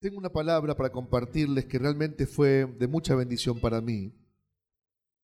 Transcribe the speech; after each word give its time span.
Tengo 0.00 0.16
una 0.16 0.30
palabra 0.30 0.76
para 0.76 0.92
compartirles 0.92 1.66
que 1.66 1.76
realmente 1.76 2.24
fue 2.24 2.66
de 2.66 2.86
mucha 2.86 3.16
bendición 3.16 3.60
para 3.60 3.80
mí. 3.80 4.14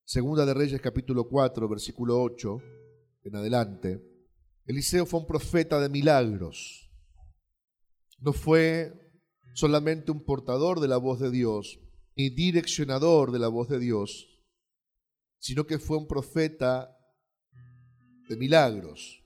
Segunda 0.03 0.45
de 0.45 0.53
Reyes 0.53 0.81
capítulo 0.81 1.29
4, 1.29 1.69
versículo 1.69 2.21
8 2.21 2.57
en 3.23 3.35
adelante. 3.37 4.03
Eliseo 4.65 5.05
fue 5.05 5.21
un 5.21 5.27
profeta 5.27 5.79
de 5.79 5.87
milagros. 5.87 6.91
No 8.19 8.33
fue 8.33 8.91
solamente 9.53 10.11
un 10.11 10.25
portador 10.25 10.81
de 10.81 10.89
la 10.89 10.97
voz 10.97 11.21
de 11.21 11.31
Dios, 11.31 11.79
ni 12.17 12.29
direccionador 12.29 13.31
de 13.31 13.39
la 13.39 13.47
voz 13.47 13.69
de 13.69 13.79
Dios, 13.79 14.27
sino 15.39 15.65
que 15.65 15.79
fue 15.79 15.97
un 15.97 16.07
profeta 16.07 16.93
de 18.27 18.35
milagros, 18.35 19.23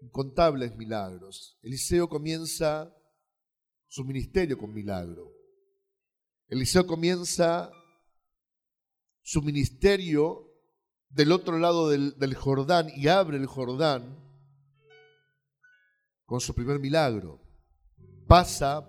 incontables 0.00 0.74
milagros. 0.78 1.58
Eliseo 1.62 2.08
comienza 2.08 2.90
su 3.96 4.04
ministerio 4.04 4.58
con 4.58 4.74
milagro. 4.74 5.32
Eliseo 6.48 6.86
comienza 6.86 7.70
su 9.22 9.40
ministerio 9.40 10.52
del 11.08 11.32
otro 11.32 11.58
lado 11.58 11.88
del, 11.88 12.34
Jordán 12.34 12.88
y 12.94 13.08
abre 13.08 13.38
el 13.38 13.46
Jordán 13.46 14.22
con 16.26 16.40
su 16.40 16.54
primer 16.54 16.78
milagro. 16.78 17.40
Pasa 18.28 18.86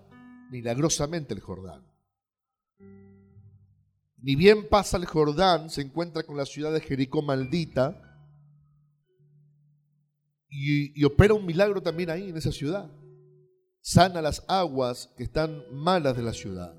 milagrosamente 0.51 1.33
el 1.33 1.39
Jordán. 1.39 1.89
Ni 4.17 4.35
bien 4.35 4.67
pasa 4.67 4.97
el 4.97 5.05
Jordán, 5.05 5.69
se 5.69 5.83
encuentra 5.83 6.23
con 6.23 6.35
la 6.35 6.45
ciudad 6.45 6.73
de 6.73 6.81
Jericó 6.81 7.21
maldita 7.21 8.27
y, 10.49 11.01
opera 11.05 11.33
un 11.33 11.45
milagro 11.45 11.81
también 11.81 12.09
ahí 12.09 12.29
en 12.29 12.35
esa 12.35 12.51
ciudad 12.51 12.91
sana 13.87 14.21
las 14.21 14.43
aguas 14.49 15.13
que 15.15 15.23
están 15.23 15.63
malas 15.71 16.17
de 16.17 16.21
la 16.21 16.33
ciudad, 16.33 16.75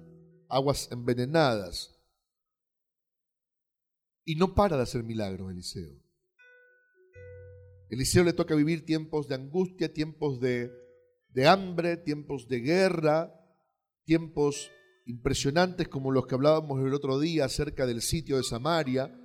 aguas 0.47 0.91
envenenadas. 0.93 1.99
Y 4.27 4.35
no 4.35 4.55
para 4.55 4.77
de 4.77 4.83
hacer 4.83 5.03
milagros 5.03 5.51
Eliseo. 5.51 6.05
Eliseo 7.89 8.25
le 8.25 8.35
toca 8.35 8.55
vivir 8.55 8.85
tiempos 8.85 9.27
de 9.27 9.37
angustia, 9.37 9.91
tiempos 9.91 10.39
de, 10.39 10.71
de 11.31 11.47
hambre, 11.49 11.97
tiempos 11.97 12.47
de 12.47 12.61
guerra, 12.61 13.33
tiempos 14.05 14.71
impresionantes 15.07 15.89
como 15.89 16.13
los 16.13 16.27
que 16.27 16.35
hablábamos 16.35 16.79
el 16.85 16.93
otro 16.93 17.19
día 17.19 17.47
acerca 17.47 17.87
del 17.87 18.03
sitio 18.03 18.37
de 18.37 18.43
Samaria. 18.43 19.19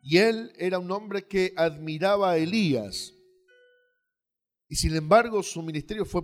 Y 0.00 0.16
él 0.16 0.52
era 0.56 0.78
un 0.78 0.90
hombre 0.90 1.26
que 1.26 1.52
admiraba 1.54 2.30
a 2.30 2.38
Elías, 2.38 3.12
y 4.68 4.76
sin 4.76 4.94
embargo 4.94 5.42
su 5.42 5.62
ministerio 5.62 6.04
fue 6.04 6.22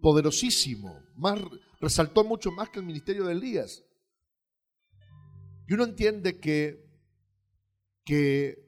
poderosísimo, 0.00 1.02
más, 1.16 1.40
resaltó 1.80 2.22
mucho 2.22 2.50
más 2.50 2.68
que 2.68 2.80
el 2.80 2.86
ministerio 2.86 3.24
de 3.24 3.32
Elías. 3.32 3.82
Y 5.66 5.74
uno 5.74 5.84
entiende 5.84 6.38
que, 6.38 6.84
que 8.04 8.58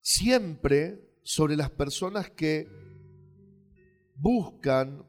siempre 0.00 1.00
sobre 1.24 1.56
las 1.56 1.70
personas 1.70 2.30
que 2.30 2.68
buscan 4.16 5.04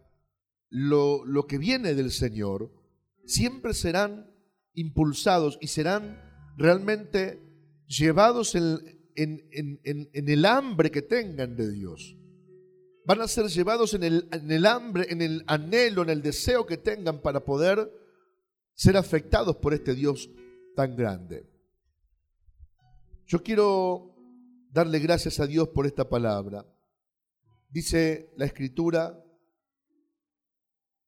lo, 0.69 1.25
lo, 1.25 1.45
que 1.45 1.57
viene 1.57 1.93
del 1.93 2.11
Señor, 2.11 2.71
siempre 3.25 3.73
serán 3.73 4.31
impulsados 4.73 5.59
y 5.61 5.67
serán 5.67 6.19
realmente 6.57 7.39
llevados 7.87 8.55
en, 8.55 8.79
en, 9.15 9.79
en 9.83 10.29
el 10.29 10.45
hambre 10.45 10.89
que 10.89 11.01
tengan 11.01 11.55
de 11.55 11.71
Dios 11.71 12.15
van 13.05 13.21
a 13.21 13.27
ser 13.27 13.45
llevados 13.47 13.93
en 13.93 14.03
el, 14.03 14.65
hambre, 14.65 15.05
en 15.09 15.21
el 15.21 15.43
anhelo, 15.47 16.01
en 16.01 16.09
el 16.09 16.21
deseo 16.21 16.65
que 16.65 16.77
tengan 16.77 17.21
para 17.21 17.45
poder 17.45 17.91
ser 18.73 18.97
afectados 18.97 19.55
por 19.57 19.73
este 19.73 19.93
Dios 19.93 20.29
tan 20.75 20.95
grande. 20.95 21.47
Yo 23.27 23.41
quiero 23.43 24.15
darle 24.71 24.99
gracias 24.99 25.39
a 25.39 25.47
Dios 25.47 25.69
por 25.69 25.85
esta 25.85 26.09
palabra. 26.09 26.65
Dice 27.69 28.33
la 28.37 28.45
escritura, 28.45 29.23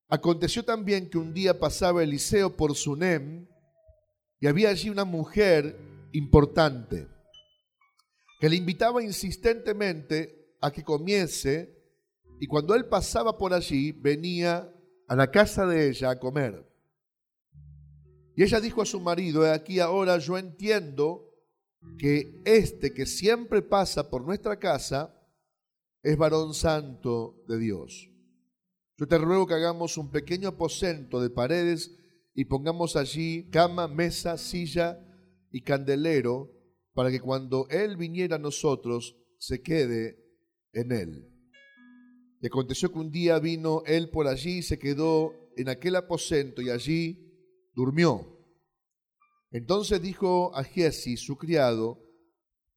aconteció 0.07 0.63
también 0.63 1.09
que 1.09 1.17
un 1.17 1.33
día 1.33 1.59
pasaba 1.59 2.03
Eliseo 2.03 2.55
por 2.55 2.75
Sunem 2.75 3.47
y 4.39 4.47
había 4.47 4.69
allí 4.69 4.89
una 4.89 5.03
mujer 5.03 5.77
importante 6.13 7.07
que 8.39 8.49
le 8.49 8.55
invitaba 8.55 9.03
insistentemente 9.03 10.55
a 10.61 10.72
que 10.72 10.83
comiese 10.83 11.76
y 12.39 12.47
cuando 12.47 12.75
él 12.75 12.85
pasaba 12.85 13.37
por 13.37 13.53
allí, 13.53 13.91
venía 13.91 14.71
a 15.07 15.15
la 15.15 15.31
casa 15.31 15.65
de 15.65 15.89
ella 15.89 16.11
a 16.11 16.19
comer. 16.19 16.65
Y 18.35 18.43
ella 18.43 18.59
dijo 18.59 18.81
a 18.81 18.85
su 18.85 18.99
marido, 18.99 19.45
he 19.45 19.51
aquí 19.51 19.79
ahora 19.79 20.17
yo 20.19 20.37
entiendo 20.37 21.33
que 21.97 22.41
este 22.45 22.93
que 22.93 23.05
siempre 23.05 23.61
pasa 23.61 24.09
por 24.09 24.23
nuestra 24.23 24.59
casa 24.59 25.13
es 26.03 26.17
varón 26.17 26.53
santo 26.53 27.43
de 27.47 27.57
Dios. 27.57 28.09
Yo 28.97 29.07
te 29.07 29.17
ruego 29.17 29.47
que 29.47 29.55
hagamos 29.55 29.97
un 29.97 30.11
pequeño 30.11 30.49
aposento 30.49 31.19
de 31.19 31.29
paredes 31.29 31.95
y 32.35 32.45
pongamos 32.45 32.95
allí 32.95 33.49
cama, 33.49 33.87
mesa, 33.87 34.37
silla 34.37 34.99
y 35.51 35.61
candelero 35.61 36.51
para 36.93 37.09
que 37.09 37.19
cuando 37.19 37.67
Él 37.69 37.97
viniera 37.97 38.35
a 38.35 38.39
nosotros 38.39 39.17
se 39.39 39.61
quede 39.61 40.23
en 40.73 40.91
Él. 40.91 41.36
Y 42.41 42.47
aconteció 42.47 42.91
que 42.91 42.99
un 42.99 43.11
día 43.11 43.39
vino 43.39 43.83
él 43.85 44.09
por 44.09 44.27
allí 44.27 44.59
y 44.59 44.63
se 44.63 44.77
quedó 44.77 45.33
en 45.55 45.69
aquel 45.69 45.95
aposento 45.95 46.61
y 46.61 46.69
allí 46.69 47.27
durmió. 47.73 48.37
Entonces 49.51 50.01
dijo 50.01 50.55
a 50.55 50.63
Giesi, 50.63 51.17
su 51.17 51.37
criado, 51.37 52.03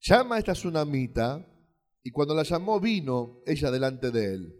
llama 0.00 0.36
a 0.36 0.38
esta 0.38 0.52
tsunamita, 0.52 1.46
y 2.02 2.10
cuando 2.10 2.34
la 2.34 2.42
llamó 2.42 2.80
vino 2.80 3.42
ella 3.46 3.70
delante 3.70 4.10
de 4.10 4.34
él. 4.34 4.56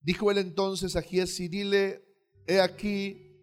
Dijo 0.00 0.30
él 0.30 0.38
entonces 0.38 0.94
a 0.96 1.02
Giesi, 1.02 1.48
dile, 1.48 2.04
he 2.46 2.60
aquí, 2.60 3.36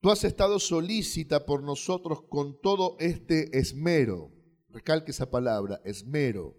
tú 0.00 0.10
has 0.10 0.24
estado 0.24 0.58
solícita 0.58 1.46
por 1.46 1.62
nosotros 1.62 2.22
con 2.28 2.60
todo 2.60 2.96
este 2.98 3.56
esmero, 3.56 4.32
recalque 4.68 5.12
esa 5.12 5.30
palabra, 5.30 5.80
esmero, 5.84 6.56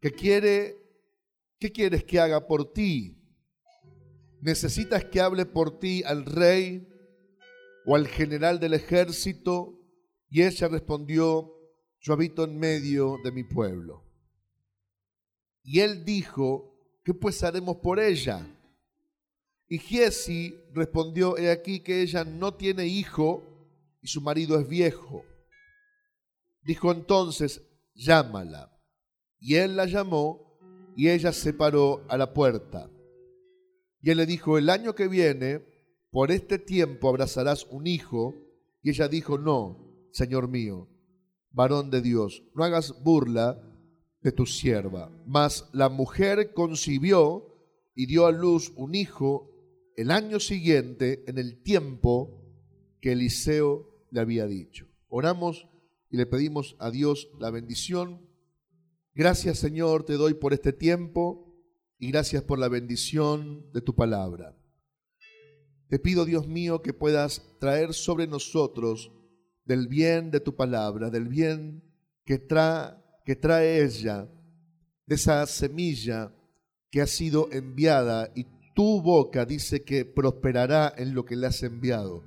que 0.00 0.10
quiere 0.10 0.83
¿Qué 1.64 1.72
quieres 1.72 2.04
que 2.04 2.20
haga 2.20 2.46
por 2.46 2.74
ti? 2.74 3.16
¿Necesitas 4.42 5.02
que 5.06 5.18
hable 5.18 5.46
por 5.46 5.78
ti 5.78 6.02
al 6.04 6.26
rey 6.26 6.86
o 7.86 7.96
al 7.96 8.06
general 8.06 8.60
del 8.60 8.74
ejército? 8.74 9.72
Y 10.28 10.42
ella 10.42 10.68
respondió, 10.68 11.54
yo 12.02 12.12
habito 12.12 12.44
en 12.44 12.58
medio 12.58 13.16
de 13.24 13.32
mi 13.32 13.44
pueblo. 13.44 14.04
Y 15.62 15.80
él 15.80 16.04
dijo, 16.04 17.00
¿qué 17.02 17.14
pues 17.14 17.42
haremos 17.42 17.76
por 17.76 17.98
ella? 17.98 18.46
Y 19.66 19.78
Giesi 19.78 20.54
respondió, 20.74 21.38
he 21.38 21.50
aquí 21.50 21.80
que 21.80 22.02
ella 22.02 22.24
no 22.24 22.52
tiene 22.52 22.86
hijo 22.86 23.42
y 24.02 24.08
su 24.08 24.20
marido 24.20 24.60
es 24.60 24.68
viejo. 24.68 25.24
Dijo 26.60 26.92
entonces, 26.92 27.62
llámala. 27.94 28.70
Y 29.40 29.54
él 29.54 29.76
la 29.76 29.86
llamó 29.86 30.53
y 30.96 31.08
ella 31.10 31.32
se 31.32 31.52
paró 31.52 32.04
a 32.08 32.16
la 32.16 32.32
puerta. 32.32 32.90
Y 34.00 34.10
él 34.10 34.18
le 34.18 34.26
dijo, 34.26 34.58
el 34.58 34.70
año 34.70 34.94
que 34.94 35.08
viene, 35.08 35.64
por 36.10 36.30
este 36.30 36.58
tiempo 36.58 37.08
abrazarás 37.08 37.66
un 37.70 37.86
hijo. 37.86 38.34
Y 38.82 38.90
ella 38.90 39.08
dijo, 39.08 39.38
no, 39.38 40.08
Señor 40.12 40.48
mío, 40.48 40.88
varón 41.50 41.90
de 41.90 42.02
Dios, 42.02 42.42
no 42.54 42.64
hagas 42.64 43.02
burla 43.02 43.60
de 44.20 44.32
tu 44.32 44.46
sierva. 44.46 45.10
Mas 45.26 45.68
la 45.72 45.88
mujer 45.88 46.52
concibió 46.52 47.46
y 47.94 48.06
dio 48.06 48.26
a 48.26 48.32
luz 48.32 48.72
un 48.76 48.94
hijo 48.94 49.50
el 49.96 50.10
año 50.10 50.40
siguiente, 50.40 51.24
en 51.28 51.38
el 51.38 51.62
tiempo 51.62 52.42
que 53.00 53.12
Eliseo 53.12 54.06
le 54.10 54.20
había 54.20 54.46
dicho. 54.46 54.86
Oramos 55.08 55.68
y 56.10 56.16
le 56.16 56.26
pedimos 56.26 56.76
a 56.78 56.90
Dios 56.90 57.28
la 57.38 57.50
bendición 57.50 58.33
Gracias 59.16 59.60
Señor 59.60 60.04
te 60.04 60.14
doy 60.14 60.34
por 60.34 60.52
este 60.52 60.72
tiempo 60.72 61.54
y 62.00 62.10
gracias 62.10 62.42
por 62.42 62.58
la 62.58 62.68
bendición 62.68 63.70
de 63.72 63.80
tu 63.80 63.94
palabra. 63.94 64.56
Te 65.88 66.00
pido 66.00 66.24
Dios 66.24 66.48
mío 66.48 66.82
que 66.82 66.92
puedas 66.92 67.40
traer 67.60 67.94
sobre 67.94 68.26
nosotros 68.26 69.12
del 69.64 69.86
bien 69.86 70.32
de 70.32 70.40
tu 70.40 70.56
palabra, 70.56 71.10
del 71.10 71.28
bien 71.28 71.84
que, 72.24 72.38
trae, 72.38 72.96
que 73.24 73.36
trae 73.36 73.84
ella, 73.84 74.28
de 75.06 75.14
esa 75.14 75.46
semilla 75.46 76.34
que 76.90 77.00
ha 77.00 77.06
sido 77.06 77.48
enviada 77.52 78.32
y 78.34 78.46
tu 78.74 79.00
boca 79.00 79.44
dice 79.44 79.84
que 79.84 80.04
prosperará 80.04 80.92
en 80.96 81.14
lo 81.14 81.24
que 81.24 81.36
le 81.36 81.46
has 81.46 81.62
enviado. 81.62 82.24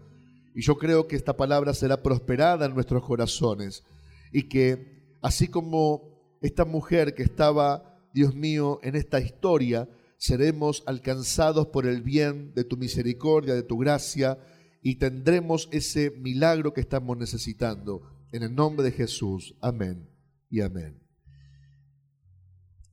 Y 0.55 0.61
yo 0.61 0.77
creo 0.77 1.05
que 1.05 1.17
esta 1.17 1.35
palabra 1.35 1.73
será 1.73 2.01
prosperada 2.01 2.65
en 2.65 2.73
nuestros 2.73 3.03
corazones 3.03 3.83
y 4.31 4.47
que 4.47 5.17
así 5.21 5.49
como 5.49 6.06
esta 6.41 6.65
mujer 6.65 7.13
que 7.13 7.23
estaba, 7.23 7.99
Dios 8.13 8.35
mío, 8.35 8.79
en 8.83 8.95
esta 8.95 9.19
historia, 9.19 9.89
seremos 10.17 10.83
alcanzados 10.85 11.67
por 11.67 11.85
el 11.85 12.01
bien 12.01 12.53
de 12.53 12.63
tu 12.63 12.77
misericordia, 12.77 13.53
de 13.53 13.63
tu 13.63 13.77
gracia, 13.77 14.39
y 14.81 14.95
tendremos 14.95 15.69
ese 15.71 16.11
milagro 16.11 16.73
que 16.73 16.81
estamos 16.81 17.17
necesitando. 17.17 18.01
En 18.31 18.43
el 18.43 18.53
nombre 18.53 18.83
de 18.83 18.91
Jesús. 18.91 19.55
Amén 19.61 20.09
y 20.49 20.61
amén. 20.61 21.01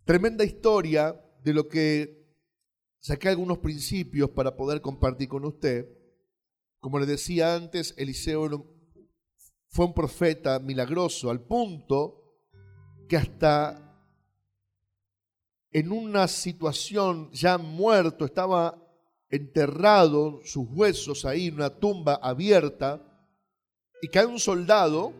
Tremenda 0.05 0.45
historia 0.45 1.21
de 1.43 1.55
lo 1.55 1.69
que 1.69 2.25
saqué 3.01 3.29
algunos 3.29 3.59
principios 3.59 4.31
para 4.31 4.57
poder 4.57 4.81
compartir 4.81 5.29
con 5.29 5.45
usted. 5.45 5.89
Como 6.79 6.99
le 6.99 7.07
decía 7.07 7.55
antes, 7.55 7.95
Eliseo 7.97 8.67
fue 9.69 9.87
un 9.87 9.95
profeta 9.95 10.59
milagroso 10.59 11.31
al 11.31 11.41
punto 11.41 12.24
que 13.09 13.17
hasta 13.17 13.81
en 15.71 15.91
una 15.91 16.29
situación 16.29 17.31
ya 17.33 17.59
muerto, 17.59 18.25
estaba 18.25 18.81
enterrado, 19.29 20.41
sus 20.45 20.67
huesos 20.71 21.25
ahí, 21.25 21.49
en 21.49 21.55
una 21.55 21.71
tumba 21.71 22.15
abierta, 22.23 23.03
y 24.01 24.09
cae 24.09 24.27
un 24.27 24.39
soldado, 24.39 25.13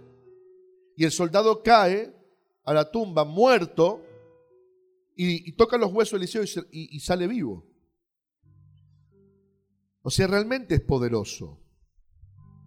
y 0.97 1.05
el 1.05 1.11
soldado 1.11 1.63
cae 1.63 2.15
a 2.65 2.73
la 2.73 2.91
tumba 2.91 3.25
muerto, 3.25 4.01
y, 5.17 5.53
toca 5.53 5.77
los 5.77 5.93
huesos 5.93 6.13
de 6.13 6.25
Eliseo 6.25 6.65
y, 6.71 6.97
y 6.97 7.01
sale 7.01 7.27
vivo. 7.27 7.65
O 10.03 10.11
sea, 10.11 10.27
realmente 10.27 10.75
es 10.75 10.81
poderoso 10.81 11.61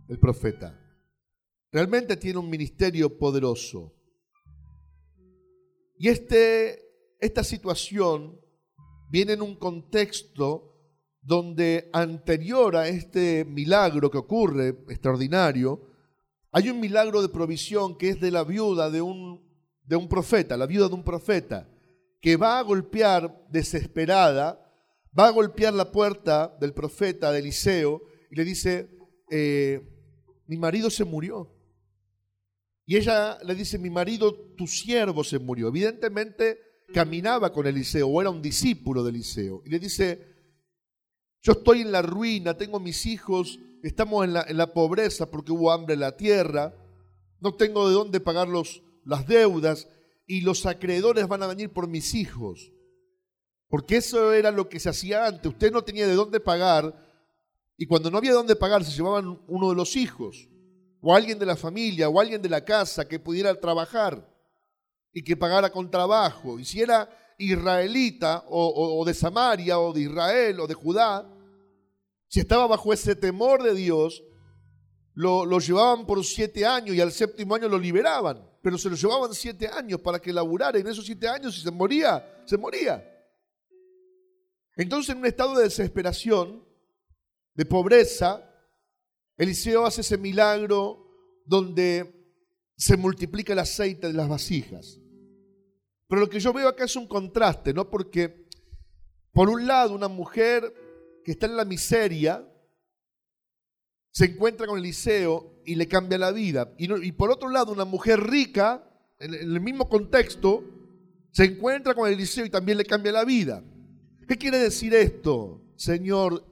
el 0.07 0.19
profeta. 0.19 0.79
Realmente 1.71 2.17
tiene 2.17 2.39
un 2.39 2.49
ministerio 2.49 3.17
poderoso. 3.17 3.96
Y 5.97 6.09
este 6.09 6.87
esta 7.19 7.43
situación 7.43 8.39
viene 9.09 9.33
en 9.33 9.41
un 9.41 9.55
contexto 9.55 10.75
donde 11.21 11.89
anterior 11.91 12.75
a 12.75 12.87
este 12.87 13.43
milagro 13.43 14.11
que 14.11 14.17
ocurre, 14.17 14.69
extraordinario, 14.87 15.81
hay 16.51 16.69
un 16.69 16.79
milagro 16.79 17.21
de 17.21 17.29
provisión 17.29 17.97
que 17.97 18.09
es 18.09 18.21
de 18.21 18.31
la 18.31 18.43
viuda 18.43 18.89
de 18.89 19.01
un, 19.01 19.43
de 19.83 19.95
un 19.95 20.07
profeta, 20.07 20.55
la 20.57 20.67
viuda 20.67 20.87
de 20.87 20.95
un 20.95 21.03
profeta, 21.03 21.67
que 22.21 22.37
va 22.37 22.59
a 22.59 22.63
golpear 22.63 23.45
desesperada, 23.49 24.63
va 25.17 25.27
a 25.27 25.31
golpear 25.31 25.73
la 25.73 25.91
puerta 25.91 26.55
del 26.59 26.73
profeta 26.73 27.31
de 27.31 27.39
Eliseo 27.39 28.01
y 28.31 28.35
le 28.35 28.45
dice, 28.45 28.89
eh, 29.29 29.81
mi 30.45 30.57
marido 30.57 30.89
se 30.89 31.03
murió. 31.03 31.56
Y 32.89 32.95
ella 32.95 33.37
le 33.43 33.53
dice, 33.53 33.77
mi 33.77 33.89
marido, 33.89 34.33
tu 34.55 34.65
siervo 34.65 35.21
se 35.21 35.39
murió. 35.39 35.67
Evidentemente, 35.67 36.57
caminaba 36.93 37.51
con 37.51 37.67
Eliseo 37.67 38.07
o 38.07 38.21
era 38.21 38.29
un 38.29 38.41
discípulo 38.41 39.03
de 39.03 39.09
Eliseo. 39.09 39.61
Y 39.65 39.69
le 39.71 39.77
dice, 39.77 40.25
yo 41.41 41.51
estoy 41.51 41.81
en 41.81 41.91
la 41.91 42.01
ruina, 42.01 42.55
tengo 42.55 42.79
mis 42.79 43.05
hijos, 43.05 43.59
estamos 43.83 44.23
en 44.23 44.33
la, 44.33 44.73
pobreza 44.73 45.29
porque 45.29 45.51
hubo 45.51 45.69
hambre 45.69 45.95
en 45.95 45.99
la 45.99 46.15
tierra, 46.15 46.73
no 47.41 47.55
tengo 47.55 47.89
de 47.89 47.93
dónde 47.93 48.21
pagar 48.21 48.47
los, 48.47 48.81
las 49.03 49.27
deudas 49.27 49.89
y 50.25 50.39
los 50.39 50.65
acreedores 50.65 51.27
van 51.27 51.43
a 51.43 51.47
venir 51.47 51.73
por 51.73 51.89
mis 51.89 52.13
hijos. 52.13 52.71
Porque 53.67 53.97
eso 53.97 54.31
era 54.31 54.49
lo 54.49 54.69
que 54.69 54.79
se 54.79 54.87
hacía 54.87 55.27
antes. 55.27 55.51
Usted 55.51 55.73
no 55.73 55.83
tenía 55.83 56.07
de 56.07 56.15
dónde 56.15 56.39
pagar 56.39 57.05
y 57.75 57.85
cuando 57.85 58.09
no 58.09 58.17
había 58.17 58.31
de 58.31 58.37
dónde 58.37 58.55
pagar 58.55 58.85
se 58.85 58.95
llevaban 58.95 59.41
uno 59.49 59.69
de 59.71 59.75
los 59.75 59.97
hijos 59.97 60.47
o 61.07 61.15
alguien 61.15 61.39
de 61.39 61.45
la 61.45 61.55
familia 61.55 62.09
o 62.09 62.19
alguien 62.19 62.41
de 62.41 62.49
la 62.49 62.65
casa 62.65 63.07
que 63.07 63.17
pudiera 63.17 63.57
trabajar 63.57 64.29
y 65.13 65.23
que 65.23 65.37
pagara 65.37 65.69
con 65.69 65.89
trabajo. 65.89 66.59
Y 66.59 66.65
si 66.65 66.81
era 66.81 67.09
israelita 67.37 68.43
o, 68.49 69.05
de 69.05 69.13
Samaria 69.13 69.79
o 69.79 69.93
de 69.93 70.01
Israel 70.01 70.59
o 70.59 70.67
de 70.67 70.73
Judá, 70.73 71.25
si 72.27 72.41
estaba 72.41 72.67
bajo 72.67 72.91
ese 72.91 73.15
temor 73.15 73.63
de 73.63 73.73
Dios, 73.73 74.21
lo, 75.13 75.45
lo, 75.45 75.59
llevaban 75.59 76.05
por 76.05 76.21
siete 76.25 76.65
años 76.65 76.93
y 76.93 76.99
al 76.99 77.13
séptimo 77.13 77.55
año 77.55 77.69
lo 77.69 77.79
liberaban, 77.79 78.45
pero 78.61 78.77
se 78.77 78.89
lo 78.89 78.97
llevaban 78.97 79.33
siete 79.33 79.69
años 79.69 80.01
para 80.01 80.19
que 80.19 80.33
laburara. 80.33 80.77
En 80.77 80.87
esos 80.87 81.05
siete 81.05 81.29
años, 81.29 81.55
si 81.55 81.61
se 81.61 81.71
moría, 81.71 82.43
se 82.45 82.57
moría. 82.57 83.01
Entonces, 84.75 85.11
en 85.11 85.19
un 85.19 85.25
estado 85.25 85.55
de 85.55 85.63
desesperación, 85.63 86.67
de 87.53 87.65
pobreza, 87.65 88.46
Eliseo 89.37 89.85
hace 89.85 90.01
ese 90.01 90.17
milagro 90.17 91.07
donde 91.45 92.13
se 92.75 92.97
multiplica 92.97 93.53
el 93.53 93.59
aceite 93.59 94.07
de 94.07 94.13
las 94.13 94.27
vasijas. 94.27 94.99
Pero 96.07 96.21
lo 96.21 96.29
que 96.29 96.39
yo 96.39 96.53
veo 96.53 96.67
acá 96.67 96.85
es 96.85 96.95
un 96.95 97.07
contraste, 97.07 97.73
¿no? 97.73 97.89
Porque, 97.89 98.47
por 99.33 99.49
un 99.49 99.67
lado, 99.67 99.93
una 99.93 100.07
mujer 100.07 100.73
que 101.23 101.31
está 101.31 101.45
en 101.45 101.57
la 101.57 101.65
miseria 101.65 102.47
se 104.11 104.25
encuentra 104.25 104.65
con 104.65 104.79
Eliseo 104.79 105.61
y 105.65 105.75
le 105.75 105.87
cambia 105.87 106.17
la 106.17 106.31
vida. 106.31 106.73
Y, 106.77 107.11
por 107.11 107.29
otro 107.29 107.49
lado, 107.49 107.71
una 107.71 107.85
mujer 107.85 108.19
rica, 108.19 108.83
en, 109.19 109.33
el 109.33 109.59
mismo 109.61 109.89
contexto, 109.89 110.63
se 111.31 111.43
encuentra 111.43 111.93
con 111.93 112.09
Eliseo 112.09 112.45
y 112.45 112.49
también 112.49 112.77
le 112.77 112.85
cambia 112.85 113.11
la 113.11 113.25
vida. 113.25 113.63
¿Qué 114.27 114.37
quiere 114.37 114.57
decir 114.57 114.93
esto, 114.93 115.61
Señor, 115.75 116.43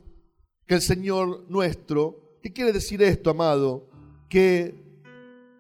que 0.68 0.76
el 0.76 0.82
Señor 0.82 1.50
nuestro? 1.50 2.25
¿Qué 2.46 2.54
quiere 2.54 2.72
decir 2.72 3.02
esto, 3.02 3.32
amado? 3.32 3.90
Que 4.30 4.76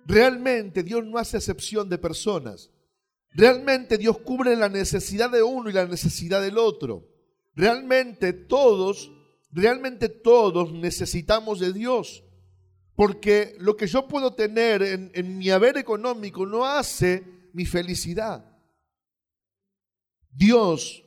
realmente 0.06 0.84
Dios 0.84 1.04
no 1.04 1.18
hace 1.18 1.38
excepción 1.38 1.90
de 1.90 1.98
personas. 1.98 2.70
Realmente 3.32 3.98
Dios 3.98 4.20
cubre 4.20 4.56
la 4.56 4.70
necesidad 4.70 5.32
de 5.32 5.42
uno 5.42 5.68
y 5.68 5.74
la 5.74 5.88
necesidad 5.88 6.44
del 6.44 6.60
otro. 6.60 7.10
Realmente 7.56 8.34
todos, 8.34 9.12
realmente 9.50 10.10
todos 10.10 10.74
necesitamos 10.74 11.60
de 11.60 11.74
Dios. 11.74 12.24
Porque 12.94 13.56
lo 13.58 13.76
que 13.76 13.88
yo 13.88 14.08
puedo 14.08 14.36
tener 14.36 14.84
en, 14.84 15.38
mi 15.40 15.50
haber 15.50 15.78
económico 15.78 16.46
no 16.46 16.68
hace 16.68 17.24
mi 17.52 17.66
felicidad. 17.66 18.46
Dios 20.30 21.04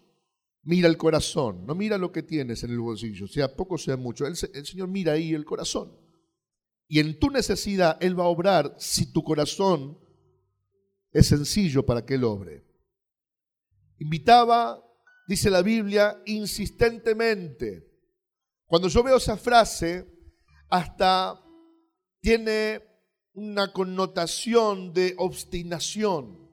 mira 0.69 0.87
el 0.87 0.99
corazón, 0.99 1.65
no 1.65 1.75
mira 1.75 1.97
lo 1.97 2.13
que 2.13 2.23
tienes 2.23 2.63
en 2.63 2.73
el 2.73 2.79
bolsillo, 2.79 3.27
sea 3.27 3.57
poco, 3.57 3.79
sea 3.79 3.97
mucho. 3.97 4.27
el 4.27 4.37
Señor 4.37 4.89
mira 4.89 5.15
ahí 5.15 5.33
el 5.33 5.47
corazón. 5.47 5.99
Y 6.87 7.01
en 7.01 7.19
tu 7.19 7.31
necesidad 7.31 7.97
Él 8.01 8.19
va 8.19 8.25
a 8.25 8.29
obrar 8.29 8.75
si 8.79 9.11
tu 9.11 9.25
corazón 9.25 9.99
es 11.11 11.29
sencillo 11.29 11.87
para 11.87 12.05
que 12.05 12.15
él 12.15 12.25
obre. 12.25 12.67
Invitaba, 13.99 14.85
dice 15.27 15.49
la 15.49 15.63
Biblia, 15.63 16.23
insistentemente. 16.27 17.89
Cuando 18.67 18.89
yo 18.89 19.03
veo 19.03 19.17
esa 19.17 19.39
frase, 19.39 20.07
hasta 20.69 21.43
tiene 22.21 22.83
una 23.33 23.73
connotación 23.73 24.93
de 24.93 25.15
obstinación. 25.17 26.47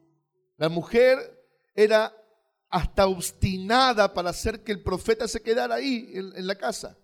La 0.56 0.70
mujer 0.70 1.18
era 1.74 2.16
hasta 2.70 3.08
obstinada 3.08 4.14
para 4.14 4.32
hacer 4.32 4.64
que 4.64 4.72
el 4.72 4.82
profeta 4.82 5.28
se 5.28 5.42
quedara 5.42 5.76
ahí 5.76 6.12
en, 6.14 6.48
la 6.48 6.56
casa, 6.56 6.98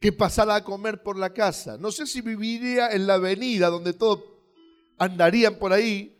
que 0.00 0.12
pasara 0.12 0.54
a 0.54 0.64
comer 0.64 1.02
por 1.02 1.18
la 1.18 1.32
casa. 1.32 1.76
No 1.78 1.90
sé 1.90 2.06
si 2.06 2.20
viviría 2.20 2.90
en 2.90 3.06
la 3.06 3.14
avenida 3.14 3.68
donde 3.68 3.92
todos 3.92 4.22
andarían 4.98 5.56
por 5.56 5.72
ahí, 5.72 6.16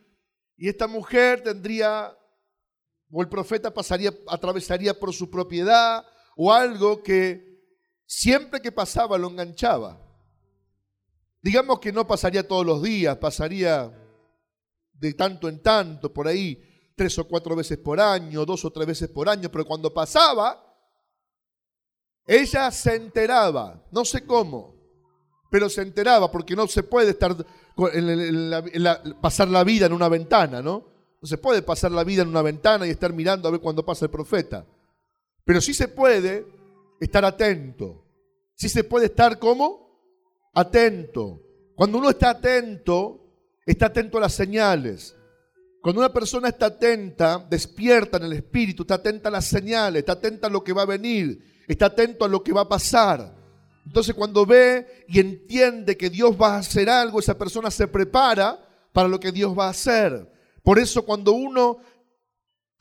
y 0.56 0.68
esta 0.68 0.86
mujer 0.86 1.42
tendría, 1.42 2.16
o 3.10 3.22
el 3.22 3.28
profeta 3.28 3.72
pasaría, 3.72 4.12
atravesaría 4.28 4.98
por 4.98 5.12
su 5.12 5.30
propiedad, 5.30 6.04
o 6.36 6.52
algo 6.52 7.02
que 7.02 7.50
siempre 8.06 8.60
que 8.60 8.72
pasaba 8.72 9.16
lo 9.16 9.28
enganchaba. 9.28 10.00
Digamos 11.42 11.80
que 11.80 11.92
no 11.92 12.06
pasaría 12.06 12.46
todos 12.46 12.66
los 12.66 12.82
días, 12.82 13.16
pasaría 13.16 13.90
de 14.92 15.14
tanto 15.14 15.48
en 15.48 15.62
tanto, 15.62 16.12
por 16.12 16.28
ahí, 16.28 16.69
tres 17.00 17.18
o 17.18 17.26
cuatro 17.26 17.56
veces 17.56 17.78
por 17.78 17.98
año, 17.98 18.44
dos 18.44 18.62
o 18.62 18.70
tres 18.70 18.86
veces 18.86 19.08
por 19.08 19.26
año, 19.26 19.50
pero 19.50 19.64
cuando 19.64 19.90
pasaba, 19.90 20.62
ella 22.26 22.70
se 22.70 22.94
enteraba, 22.94 23.82
no 23.90 24.04
sé 24.04 24.26
cómo, 24.26 24.74
pero 25.50 25.70
se 25.70 25.80
enteraba 25.80 26.30
porque 26.30 26.54
no 26.54 26.66
se 26.66 26.82
puede 26.82 27.12
estar 27.12 27.34
pasar 29.22 29.48
la 29.48 29.64
vida 29.64 29.86
en 29.86 29.94
una 29.94 30.10
ventana, 30.10 30.60
¿no? 30.60 30.84
No 31.22 31.26
se 31.26 31.38
puede 31.38 31.62
pasar 31.62 31.90
la 31.90 32.04
vida 32.04 32.20
en 32.20 32.28
una 32.28 32.42
ventana 32.42 32.86
y 32.86 32.90
estar 32.90 33.14
mirando 33.14 33.48
a 33.48 33.50
ver 33.50 33.60
cuándo 33.60 33.82
pasa 33.82 34.04
el 34.04 34.10
profeta. 34.10 34.66
Pero 35.46 35.62
sí 35.62 35.72
se 35.72 35.88
puede 35.88 36.46
estar 37.00 37.24
atento. 37.24 38.04
Sí 38.56 38.68
se 38.68 38.84
puede 38.84 39.06
estar 39.06 39.38
como 39.38 40.50
atento. 40.52 41.40
Cuando 41.74 41.96
uno 41.96 42.10
está 42.10 42.28
atento, 42.28 43.20
está 43.64 43.86
atento 43.86 44.18
a 44.18 44.20
las 44.20 44.34
señales. 44.34 45.16
Cuando 45.80 46.00
una 46.00 46.12
persona 46.12 46.48
está 46.48 46.66
atenta, 46.66 47.44
despierta 47.48 48.18
en 48.18 48.24
el 48.24 48.34
espíritu, 48.34 48.82
está 48.82 48.96
atenta 48.96 49.28
a 49.28 49.32
las 49.32 49.46
señales, 49.46 50.00
está 50.00 50.12
atenta 50.12 50.48
a 50.48 50.50
lo 50.50 50.62
que 50.62 50.74
va 50.74 50.82
a 50.82 50.86
venir, 50.86 51.64
está 51.66 51.86
atento 51.86 52.24
a 52.24 52.28
lo 52.28 52.42
que 52.42 52.52
va 52.52 52.62
a 52.62 52.68
pasar. 52.68 53.34
Entonces 53.86 54.14
cuando 54.14 54.44
ve 54.44 55.04
y 55.08 55.20
entiende 55.20 55.96
que 55.96 56.10
Dios 56.10 56.36
va 56.40 56.54
a 56.54 56.58
hacer 56.58 56.90
algo, 56.90 57.18
esa 57.18 57.38
persona 57.38 57.70
se 57.70 57.88
prepara 57.88 58.62
para 58.92 59.08
lo 59.08 59.18
que 59.18 59.32
Dios 59.32 59.58
va 59.58 59.66
a 59.66 59.70
hacer. 59.70 60.30
Por 60.62 60.78
eso 60.78 61.04
cuando 61.04 61.32
uno 61.32 61.78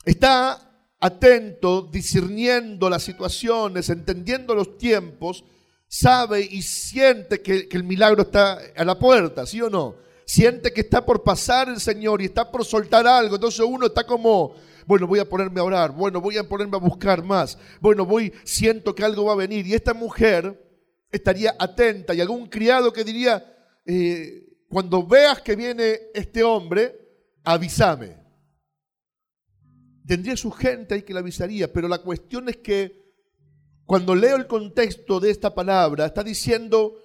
está 0.03 0.69
atento, 0.99 1.83
discerniendo 1.83 2.89
las 2.89 3.03
situaciones, 3.03 3.89
entendiendo 3.89 4.53
los 4.53 4.77
tiempos, 4.77 5.45
sabe 5.87 6.41
y 6.41 6.61
siente 6.61 7.41
que, 7.41 7.69
el 7.71 7.83
milagro 7.83 8.23
está 8.23 8.59
a 8.75 8.83
la 8.83 8.99
puerta, 8.99 9.45
¿sí 9.45 9.61
o 9.61 9.69
no? 9.69 9.95
Siente 10.29 10.71
que 10.71 10.81
está 10.81 11.03
por 11.03 11.23
pasar 11.23 11.69
el 11.69 11.79
Señor 11.79 12.21
y 12.21 12.25
está 12.25 12.51
por 12.51 12.63
soltar 12.63 13.07
algo. 13.07 13.33
Entonces 13.33 13.65
uno 13.67 13.87
está 13.87 14.05
como, 14.05 14.53
bueno, 14.85 15.07
voy 15.07 15.17
a 15.17 15.27
ponerme 15.27 15.59
a 15.59 15.63
orar, 15.63 15.91
bueno, 15.91 16.21
voy 16.21 16.37
a 16.37 16.47
ponerme 16.47 16.77
a 16.77 16.79
buscar 16.79 17.23
más, 17.23 17.57
bueno, 17.81 18.05
voy, 18.05 18.31
siento 18.43 18.93
que 18.93 19.03
algo 19.03 19.25
va 19.25 19.33
a 19.33 19.37
venir. 19.37 19.65
Y 19.65 19.73
esta 19.73 19.95
mujer 19.95 20.85
estaría 21.11 21.55
atenta 21.57 22.13
y 22.13 22.21
algún 22.21 22.45
criado 22.45 22.93
que 22.93 23.03
diría, 23.03 23.43
eh, 23.87 24.55
cuando 24.69 25.01
veas 25.01 25.41
que 25.41 25.55
viene 25.55 25.99
este 26.13 26.43
hombre, 26.43 26.95
avísame. 27.43 28.15
Tendría 30.05 30.37
su 30.37 30.51
gente 30.51 30.93
ahí 30.93 31.01
que 31.01 31.13
le 31.13 31.21
avisaría, 31.21 31.73
pero 31.73 31.87
la 31.87 32.03
cuestión 32.03 32.49
es 32.49 32.57
que 32.57 33.01
cuando 33.83 34.13
leo 34.13 34.35
el 34.35 34.45
contexto 34.45 35.19
de 35.19 35.31
esta 35.31 35.55
palabra, 35.55 36.05
está 36.05 36.21
diciendo 36.23 36.99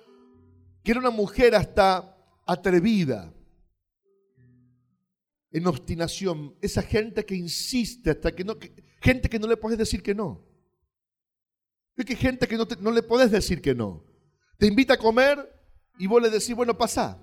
que 0.82 0.90
era 0.90 1.00
una 1.00 1.08
mujer 1.08 1.54
hasta 1.54 2.13
atrevida, 2.46 3.32
en 5.50 5.66
obstinación, 5.68 6.56
esa 6.60 6.82
gente 6.82 7.24
que 7.24 7.36
insiste 7.36 8.10
hasta 8.10 8.34
que 8.34 8.42
no, 8.42 8.56
gente 9.00 9.28
que 9.28 9.38
no 9.38 9.46
le 9.46 9.56
puedes 9.56 9.78
decir 9.78 10.02
que 10.02 10.14
no. 10.14 10.44
Es 11.96 12.04
que 12.04 12.16
gente 12.16 12.48
que 12.48 12.56
no, 12.56 12.66
no 12.80 12.90
le 12.90 13.04
puedes 13.04 13.30
decir 13.30 13.62
que 13.62 13.72
no. 13.72 14.04
Te 14.58 14.66
invita 14.66 14.94
a 14.94 14.98
comer 14.98 15.38
y 15.96 16.08
vos 16.08 16.20
le 16.20 16.28
decís, 16.28 16.54
bueno, 16.56 16.76
pasa. 16.76 17.20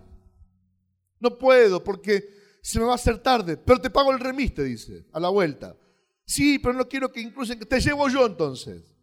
No 1.20 1.38
puedo 1.38 1.84
porque 1.84 2.24
se 2.62 2.80
me 2.80 2.86
va 2.86 2.94
a 2.94 2.96
hacer 2.96 3.18
tarde, 3.20 3.58
pero 3.58 3.82
te 3.82 3.90
pago 3.90 4.12
el 4.12 4.20
remis, 4.20 4.54
te 4.54 4.63
dice, 4.63 5.06
a 5.12 5.20
la 5.20 5.28
vuelta. 5.28 5.78
Sí, 6.25 6.58
pero 6.58 6.74
no 6.74 6.88
quiero 6.88 7.12
que 7.12 7.20
incluso, 7.20 7.54
te 7.58 7.82
llevo 7.82 8.08
yo 8.08 8.25
entonces. 8.25 8.96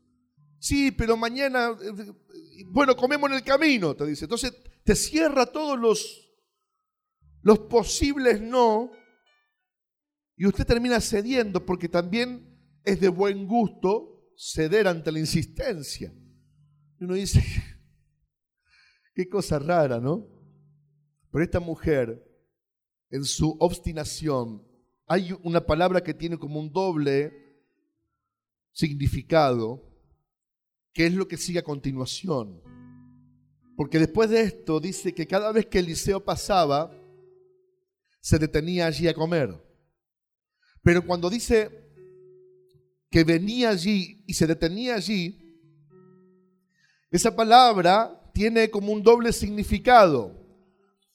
Sí, 0.59 0.91
pero 0.91 1.19
mañana, 1.19 1.77
eh, 1.83 2.13
bueno, 2.67 2.97
comemos 2.97 3.29
en 3.31 3.37
el 3.37 3.43
camino, 3.45 3.95
te 3.95 4.07
dice. 4.07 4.25
Entonces 4.25 4.55
te 4.89 4.97
cierra 4.97 5.45
todos 5.45 5.79
los, 5.79 6.33
los 7.43 7.59
posibles 7.59 8.41
no 8.41 8.91
y 10.35 10.47
usted 10.47 10.65
termina 10.65 10.99
cediendo 10.99 11.67
porque 11.67 11.91
también 11.91 12.59
es 12.85 12.99
de 12.99 13.11
buen 13.11 13.47
gusto 13.47 14.33
ceder 14.35 14.89
ante 14.89 15.13
la 15.13 15.19
insistencia. 15.19 16.11
Y 16.99 17.05
uno 17.05 17.13
dice, 17.13 17.45
qué 19.15 19.29
cosa 19.29 19.59
rara, 19.59 20.01
¿no? 20.01 20.27
Pero 21.31 21.45
esta 21.45 21.61
mujer 21.61 22.25
en 23.11 23.25
su 23.25 23.59
obstinación, 23.61 24.67
hay 25.05 25.35
una 25.43 25.67
palabra 25.67 26.03
que 26.03 26.15
tiene 26.15 26.39
como 26.39 26.61
un 26.61 26.73
doble 26.73 27.31
significado, 28.73 29.85
que 30.95 31.05
es 31.05 31.13
lo 31.13 31.29
que 31.29 31.37
sigue 31.37 31.59
a 31.59 31.63
continuación. 31.63 32.63
Porque 33.79 34.01
después 34.01 34.29
de 34.29 34.41
esto 34.41 34.81
dice 34.81 35.15
que 35.15 35.29
cada 35.29 35.53
vez 35.53 35.67
que 35.67 35.79
Eliseo 35.79 36.25
pasaba, 36.25 36.91
se 38.21 38.37
detenía 38.37 38.87
allí 38.87 39.07
a 39.07 39.15
comer. 39.15 39.55
Pero 40.83 41.07
cuando 41.07 41.31
dice 41.31 41.71
que 43.09 43.23
venía 43.23 43.71
allí 43.71 44.25
y 44.27 44.35
se 44.35 44.49
detenía 44.49 44.97
allí, 44.97 45.39
esa 47.13 47.37
palabra 47.37 48.21
tiene 48.35 48.69
como 48.69 48.93
un 48.93 49.01
doble 49.01 49.33
significado, 49.33 50.45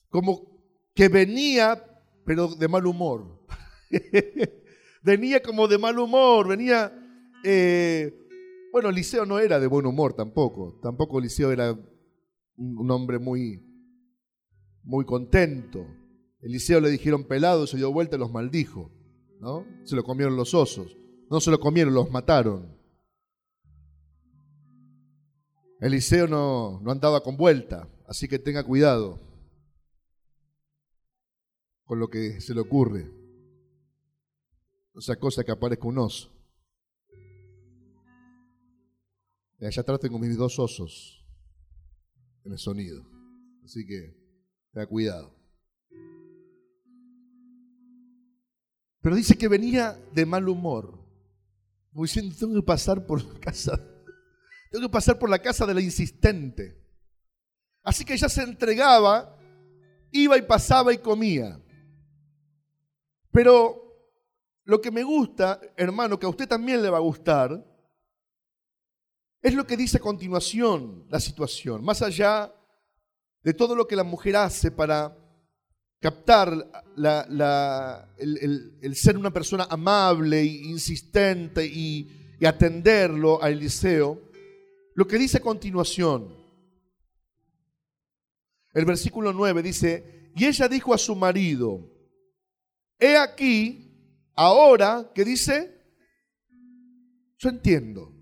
como 0.07 0.47
que 0.95 1.09
venía, 1.09 1.83
pero 2.25 2.47
de 2.47 2.69
mal 2.69 2.87
humor. 2.87 3.45
venía 5.03 5.43
como 5.43 5.67
de 5.67 5.77
mal 5.77 5.99
humor, 5.99 6.47
venía... 6.47 6.97
Eh, 7.43 8.17
bueno, 8.71 8.87
Eliseo 8.87 9.25
no 9.25 9.37
era 9.37 9.59
de 9.59 9.67
buen 9.67 9.85
humor 9.85 10.13
tampoco, 10.13 10.79
tampoco 10.81 11.19
Eliseo 11.19 11.51
era 11.51 11.77
un 12.55 12.89
hombre 12.91 13.19
muy, 13.19 13.61
muy 14.83 15.05
contento. 15.05 15.87
Eliseo 16.41 16.79
le 16.79 16.89
dijeron 16.89 17.25
pelado, 17.25 17.67
se 17.67 17.77
dio 17.77 17.91
vuelta 17.91 18.15
y 18.15 18.19
los 18.19 18.31
maldijo, 18.31 18.91
¿no? 19.39 19.65
Se 19.85 19.95
lo 19.95 20.03
comieron 20.03 20.35
los 20.35 20.53
osos, 20.53 20.97
no 21.29 21.39
se 21.39 21.51
lo 21.51 21.59
comieron, 21.59 21.93
los 21.93 22.11
mataron. 22.11 22.77
Eliseo 25.79 26.27
no, 26.27 26.79
no 26.81 26.91
andaba 26.91 27.23
con 27.23 27.37
vuelta, 27.37 27.89
así 28.07 28.27
que 28.27 28.39
tenga 28.39 28.63
cuidado 28.63 29.19
con 31.85 31.99
lo 31.99 32.09
que 32.09 32.39
se 32.39 32.53
le 32.53 32.61
ocurre. 32.61 33.11
O 34.93 35.01
sea, 35.01 35.15
cosa 35.15 35.43
que 35.43 35.51
aparezca 35.51 35.87
un 35.87 35.97
oso. 35.97 36.29
Y 39.59 39.65
allá 39.65 39.81
atrás 39.81 39.99
tengo 39.99 40.19
mis 40.19 40.37
dos 40.37 40.59
osos 40.59 41.22
en 42.45 42.51
el 42.51 42.59
sonido. 42.59 43.03
Así 43.63 43.85
que 43.85 44.15
tenga 44.71 44.87
cuidado. 44.87 45.35
Pero 49.01 49.15
dice 49.15 49.37
que 49.37 49.47
venía 49.47 49.99
de 50.13 50.25
mal 50.25 50.47
humor. 50.47 50.99
Como 51.91 52.05
diciendo, 52.05 52.35
tengo 52.39 52.55
que 52.55 52.63
pasar 52.65 53.05
por 53.05 53.23
la 53.23 53.39
casa. 53.39 53.79
Tengo 54.71 54.87
que 54.87 54.91
pasar 54.91 55.19
por 55.19 55.29
la 55.29 55.37
casa 55.37 55.67
de 55.67 55.73
la 55.75 55.81
insistente. 55.81 56.81
Así 57.83 58.03
que 58.03 58.13
ella 58.13 58.27
se 58.27 58.41
entregaba, 58.41 59.37
iba 60.11 60.35
y 60.35 60.41
pasaba 60.41 60.91
y 60.91 60.97
comía. 60.97 61.61
Pero 63.29 63.83
lo 64.63 64.81
que 64.81 64.89
me 64.89 65.03
gusta, 65.03 65.59
hermano, 65.75 66.17
que 66.17 66.25
a 66.25 66.29
usted 66.29 66.47
también 66.47 66.81
le 66.81 66.89
va 66.89 66.97
a 66.97 67.01
gustar, 67.01 67.63
es 69.43 69.53
lo 69.53 69.67
que 69.67 69.75
dice 69.75 69.97
a 69.97 69.99
continuación 69.99 71.05
la 71.09 71.19
situación, 71.19 71.83
más 71.83 72.01
allá 72.01 72.55
de 73.43 73.53
todo 73.53 73.75
lo 73.75 73.85
que 73.85 73.97
la 73.97 74.05
mujer 74.05 74.37
hace 74.37 74.71
para 74.71 75.17
captar 75.99 76.71
el, 78.17 78.95
ser 78.95 79.17
una 79.17 79.31
persona 79.31 79.67
amable 79.69 80.39
e 80.39 80.45
insistente 80.45 81.65
y, 81.65 82.19
atenderlo 82.45 83.41
a 83.41 83.49
Eliseo, 83.49 84.21
lo 84.95 85.07
que 85.07 85.17
dice 85.17 85.37
a 85.37 85.41
continuación, 85.41 86.35
el 88.73 88.83
versículo 88.83 89.31
9 89.31 89.63
dice, 89.63 90.31
y 90.35 90.45
ella 90.45 90.67
dijo 90.67 90.93
a 90.93 90.97
su 90.97 91.15
marido, 91.15 91.89
He 92.99 93.15
aquí, 93.15 94.29
ahora, 94.35 95.09
¿qué 95.15 95.23
dice? 95.23 95.85
Yo 97.37 97.47
entiendo. 97.47 98.12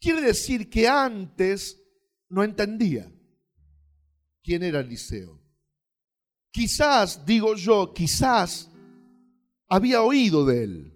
Quiere 0.00 0.20
decir 0.20 0.70
que 0.70 0.86
antes 0.86 1.82
no 2.28 2.44
entendía 2.44 3.12
quién 4.42 4.62
era 4.62 4.80
Eliseo. 4.80 5.40
Quizás, 6.50 7.24
digo 7.26 7.54
yo, 7.54 7.92
quizás 7.92 8.70
había 9.68 10.02
oído 10.02 10.46
de 10.46 10.64
él. 10.64 10.94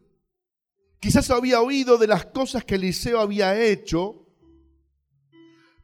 Quizás 1.00 1.30
había 1.30 1.60
oído 1.60 1.98
de 1.98 2.06
las 2.06 2.26
cosas 2.26 2.64
que 2.64 2.76
Eliseo 2.76 3.18
había 3.18 3.60
hecho, 3.60 4.26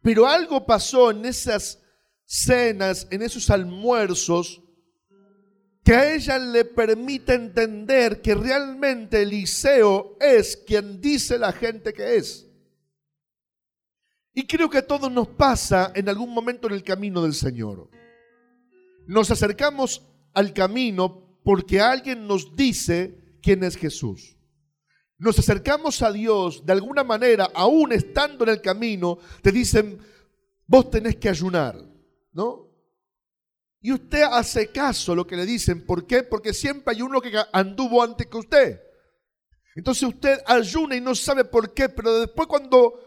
pero 0.00 0.26
algo 0.26 0.64
pasó 0.64 1.10
en 1.10 1.25
esas 1.25 1.82
cenas, 2.25 3.06
en 3.10 3.22
esos 3.22 3.50
almuerzos, 3.50 4.62
que 5.84 5.94
a 5.94 6.14
ella 6.14 6.38
le 6.38 6.64
permite 6.64 7.34
entender 7.34 8.20
que 8.20 8.34
realmente 8.34 9.22
Eliseo 9.22 10.16
es 10.20 10.56
quien 10.56 11.00
dice 11.00 11.38
la 11.38 11.52
gente 11.52 11.92
que 11.92 12.16
es. 12.16 12.47
Y 14.38 14.47
creo 14.47 14.71
que 14.71 14.78
a 14.78 14.87
todos 14.87 15.11
nos 15.11 15.26
pasa 15.26 15.90
en 15.97 16.09
algún 16.09 16.33
momento 16.33 16.68
en 16.68 16.75
el 16.75 16.85
camino 16.85 17.23
del 17.23 17.35
Señor. 17.35 17.90
Nos 19.09 19.33
acercamos 19.33 20.07
al 20.33 20.52
camino 20.52 21.40
porque 21.42 21.80
alguien 21.80 22.25
nos 22.28 22.54
dice 22.54 23.40
quién 23.42 23.64
es 23.64 23.76
Jesús. 23.76 24.37
Nos 25.18 25.40
acercamos 25.40 26.02
a 26.02 26.12
Dios 26.12 26.64
de 26.64 26.73
alguna 26.73 27.02
manera, 27.02 27.50
aún 27.52 27.90
estando 27.90 28.45
en 28.45 28.50
el 28.50 28.61
camino, 28.62 29.18
te 29.42 29.50
dicen, 29.50 29.99
vos 30.68 30.88
tenés 30.88 31.16
que 31.16 31.30
ayunar, 31.30 31.75
¿no? 32.30 32.71
Y 33.80 33.90
usted 33.90 34.23
hace 34.23 34.71
caso 34.71 35.14
a 35.14 35.16
lo 35.16 35.26
que 35.26 35.35
le 35.35 35.47
dicen. 35.47 35.85
¿Por 35.85 36.07
qué? 36.07 36.23
Porque 36.23 36.54
siempre 36.54 36.95
hay 36.95 37.02
uno 37.02 37.21
que 37.21 37.33
anduvo 37.52 38.04
antes 38.04 38.28
que 38.28 38.37
usted. 38.37 38.80
Entonces 39.75 40.04
usted 40.04 40.38
ayuna 40.47 40.95
y 40.95 41.00
no 41.00 41.16
sabe 41.16 41.45
por 41.45 41.75
qué, 41.75 41.88
pero 41.88 42.21
después 42.21 42.47
cuando, 42.47 43.00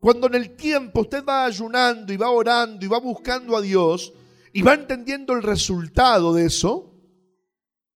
cuando 0.00 0.26
en 0.26 0.34
el 0.34 0.56
tiempo 0.56 1.02
usted 1.02 1.22
va 1.24 1.44
ayunando 1.44 2.12
y 2.12 2.16
va 2.16 2.30
orando 2.30 2.84
y 2.84 2.88
va 2.88 2.98
buscando 2.98 3.56
a 3.56 3.60
Dios 3.60 4.12
y 4.52 4.62
va 4.62 4.74
entendiendo 4.74 5.34
el 5.34 5.42
resultado 5.42 6.34
de 6.34 6.46
eso, 6.46 6.92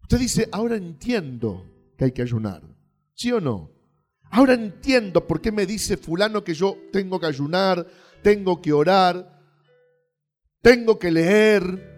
usted 0.03 0.19
dice, 0.19 0.49
ahora 0.53 0.77
entiendo 0.77 1.65
que 1.97 2.05
hay 2.05 2.13
que 2.13 2.23
ayunar. 2.23 2.63
¿Sí 3.15 3.33
o 3.33 3.41
no? 3.41 3.73
Ahora 4.31 4.55
entiendo 4.55 5.27
por 5.27 5.41
qué 5.41 5.51
me 5.51 5.65
dice 5.65 5.97
fulano 5.97 6.45
que 6.45 6.55
yo 6.55 6.77
tengo 6.93 7.19
que 7.19 7.27
ayunar, 7.27 7.87
tengo 8.23 8.61
que 8.61 8.73
orar, 8.73 9.41
tengo 10.61 10.99
que 10.99 11.11
leer, 11.11 11.95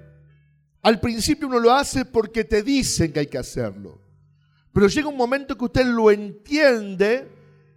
al 0.82 1.00
principio 1.00 1.48
uno 1.48 1.58
lo 1.58 1.72
hace 1.72 2.04
porque 2.04 2.44
te 2.44 2.62
dicen 2.62 3.12
que 3.12 3.18
hay 3.18 3.26
que 3.26 3.38
hacerlo. 3.38 4.00
Pero 4.72 4.86
llega 4.86 5.08
un 5.08 5.16
momento 5.16 5.58
que 5.58 5.64
usted 5.64 5.84
lo 5.84 6.12
entiende 6.12 7.28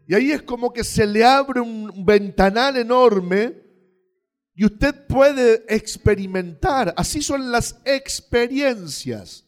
y 0.09 0.15
ahí 0.15 0.31
es 0.31 0.41
como 0.41 0.73
que 0.73 0.83
se 0.83 1.05
le 1.05 1.23
abre 1.23 1.61
un 1.61 2.03
ventanal 2.03 2.75
enorme 2.77 3.61
y 4.55 4.65
usted 4.65 5.05
puede 5.05 5.63
experimentar. 5.67 6.95
Así 6.97 7.21
son 7.21 7.51
las 7.51 7.79
experiencias. 7.85 9.45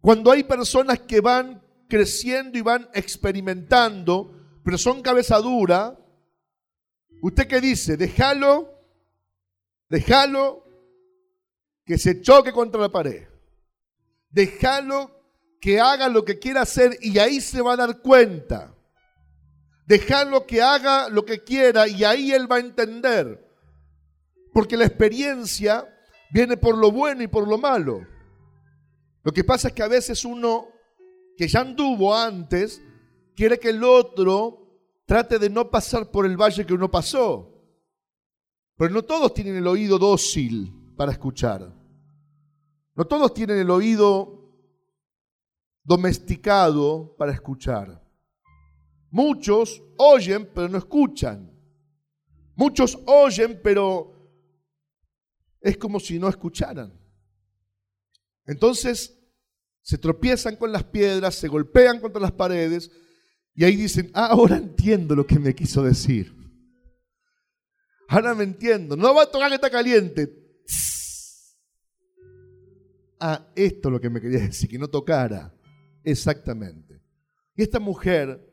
Cuando 0.00 0.30
hay 0.30 0.44
personas 0.44 1.00
que 1.00 1.20
van 1.20 1.60
creciendo 1.88 2.58
y 2.58 2.60
van 2.60 2.88
experimentando, 2.94 4.60
pero 4.62 4.78
son 4.78 5.02
cabeza 5.02 5.38
dura, 5.38 5.98
¿usted 7.20 7.48
qué 7.48 7.60
dice? 7.60 7.96
Déjalo, 7.96 8.72
déjalo 9.88 10.64
que 11.84 11.98
se 11.98 12.22
choque 12.22 12.52
contra 12.52 12.80
la 12.82 12.88
pared. 12.88 13.26
Déjalo 14.30 15.10
que 15.60 15.80
haga 15.80 16.08
lo 16.08 16.24
que 16.24 16.38
quiera 16.38 16.60
hacer 16.60 16.96
y 17.00 17.18
ahí 17.18 17.40
se 17.40 17.60
va 17.60 17.72
a 17.72 17.78
dar 17.78 18.00
cuenta. 18.00 18.76
Déjalo 19.88 20.46
que 20.46 20.60
haga 20.60 21.08
lo 21.08 21.24
que 21.24 21.42
quiera 21.42 21.88
y 21.88 22.04
ahí 22.04 22.30
él 22.30 22.50
va 22.50 22.56
a 22.56 22.60
entender. 22.60 23.42
Porque 24.52 24.76
la 24.76 24.84
experiencia 24.84 25.88
viene 26.30 26.58
por 26.58 26.76
lo 26.76 26.92
bueno 26.92 27.22
y 27.22 27.26
por 27.26 27.48
lo 27.48 27.56
malo. 27.56 28.06
Lo 29.22 29.32
que 29.32 29.44
pasa 29.44 29.68
es 29.68 29.74
que 29.74 29.82
a 29.82 29.88
veces 29.88 30.26
uno 30.26 30.68
que 31.38 31.48
ya 31.48 31.60
anduvo 31.60 32.14
antes 32.14 32.82
quiere 33.34 33.58
que 33.58 33.70
el 33.70 33.82
otro 33.82 34.92
trate 35.06 35.38
de 35.38 35.48
no 35.48 35.70
pasar 35.70 36.10
por 36.10 36.26
el 36.26 36.36
valle 36.36 36.66
que 36.66 36.74
uno 36.74 36.90
pasó. 36.90 37.50
Pero 38.76 38.92
no 38.92 39.02
todos 39.06 39.32
tienen 39.32 39.56
el 39.56 39.66
oído 39.66 39.98
dócil 39.98 40.70
para 40.98 41.12
escuchar. 41.12 41.74
No 42.94 43.06
todos 43.06 43.32
tienen 43.32 43.56
el 43.56 43.70
oído 43.70 44.52
domesticado 45.82 47.16
para 47.16 47.32
escuchar. 47.32 48.06
Muchos 49.10 49.82
oyen 49.96 50.50
pero 50.54 50.68
no 50.68 50.78
escuchan. 50.78 51.50
Muchos 52.54 52.98
oyen 53.06 53.60
pero 53.62 54.12
es 55.60 55.76
como 55.76 56.00
si 56.00 56.18
no 56.18 56.28
escucharan. 56.28 56.92
Entonces 58.46 59.18
se 59.82 59.98
tropiezan 59.98 60.56
con 60.56 60.72
las 60.72 60.84
piedras, 60.84 61.34
se 61.34 61.48
golpean 61.48 62.00
contra 62.00 62.20
las 62.20 62.32
paredes 62.32 62.90
y 63.54 63.64
ahí 63.64 63.76
dicen, 63.76 64.10
ah, 64.14 64.26
ahora 64.26 64.56
entiendo 64.56 65.14
lo 65.14 65.26
que 65.26 65.38
me 65.38 65.54
quiso 65.54 65.82
decir. 65.82 66.34
Ahora 68.08 68.34
me 68.34 68.44
entiendo. 68.44 68.96
No 68.96 69.14
va 69.14 69.24
a 69.24 69.30
tocar 69.30 69.48
que 69.48 69.56
está 69.56 69.70
caliente. 69.70 70.32
Ah, 73.20 73.50
esto 73.56 73.88
es 73.88 73.92
lo 73.92 74.00
que 74.00 74.10
me 74.10 74.20
quería 74.20 74.40
decir, 74.40 74.70
que 74.70 74.78
no 74.78 74.88
tocara. 74.88 75.54
Exactamente. 76.04 77.02
Y 77.56 77.62
esta 77.62 77.80
mujer, 77.80 78.47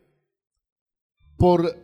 por 1.37 1.75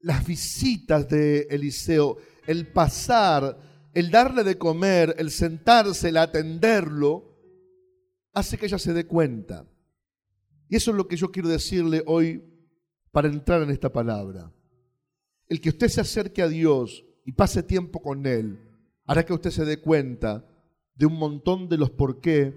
las 0.00 0.26
visitas 0.26 1.08
de 1.08 1.46
Eliseo, 1.50 2.16
el 2.46 2.72
pasar 2.72 3.68
el 3.98 4.12
darle 4.12 4.44
de 4.44 4.58
comer, 4.58 5.16
el 5.18 5.30
sentarse, 5.30 6.10
el 6.10 6.18
atenderlo, 6.18 7.36
hace 8.32 8.56
que 8.56 8.66
ella 8.66 8.78
se 8.78 8.92
dé 8.92 9.06
cuenta. 9.06 9.66
Y 10.68 10.76
eso 10.76 10.92
es 10.92 10.96
lo 10.96 11.08
que 11.08 11.16
yo 11.16 11.32
quiero 11.32 11.48
decirle 11.48 12.04
hoy 12.06 12.44
para 13.10 13.26
entrar 13.26 13.60
en 13.62 13.70
esta 13.70 13.90
palabra. 13.92 14.52
El 15.48 15.60
que 15.60 15.70
usted 15.70 15.88
se 15.88 16.00
acerque 16.00 16.42
a 16.42 16.48
Dios 16.48 17.04
y 17.24 17.32
pase 17.32 17.62
tiempo 17.64 18.00
con 18.00 18.24
Él, 18.26 18.60
hará 19.04 19.24
que 19.24 19.32
usted 19.32 19.50
se 19.50 19.64
dé 19.64 19.80
cuenta 19.80 20.46
de 20.94 21.06
un 21.06 21.14
montón 21.14 21.68
de 21.68 21.78
los 21.78 21.90
por 21.90 22.20
qué, 22.20 22.54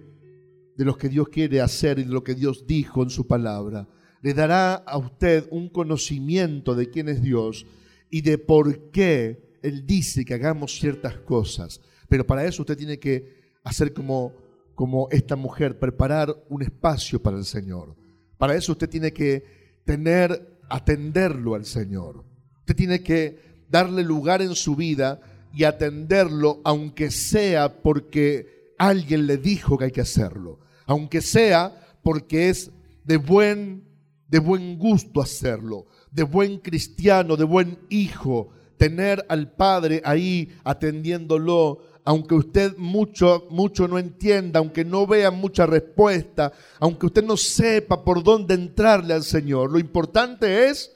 de 0.77 0.85
los 0.85 0.95
que 0.95 1.09
Dios 1.09 1.29
quiere 1.29 1.61
hacer 1.61 1.97
y 1.97 2.03
de 2.03 2.13
lo 2.13 2.23
que 2.23 2.35
Dios 2.35 2.67
dijo 2.67 3.01
en 3.01 3.09
su 3.09 3.25
palabra. 3.25 3.87
Le 4.21 4.33
dará 4.33 4.75
a 4.75 4.97
usted 4.97 5.47
un 5.49 5.69
conocimiento 5.69 6.75
de 6.75 6.89
quién 6.89 7.09
es 7.09 7.21
Dios 7.21 7.65
y 8.09 8.21
de 8.21 8.37
por 8.37 8.91
qué 8.91 9.57
él 9.61 9.85
dice 9.85 10.25
que 10.25 10.33
hagamos 10.33 10.79
ciertas 10.79 11.17
cosas, 11.17 11.81
pero 12.09 12.25
para 12.25 12.45
eso 12.45 12.63
usted 12.63 12.77
tiene 12.77 12.99
que 12.99 13.41
hacer 13.63 13.93
como, 13.93 14.33
como 14.75 15.07
esta 15.11 15.35
mujer, 15.35 15.79
preparar 15.79 16.35
un 16.49 16.61
espacio 16.61 17.21
para 17.21 17.37
el 17.37 17.45
Señor. 17.45 17.95
Para 18.37 18.55
eso 18.55 18.71
usted 18.73 18.89
tiene 18.89 19.13
que 19.13 19.79
tener, 19.85 20.59
atenderlo 20.69 21.55
al 21.55 21.65
Señor. 21.65 22.25
Usted 22.59 22.75
tiene 22.75 23.01
que 23.01 23.63
darle 23.69 24.03
lugar 24.03 24.41
en 24.41 24.55
su 24.55 24.75
vida 24.75 25.21
y 25.53 25.63
atenderlo, 25.63 26.61
aunque 26.63 27.11
sea 27.11 27.81
porque 27.81 28.73
alguien 28.77 29.27
le 29.27 29.37
dijo 29.37 29.77
que 29.77 29.85
hay 29.85 29.91
que 29.91 30.01
hacerlo, 30.01 30.59
aunque 30.85 31.21
sea 31.21 31.99
porque 32.03 32.49
es 32.49 32.71
de 33.03 33.17
buen, 33.17 33.83
de 34.31 34.39
buen 34.39 34.79
gusto 34.79 35.21
hacerlo, 35.21 35.85
de 36.09 36.23
buen 36.23 36.57
cristiano, 36.59 37.35
de 37.35 37.43
buen 37.43 37.77
hijo, 37.89 38.49
tener 38.77 39.23
al 39.27 39.51
Padre 39.51 40.01
ahí 40.05 40.49
atendiéndolo, 40.63 41.79
aunque 42.05 42.33
usted 42.33 42.75
mucho, 42.77 43.45
mucho 43.51 43.87
no 43.87 43.99
entienda, 43.99 44.59
aunque 44.59 44.85
no 44.85 45.05
vea 45.05 45.29
mucha 45.31 45.65
respuesta, 45.65 46.53
aunque 46.79 47.07
usted 47.07 47.23
no 47.23 47.35
sepa 47.37 48.03
por 48.03 48.23
dónde 48.23 48.55
entrarle 48.55 49.13
al 49.13 49.23
Señor, 49.23 49.69
lo 49.69 49.77
importante 49.77 50.69
es 50.69 50.91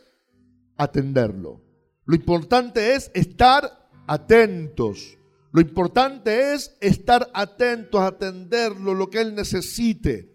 atenderlo. 0.78 1.62
Lo 2.06 2.15
importante 2.15 2.95
es 2.95 3.12
estar 3.13 3.89
atentos. 4.08 5.17
Lo 5.52 5.62
importante 5.62 6.54
es 6.54 6.76
estar 6.80 7.30
atentos 7.34 8.00
a 8.02 8.08
atenderlo, 8.08 8.93
lo 8.93 9.10
que 9.10 9.21
Él 9.21 9.36
necesite, 9.36 10.32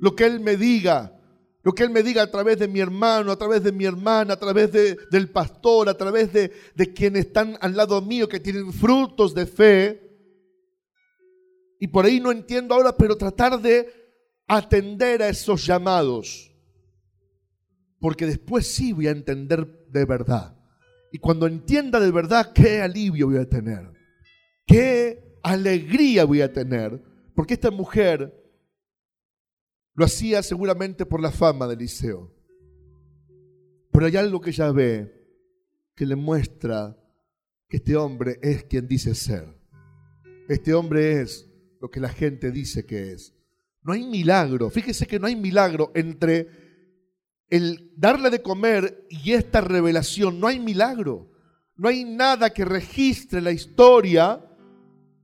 lo 0.00 0.14
que 0.14 0.24
Él 0.24 0.40
me 0.40 0.56
diga. 0.56 1.18
Lo 1.62 1.72
que 1.72 1.84
Él 1.84 1.90
me 1.90 2.02
diga 2.02 2.22
a 2.22 2.30
través 2.30 2.58
de 2.58 2.66
mi 2.66 2.80
hermano, 2.80 3.30
a 3.30 3.38
través 3.38 3.62
de 3.62 3.70
mi 3.70 3.84
hermana, 3.84 4.34
a 4.34 4.38
través 4.38 4.72
del 4.72 5.30
pastor, 5.30 5.88
a 5.88 5.96
través 5.96 6.32
de, 6.32 6.50
de 6.74 6.92
quienes 6.92 7.26
están 7.26 7.56
al 7.60 7.76
lado 7.76 8.02
mío, 8.02 8.28
que 8.28 8.40
tienen 8.40 8.72
frutos 8.72 9.32
de 9.34 9.46
fe. 9.46 10.02
Y 11.78 11.86
por 11.88 12.04
ahí 12.04 12.18
no 12.18 12.32
entiendo 12.32 12.74
ahora, 12.74 12.96
pero 12.96 13.16
tratar 13.16 13.60
de 13.60 13.86
atender 14.48 15.22
a 15.22 15.28
esos 15.28 15.64
llamados. 15.64 16.52
Porque 18.00 18.26
después 18.26 18.66
sí 18.66 18.92
voy 18.92 19.06
a 19.06 19.12
entender 19.12 19.86
de 19.88 20.04
verdad. 20.04 20.56
Y 21.12 21.18
cuando 21.18 21.46
entienda 21.46 22.00
de 22.00 22.10
verdad, 22.10 22.52
qué 22.52 22.80
alivio 22.80 23.28
voy 23.28 23.36
a 23.36 23.48
tener. 23.48 23.88
Qué 24.66 25.38
alegría 25.44 26.24
voy 26.24 26.40
a 26.40 26.52
tener. 26.52 27.00
Porque 27.36 27.54
esta 27.54 27.70
mujer 27.70 28.41
lo 29.94 30.04
hacía 30.04 30.42
seguramente 30.42 31.06
por 31.06 31.20
la 31.20 31.30
fama 31.30 31.66
de 31.66 31.74
Eliseo. 31.74 32.30
Pero 33.90 34.06
hay 34.06 34.16
algo 34.16 34.40
que 34.40 34.50
ella 34.50 34.72
ve 34.72 35.12
que 35.94 36.06
le 36.06 36.16
muestra 36.16 36.96
que 37.68 37.76
este 37.76 37.96
hombre 37.96 38.38
es 38.42 38.64
quien 38.64 38.88
dice 38.88 39.14
ser. 39.14 39.46
Este 40.48 40.72
hombre 40.74 41.20
es 41.20 41.48
lo 41.80 41.90
que 41.90 42.00
la 42.00 42.08
gente 42.08 42.50
dice 42.50 42.86
que 42.86 43.12
es. 43.12 43.34
No 43.82 43.92
hay 43.92 44.06
milagro. 44.06 44.70
Fíjese 44.70 45.06
que 45.06 45.18
no 45.18 45.26
hay 45.26 45.36
milagro 45.36 45.90
entre 45.94 46.48
el 47.50 47.92
darle 47.96 48.30
de 48.30 48.40
comer 48.40 49.06
y 49.10 49.32
esta 49.32 49.60
revelación. 49.60 50.40
No 50.40 50.46
hay 50.46 50.58
milagro. 50.58 51.30
No 51.76 51.88
hay 51.88 52.04
nada 52.04 52.50
que 52.50 52.64
registre 52.64 53.40
la 53.40 53.52
historia 53.52 54.42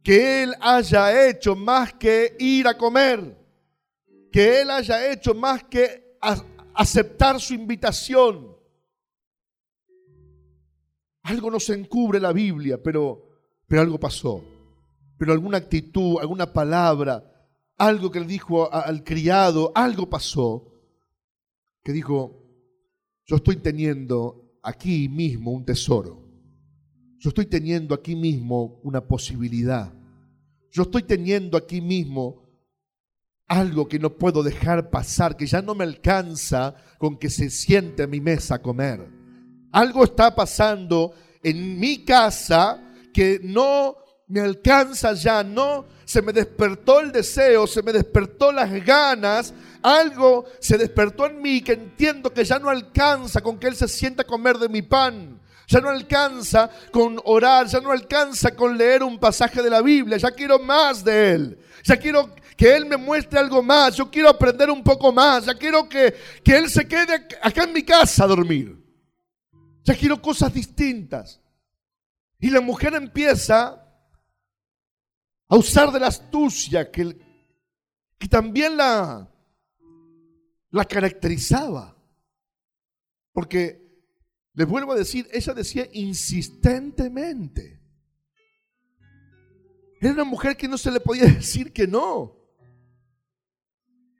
que 0.02 0.42
él 0.42 0.54
haya 0.60 1.28
hecho 1.28 1.56
más 1.56 1.94
que 1.94 2.36
ir 2.38 2.66
a 2.66 2.76
comer 2.76 3.38
que 4.30 4.60
él 4.60 4.70
haya 4.70 5.10
hecho 5.12 5.34
más 5.34 5.64
que 5.64 6.18
aceptar 6.74 7.40
su 7.40 7.54
invitación. 7.54 8.56
Algo 11.22 11.50
nos 11.50 11.68
encubre 11.70 12.20
la 12.20 12.32
Biblia, 12.32 12.82
pero, 12.82 13.28
pero 13.66 13.82
algo 13.82 13.98
pasó. 13.98 14.44
Pero 15.18 15.32
alguna 15.32 15.58
actitud, 15.58 16.18
alguna 16.20 16.52
palabra, 16.52 17.24
algo 17.76 18.10
que 18.10 18.20
le 18.20 18.26
dijo 18.26 18.72
al 18.72 19.04
criado, 19.04 19.72
algo 19.74 20.08
pasó, 20.08 20.72
que 21.82 21.92
dijo, 21.92 22.44
yo 23.26 23.36
estoy 23.36 23.56
teniendo 23.56 24.58
aquí 24.62 25.08
mismo 25.08 25.52
un 25.52 25.64
tesoro. 25.64 26.28
Yo 27.18 27.30
estoy 27.30 27.46
teniendo 27.46 27.94
aquí 27.94 28.14
mismo 28.14 28.80
una 28.84 29.06
posibilidad. 29.06 29.92
Yo 30.70 30.82
estoy 30.82 31.02
teniendo 31.02 31.56
aquí 31.56 31.80
mismo 31.80 32.47
algo 33.48 33.88
que 33.88 33.98
no 33.98 34.10
puedo 34.10 34.42
dejar 34.42 34.90
pasar, 34.90 35.36
que 35.36 35.46
ya 35.46 35.62
no 35.62 35.74
me 35.74 35.84
alcanza 35.84 36.74
con 36.98 37.16
que 37.16 37.30
se 37.30 37.50
siente 37.50 38.02
a 38.02 38.06
mi 38.06 38.20
mesa 38.20 38.56
a 38.56 38.62
comer. 38.62 39.08
Algo 39.72 40.04
está 40.04 40.34
pasando 40.34 41.14
en 41.42 41.80
mi 41.80 42.04
casa 42.04 42.80
que 43.12 43.40
no 43.42 43.96
me 44.28 44.40
alcanza 44.40 45.14
ya, 45.14 45.42
no 45.42 45.86
se 46.04 46.20
me 46.20 46.32
despertó 46.32 47.00
el 47.00 47.10
deseo, 47.10 47.66
se 47.66 47.82
me 47.82 47.92
despertó 47.92 48.52
las 48.52 48.70
ganas, 48.84 49.54
algo 49.82 50.44
se 50.60 50.76
despertó 50.76 51.26
en 51.26 51.40
mí 51.40 51.62
que 51.62 51.72
entiendo 51.72 52.32
que 52.32 52.44
ya 52.44 52.58
no 52.58 52.68
alcanza 52.68 53.40
con 53.40 53.58
que 53.58 53.68
Él 53.68 53.76
se 53.76 53.88
sienta 53.88 54.22
a 54.22 54.26
comer 54.26 54.58
de 54.58 54.68
mi 54.68 54.82
pan. 54.82 55.40
Ya 55.66 55.80
no 55.80 55.90
alcanza 55.90 56.70
con 56.90 57.20
orar, 57.24 57.66
ya 57.66 57.80
no 57.80 57.90
alcanza 57.90 58.52
con 58.52 58.78
leer 58.78 59.02
un 59.02 59.18
pasaje 59.18 59.62
de 59.62 59.68
la 59.68 59.82
Biblia, 59.82 60.16
ya 60.16 60.30
quiero 60.30 60.58
más 60.58 61.04
de 61.04 61.32
Él. 61.32 61.58
Ya 61.84 61.98
quiero 61.98 62.34
que 62.58 62.74
Él 62.74 62.86
me 62.86 62.96
muestre 62.96 63.38
algo 63.38 63.62
más, 63.62 63.94
yo 63.94 64.10
quiero 64.10 64.28
aprender 64.28 64.68
un 64.68 64.82
poco 64.82 65.12
más, 65.12 65.46
ya 65.46 65.54
quiero 65.54 65.88
que, 65.88 66.12
que 66.42 66.56
Él 66.56 66.68
se 66.68 66.88
quede 66.88 67.28
acá 67.40 67.62
en 67.62 67.72
mi 67.72 67.84
casa 67.84 68.24
a 68.24 68.26
dormir. 68.26 68.76
Ya 69.84 69.94
quiero 69.94 70.20
cosas 70.20 70.52
distintas. 70.52 71.40
Y 72.40 72.50
la 72.50 72.60
mujer 72.60 72.94
empieza 72.94 73.80
a 75.48 75.56
usar 75.56 75.92
de 75.92 76.00
la 76.00 76.08
astucia 76.08 76.90
que, 76.90 77.16
que 78.18 78.26
también 78.26 78.76
la, 78.76 79.32
la 80.72 80.84
caracterizaba. 80.84 81.96
Porque, 83.32 83.88
les 84.54 84.66
vuelvo 84.66 84.94
a 84.94 84.96
decir, 84.96 85.28
ella 85.30 85.54
decía 85.54 85.88
insistentemente. 85.92 87.80
Era 90.00 90.12
una 90.12 90.24
mujer 90.24 90.56
que 90.56 90.66
no 90.66 90.76
se 90.76 90.90
le 90.90 90.98
podía 90.98 91.24
decir 91.26 91.72
que 91.72 91.86
no. 91.86 92.37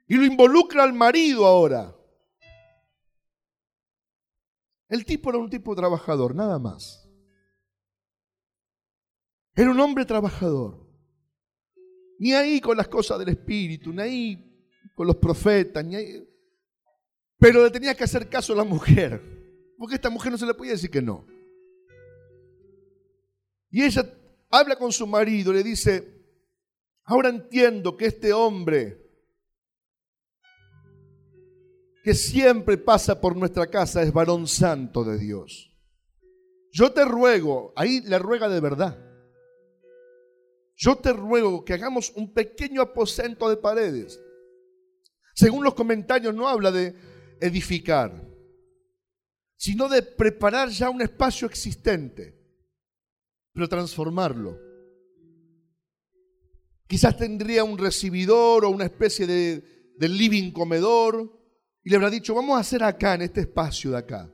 Y 0.09 0.15
lo 0.15 0.25
involucra 0.25 0.83
al 0.83 0.91
marido 0.91 1.45
ahora. 1.45 1.95
El 4.89 5.05
tipo 5.05 5.29
era 5.29 5.37
un 5.37 5.51
tipo 5.51 5.75
trabajador, 5.75 6.33
nada 6.33 6.57
más. 6.57 7.07
Era 9.55 9.69
un 9.69 9.79
hombre 9.79 10.05
trabajador. 10.05 10.83
Ni 12.17 12.33
ahí 12.33 12.59
con 12.59 12.75
las 12.75 12.87
cosas 12.87 13.19
del 13.19 13.29
Espíritu, 13.29 13.93
ni 13.93 14.01
ahí 14.01 14.67
con 14.95 15.05
los 15.05 15.17
profetas, 15.17 15.85
ni 15.85 15.95
ahí. 15.95 16.27
Pero 17.37 17.63
le 17.63 17.69
tenía 17.69 17.93
que 17.93 18.03
hacer 18.03 18.27
caso 18.27 18.53
a 18.53 18.57
la 18.57 18.63
mujer. 18.63 19.21
Porque 19.77 19.95
esta 19.95 20.09
mujer 20.09 20.31
no 20.31 20.39
se 20.39 20.47
le 20.47 20.55
podía 20.55 20.71
decir 20.71 20.89
que 20.89 21.03
no. 21.03 21.27
Y 23.69 23.83
ella 23.83 24.11
habla 24.49 24.75
con 24.75 24.91
su 24.91 25.05
marido, 25.05 25.53
le 25.53 25.61
dice, 25.61 26.19
ahora 27.03 27.29
entiendo 27.29 27.95
que 27.95 28.07
este 28.07 28.33
hombre 28.33 29.08
que 32.09 32.15
siempre 32.15 32.75
pasa 32.75 33.21
por 33.21 33.37
nuestra 33.37 33.67
casa 33.67 34.01
es 34.01 34.11
varón 34.11 34.47
santo 34.47 35.03
de 35.03 35.19
Dios. 35.19 35.71
Yo 36.71 36.91
te 36.91 37.05
ruego, 37.05 37.71
ahí 37.75 38.01
le 38.01 38.17
ruega 38.17 38.49
de 38.49 38.59
verdad, 38.59 38.97
yo 40.75 40.95
te 40.95 41.13
ruego 41.13 41.63
que 41.63 41.75
hagamos 41.75 42.11
un 42.15 42.33
pequeño 42.33 42.81
aposento 42.81 43.47
de 43.47 43.57
paredes. 43.57 44.19
Según 45.35 45.63
los 45.63 45.75
comentarios 45.75 46.33
no 46.33 46.47
habla 46.47 46.71
de 46.71 46.95
edificar, 47.41 48.27
sino 49.55 49.87
de 49.87 50.01
preparar 50.01 50.69
ya 50.69 50.89
un 50.89 51.03
espacio 51.03 51.45
existente, 51.45 52.35
pero 53.53 53.69
transformarlo. 53.69 54.57
Quizás 56.87 57.15
tendría 57.15 57.63
un 57.63 57.77
recibidor 57.77 58.65
o 58.65 58.71
una 58.71 58.85
especie 58.85 59.27
de, 59.27 59.93
de 59.95 60.09
living 60.09 60.49
comedor, 60.49 61.37
y 61.83 61.89
le 61.89 61.95
habrá 61.95 62.09
dicho, 62.09 62.35
vamos 62.35 62.57
a 62.57 62.61
hacer 62.61 62.83
acá, 62.83 63.15
en 63.15 63.21
este 63.21 63.41
espacio 63.41 63.91
de 63.91 63.97
acá, 63.97 64.31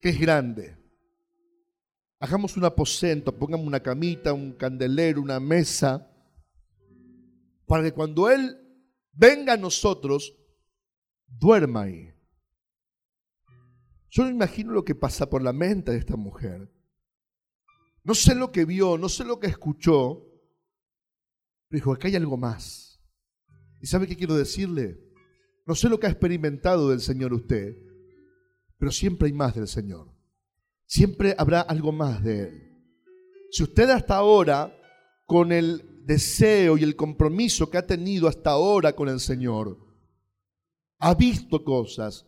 que 0.00 0.10
es 0.10 0.20
grande. 0.20 0.76
Hagamos 2.18 2.56
un 2.56 2.64
aposento, 2.64 3.36
pongamos 3.36 3.66
una 3.66 3.80
camita, 3.80 4.32
un 4.32 4.52
candelero, 4.52 5.20
una 5.20 5.40
mesa, 5.40 6.10
para 7.66 7.82
que 7.82 7.92
cuando 7.92 8.30
Él 8.30 8.56
venga 9.12 9.54
a 9.54 9.56
nosotros, 9.56 10.34
duerma 11.26 11.82
ahí. 11.82 12.12
Yo 14.10 14.24
no 14.24 14.30
imagino 14.30 14.72
lo 14.72 14.84
que 14.84 14.94
pasa 14.94 15.28
por 15.28 15.42
la 15.42 15.52
mente 15.52 15.92
de 15.92 15.98
esta 15.98 16.16
mujer. 16.16 16.72
No 18.02 18.14
sé 18.14 18.34
lo 18.34 18.52
que 18.52 18.64
vio, 18.64 18.96
no 18.96 19.08
sé 19.08 19.24
lo 19.24 19.40
que 19.40 19.48
escuchó, 19.48 20.22
pero 21.68 21.78
dijo, 21.78 21.92
acá 21.92 22.08
hay 22.08 22.16
algo 22.16 22.36
más. 22.36 23.02
¿Y 23.80 23.86
sabe 23.88 24.06
qué 24.06 24.16
quiero 24.16 24.36
decirle? 24.36 25.05
No 25.66 25.74
sé 25.74 25.88
lo 25.88 25.98
que 25.98 26.06
ha 26.06 26.10
experimentado 26.10 26.90
del 26.90 27.00
Señor 27.00 27.34
usted, 27.34 27.76
pero 28.78 28.92
siempre 28.92 29.26
hay 29.26 29.32
más 29.32 29.54
del 29.54 29.66
Señor. 29.66 30.14
Siempre 30.86 31.34
habrá 31.36 31.60
algo 31.60 31.90
más 31.90 32.22
de 32.22 32.42
Él. 32.42 32.62
Si 33.50 33.64
usted 33.64 33.90
hasta 33.90 34.16
ahora, 34.16 34.72
con 35.26 35.50
el 35.50 36.04
deseo 36.04 36.78
y 36.78 36.84
el 36.84 36.94
compromiso 36.94 37.68
que 37.68 37.78
ha 37.78 37.86
tenido 37.86 38.28
hasta 38.28 38.50
ahora 38.50 38.94
con 38.94 39.08
el 39.08 39.18
Señor, 39.18 39.76
ha 40.98 41.14
visto 41.14 41.64
cosas, 41.64 42.26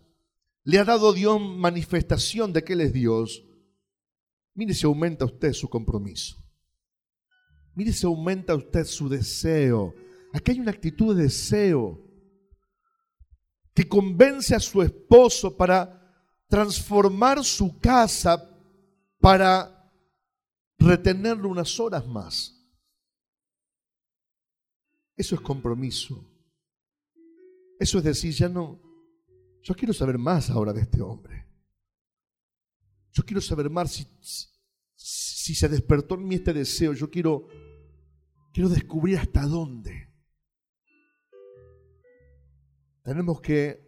le 0.64 0.79
ha 0.79 0.85
dado 0.85 1.12
Dios 1.12 1.40
manifestación 1.40 2.53
de 2.53 2.64
que 2.64 2.72
Él 2.72 2.81
es 2.81 2.92
Dios, 2.92 3.44
mire 4.55 4.74
si 4.74 4.85
aumenta 4.85 5.24
usted 5.24 5.53
su 5.53 5.68
compromiso. 5.68 6.37
Mire 7.77 7.92
si 7.92 8.05
aumenta 8.05 8.57
usted 8.57 8.85
su 8.85 9.09
deseo. 9.09 9.94
Aquí 10.33 10.51
hay 10.51 10.59
una 10.59 10.72
actitud 10.72 11.14
de 11.16 11.22
deseo 11.22 12.08
que 13.79 13.87
convence 13.87 14.57
a 14.57 14.59
su 14.59 14.83
esposo 14.83 15.57
para 15.57 15.79
transformar 16.49 17.45
su 17.45 17.79
casa 17.79 18.51
para 19.21 19.88
retenerlo 20.77 21.49
unas 21.49 21.79
horas 21.79 22.05
más. 22.05 22.61
Eso 25.17 25.37
es 25.37 25.41
compromiso. 25.41 26.29
Eso 27.79 27.99
es 27.99 28.05
decir, 28.05 28.35
ya 28.35 28.49
no, 28.49 28.81
yo 29.62 29.77
quiero 29.77 29.95
saber 29.95 30.19
más 30.19 30.51
ahora 30.51 30.73
de 30.73 30.81
este 30.81 31.01
hombre. 31.01 31.47
Yo 33.12 33.23
quiero 33.25 33.41
saber 33.41 33.71
más 33.71 33.93
si, 33.93 34.09
si, 34.97 35.55
se 35.55 35.69
despertó 35.69 36.17
en 36.17 36.27
mí 36.27 36.35
este 36.35 36.53
deseo. 36.53 36.95
Yo 36.95 37.09
quiero, 37.09 37.47
quiero 38.53 38.71
descubrir 38.71 39.19
hasta 39.19 39.47
dónde. 39.47 40.08
Tenemos 43.09 43.40
que 43.40 43.81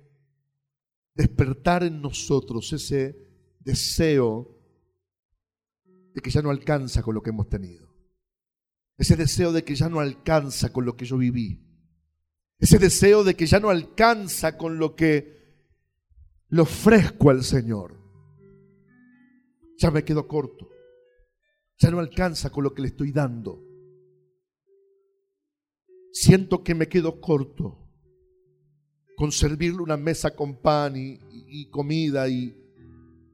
despertar 1.14 1.82
en 1.82 2.00
nosotros 2.00 2.72
ese 2.72 3.18
deseo 3.58 4.58
de 6.14 6.22
que 6.22 6.30
ya 6.30 6.40
no 6.40 6.48
alcanza 6.48 7.02
con 7.02 7.14
lo 7.14 7.22
que 7.22 7.28
hemos 7.28 7.46
tenido. 7.50 7.94
Ese 8.96 9.16
deseo 9.16 9.52
de 9.52 9.62
que 9.62 9.74
ya 9.74 9.90
no 9.90 10.00
alcanza 10.00 10.72
con 10.72 10.86
lo 10.86 10.96
que 10.96 11.04
yo 11.04 11.18
viví. 11.18 11.62
Ese 12.58 12.78
deseo 12.78 13.22
de 13.22 13.36
que 13.36 13.44
ya 13.44 13.60
no 13.60 13.68
alcanza 13.68 14.56
con 14.56 14.78
lo 14.78 14.96
que 14.96 15.66
le 16.48 16.62
ofrezco 16.62 17.28
al 17.28 17.44
Señor. 17.44 18.00
Ya 19.76 19.90
me 19.90 20.02
quedo 20.02 20.26
corto. 20.26 20.70
Ya 21.76 21.90
no 21.90 21.98
alcanza 21.98 22.48
con 22.48 22.64
lo 22.64 22.72
que 22.72 22.80
le 22.80 22.88
estoy 22.88 23.12
dando. 23.12 23.62
Siento 26.10 26.64
que 26.64 26.74
me 26.74 26.88
quedo 26.88 27.20
corto 27.20 27.79
con 29.20 29.32
servirle 29.32 29.82
una 29.82 29.98
mesa 29.98 30.34
con 30.34 30.56
pan 30.62 30.94
y, 30.96 31.66
comida 31.66 32.26
y 32.26 32.56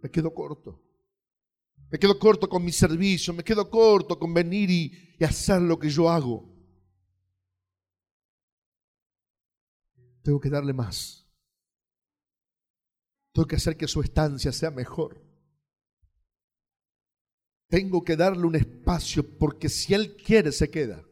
me 0.03 0.11
quedo 0.11 0.35
corto. 0.35 0.83
Me 1.89 1.97
quedo 1.97 2.19
corto 2.19 2.49
con 2.49 2.65
mi 2.65 2.73
servicio, 2.73 3.33
me 3.33 3.45
quedo 3.45 3.71
corto 3.71 4.19
con 4.19 4.35
venir 4.35 4.69
y, 4.69 5.25
hacer 5.25 5.63
lo 5.63 5.79
que 5.79 5.89
yo 5.89 6.11
hago. 6.11 6.45
Tengo 10.25 10.41
que 10.41 10.51
darle 10.51 10.73
más. 10.73 11.25
Tengo 13.33 13.47
que 13.47 13.55
hacer 13.55 13.77
que 13.77 13.87
su 13.87 14.01
estancia 14.01 14.51
sea 14.51 14.73
mejor. 14.73 15.25
Tengo 17.69 18.03
que 18.03 18.17
darle 18.17 18.45
un 18.45 18.57
espacio 18.57 19.39
porque 19.39 19.69
si 19.69 19.95
Él 19.95 20.17
quiere 20.17 20.51
se 20.51 20.69
queda. 20.69 21.05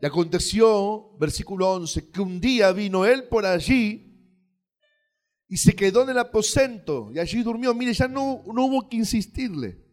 Y 0.00 0.06
aconteció, 0.06 1.16
versículo 1.18 1.72
11, 1.72 2.10
que 2.10 2.20
un 2.20 2.40
día 2.40 2.72
vino 2.72 3.04
él 3.04 3.24
por 3.24 3.44
allí 3.44 4.08
y 5.48 5.56
se 5.56 5.74
quedó 5.74 6.02
en 6.02 6.10
el 6.10 6.18
aposento 6.18 7.10
y 7.12 7.18
allí 7.18 7.42
durmió. 7.42 7.74
Mire, 7.74 7.94
ya 7.94 8.06
no, 8.06 8.42
no 8.46 8.66
hubo 8.66 8.88
que 8.88 8.96
insistirle. 8.96 9.84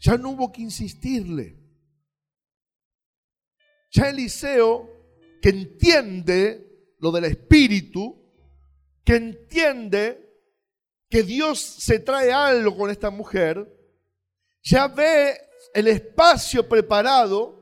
Ya 0.00 0.16
no 0.16 0.30
hubo 0.30 0.52
que 0.52 0.62
insistirle. 0.62 1.58
Ya 3.90 4.10
Eliseo, 4.10 4.88
que 5.40 5.48
entiende 5.48 6.94
lo 6.98 7.10
del 7.10 7.24
espíritu, 7.24 8.14
que 9.04 9.16
entiende 9.16 10.28
que 11.08 11.22
Dios 11.22 11.58
se 11.58 11.98
trae 11.98 12.30
algo 12.30 12.76
con 12.76 12.90
esta 12.90 13.10
mujer, 13.10 13.66
ya 14.62 14.86
ve 14.88 15.38
el 15.74 15.88
espacio 15.88 16.68
preparado, 16.68 17.56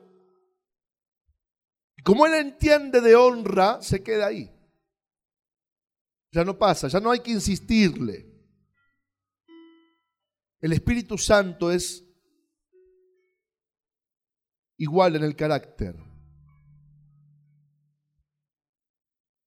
como 2.05 2.27
él 2.27 2.35
entiende 2.35 3.01
de 3.01 3.15
honra, 3.15 3.83
se 3.83 4.03
queda 4.03 4.27
ahí. 4.27 4.53
Ya 6.33 6.45
no 6.45 6.59
pasa, 6.59 6.89
ya 6.89 7.01
no 7.01 7.11
hay 7.11 7.21
que 7.21 7.33
insistirle. 7.33 8.33
El 10.61 10.73
Espíritu 10.73 11.19
Santo 11.19 11.71
es 11.71 12.05
igual 14.77 15.17
en 15.17 15.25
el 15.25 15.35
carácter. 15.37 15.97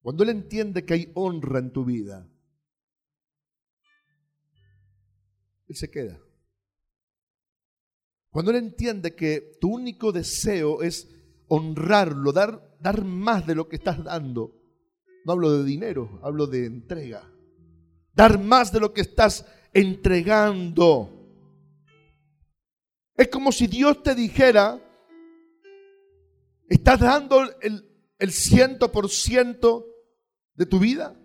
cuando 0.10 0.24
Él 0.24 0.30
entiende 0.30 0.86
que 0.86 0.94
hay 0.96 1.12
honra 1.14 1.60
en 1.60 1.72
tu 1.72 1.86
vida, 1.86 2.28
Él 5.68 5.76
se 5.76 5.92
queda. 5.92 6.20
Cuando 8.32 8.52
Él 8.52 8.58
entiende 8.58 9.16
que 9.16 9.58
tu 9.60 9.74
único 9.74 10.12
deseo 10.12 10.84
es 10.84 11.10
honrarlo, 11.48 12.32
dar, 12.32 12.76
dar 12.80 13.04
más 13.04 13.48
de 13.48 13.56
lo 13.56 13.68
que 13.68 13.78
estás 13.78 14.04
dando. 14.04 14.56
No 15.26 15.34
hablo 15.34 15.58
de 15.58 15.64
dinero, 15.64 16.20
hablo 16.24 16.48
de 16.48 16.66
entrega. 16.66 17.30
Dar 18.14 18.40
más 18.40 18.72
de 18.72 18.80
lo 18.80 18.94
que 18.94 19.02
estás 19.02 19.46
entregando. 19.74 21.10
Es 23.16 23.28
como 23.28 23.52
si 23.52 23.68
Dios 23.68 24.02
te 24.04 24.16
dijera, 24.16 24.80
¿estás 26.70 27.00
dando 27.00 27.42
el, 27.62 28.32
ciento 28.32 28.92
por 28.92 29.10
ciento 29.10 29.86
de 30.54 30.66
tu 30.66 30.80
vida? 30.80 31.20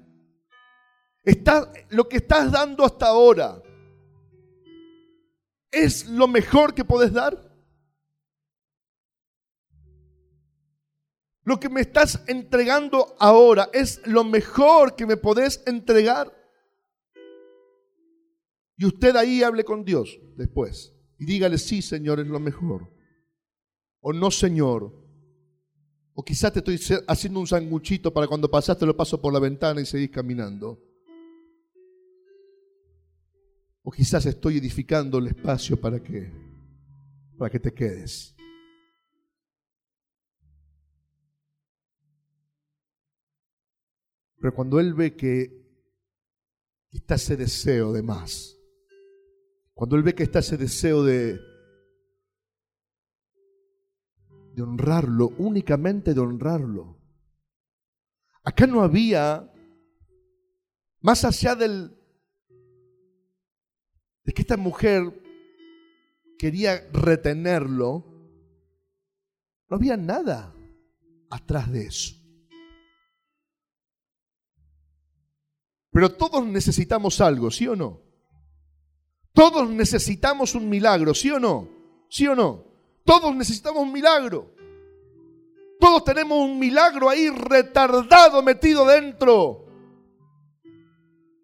Está, 1.23 1.71
lo 1.91 2.09
que 2.09 2.17
estás 2.17 2.51
dando 2.51 2.85
hasta 2.85 3.07
ahora 3.07 3.63
es 5.75 6.07
lo 6.07 6.29
mejor 6.29 6.75
que 6.75 6.85
puedes 6.85 7.13
dar. 7.13 7.53
Lo 11.43 11.61
que 11.61 11.69
me 11.69 11.83
estás 11.83 12.23
entregando 12.27 13.15
ahora 13.19 13.69
es 13.73 14.01
lo 14.07 14.25
mejor 14.25 14.97
que 14.97 15.07
me 15.07 15.17
podés 15.17 15.63
entregar. 15.67 16.33
Y 18.77 18.87
usted 18.87 19.15
ahí 19.17 19.43
hable 19.43 19.63
con 19.65 19.85
Dios 19.85 20.19
después 20.37 20.95
y 21.19 21.27
dígale, 21.27 21.59
sí, 21.59 21.83
Señor, 21.83 22.21
es 22.21 22.27
lo 22.27 22.41
mejor. 22.41 22.91
O 24.01 24.13
no, 24.13 24.31
Señor. 24.31 24.93
O 26.15 26.25
quizás 26.25 26.53
te 26.53 26.59
estoy 26.61 26.81
haciendo 27.07 27.41
un 27.41 27.47
sanguchito 27.47 28.13
para 28.13 28.27
cuando 28.27 28.51
pasaste 28.51 28.87
lo 28.87 28.97
paso 28.97 29.21
por 29.21 29.33
la 29.33 29.41
ventana 29.41 29.81
y 29.81 29.87
seguís 29.87 30.11
caminando. 30.11 30.81
O 33.87 33.91
quizás 33.91 34.25
estoy 34.25 34.57
edificando 34.57 35.19
el 35.19 35.27
espacio 35.27 35.79
para 35.79 36.03
que, 36.03 36.33
para 37.37 37.51
que 37.51 37.61
te 37.61 37.75
quedes. 37.75 38.35
Pero 44.41 44.55
cuando 44.55 44.81
Él 44.81 44.95
ve 44.95 45.15
que 45.15 45.65
está 46.91 47.17
ese 47.17 47.37
deseo 47.37 47.93
de 47.93 48.03
más, 48.03 48.57
cuando 49.75 49.97
Él 49.97 50.03
ve 50.03 50.15
que 50.15 50.23
está 50.23 50.39
ese 50.39 50.57
deseo 50.57 51.05
de, 51.05 51.39
de 54.55 54.63
honrarlo, 54.63 55.29
únicamente 55.37 56.15
de 56.15 56.21
honrarlo. 56.21 56.99
Acá 58.45 58.67
no 58.67 58.83
había, 58.83 59.53
más 61.01 61.25
allá 61.27 61.55
del, 61.55 61.99
de 64.25 64.33
que 64.33 64.43
esta 64.43 64.57
mujer 64.57 65.23
quería 66.39 66.89
retenerlo, 66.93 68.05
no 69.69 69.77
había 69.77 69.97
nada 69.97 70.55
atrás 71.31 71.71
de 71.71 71.87
eso. 71.87 72.15
Pero 75.91 76.13
todos 76.13 76.45
necesitamos 76.47 77.21
algo, 77.21 77.51
¿sí 77.51 77.69
o 77.69 77.77
no? 77.77 78.01
Todos 79.33 79.69
necesitamos 79.71 80.55
un 80.55 80.69
milagro, 80.69 81.15
¿sí 81.15 81.31
o 81.31 81.39
no? 81.39 81.69
¿Sí 82.09 82.27
o 82.27 82.35
no? 82.35 82.65
Todos 83.05 83.35
necesitamos 83.35 83.83
un 83.83 83.93
milagro. 83.93 84.55
Todos 85.79 86.05
tenemos 86.05 86.39
un 86.39 86.59
milagro 86.59 87.09
ahí 87.09 87.29
retardado 87.29 88.43
metido 88.43 88.87
dentro 88.87 89.67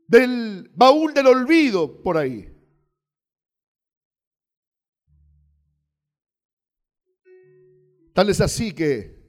del 0.06 0.70
baúl 0.74 1.14
del 1.14 1.26
olvido 1.26 2.02
por 2.02 2.16
ahí. 2.16 2.49
Tal 8.14 8.28
es 8.28 8.40
así 8.40 8.72
que 8.72 9.20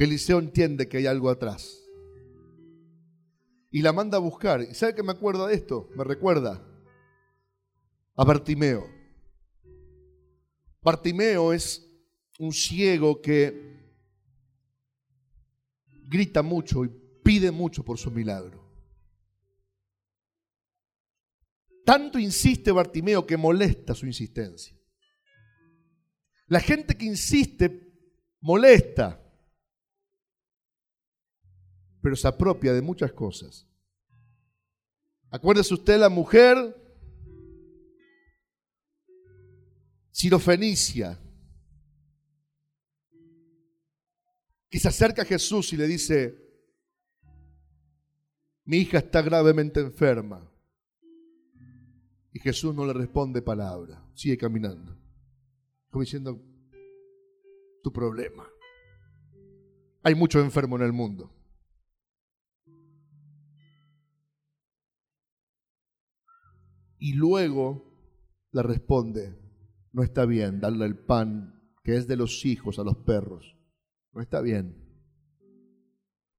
que 0.00 0.04
Eliseo 0.04 0.38
entiende 0.38 0.88
que 0.88 0.96
hay 0.96 1.06
algo 1.06 1.28
atrás. 1.28 1.84
Y 3.70 3.82
la 3.82 3.92
manda 3.92 4.16
a 4.16 4.20
buscar. 4.20 4.62
¿Y 4.62 4.74
sabe 4.74 4.94
que 4.94 5.02
me 5.02 5.12
acuerdo 5.12 5.46
de 5.46 5.54
esto? 5.54 5.90
Me 5.94 6.04
recuerda 6.04 6.66
a 8.16 8.24
Bartimeo. 8.24 8.86
Bartimeo 10.80 11.52
es 11.52 11.86
un 12.38 12.50
ciego 12.52 13.20
que 13.20 13.78
grita 16.06 16.40
mucho 16.40 16.86
y 16.86 16.88
pide 17.22 17.50
mucho 17.50 17.84
por 17.84 17.98
su 17.98 18.10
milagro. 18.10 18.69
Tanto 21.90 22.20
insiste 22.20 22.70
Bartimeo 22.70 23.26
que 23.26 23.36
molesta 23.36 23.96
su 23.96 24.06
insistencia. 24.06 24.78
La 26.46 26.60
gente 26.60 26.96
que 26.96 27.04
insiste 27.04 27.68
molesta 28.40 29.20
pero 32.00 32.14
se 32.14 32.28
apropia 32.28 32.72
de 32.72 32.80
muchas 32.80 33.12
cosas. 33.12 33.68
Acuérdese 35.30 35.74
usted 35.74 35.98
la 35.98 36.08
mujer 36.08 36.76
sirofenicia 40.12 41.20
que 44.70 44.78
se 44.78 44.86
acerca 44.86 45.22
a 45.22 45.24
Jesús 45.24 45.72
y 45.72 45.76
le 45.76 45.88
dice, 45.88 46.38
mi 48.64 48.76
hija 48.76 48.98
está 48.98 49.22
gravemente 49.22 49.80
enferma. 49.80 50.49
Y 52.32 52.38
Jesús 52.38 52.74
no 52.74 52.86
le 52.86 52.92
responde 52.92 53.42
palabra, 53.42 54.08
sigue 54.14 54.38
caminando, 54.38 54.96
como 55.90 56.02
diciendo, 56.02 56.40
tu 57.82 57.92
problema. 57.92 58.48
Hay 60.02 60.14
mucho 60.14 60.40
enfermo 60.40 60.76
en 60.76 60.82
el 60.82 60.92
mundo. 60.92 61.34
Y 66.98 67.14
luego 67.14 67.90
le 68.52 68.62
responde, 68.62 69.36
no 69.92 70.02
está 70.02 70.26
bien 70.26 70.60
darle 70.60 70.84
el 70.84 70.98
pan 70.98 71.60
que 71.82 71.96
es 71.96 72.06
de 72.06 72.16
los 72.16 72.44
hijos 72.44 72.78
a 72.78 72.84
los 72.84 72.98
perros. 72.98 73.56
No 74.12 74.20
está 74.20 74.40
bien. 74.40 74.76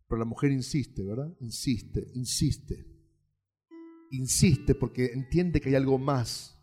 Pero 0.07 0.19
la 0.19 0.25
mujer 0.25 0.51
insiste, 0.51 1.03
¿verdad? 1.03 1.35
Insiste, 1.39 2.11
insiste. 2.13 2.90
Insiste 4.11 4.75
porque 4.75 5.05
entiende 5.13 5.61
que 5.61 5.69
hay 5.69 5.75
algo 5.75 5.97
más. 5.97 6.57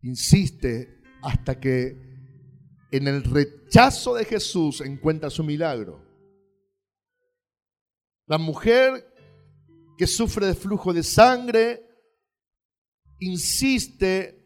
Insiste 0.00 1.02
hasta 1.22 1.60
que 1.60 2.06
en 2.90 3.08
el 3.08 3.22
rechazo 3.22 4.14
de 4.14 4.24
Jesús 4.24 4.80
encuentra 4.80 5.28
su 5.28 5.44
milagro. 5.44 6.02
La 8.26 8.38
mujer 8.38 9.12
que 9.98 10.06
sufre 10.06 10.46
de 10.46 10.54
flujo 10.54 10.92
de 10.92 11.02
sangre, 11.02 11.86
insiste, 13.18 14.42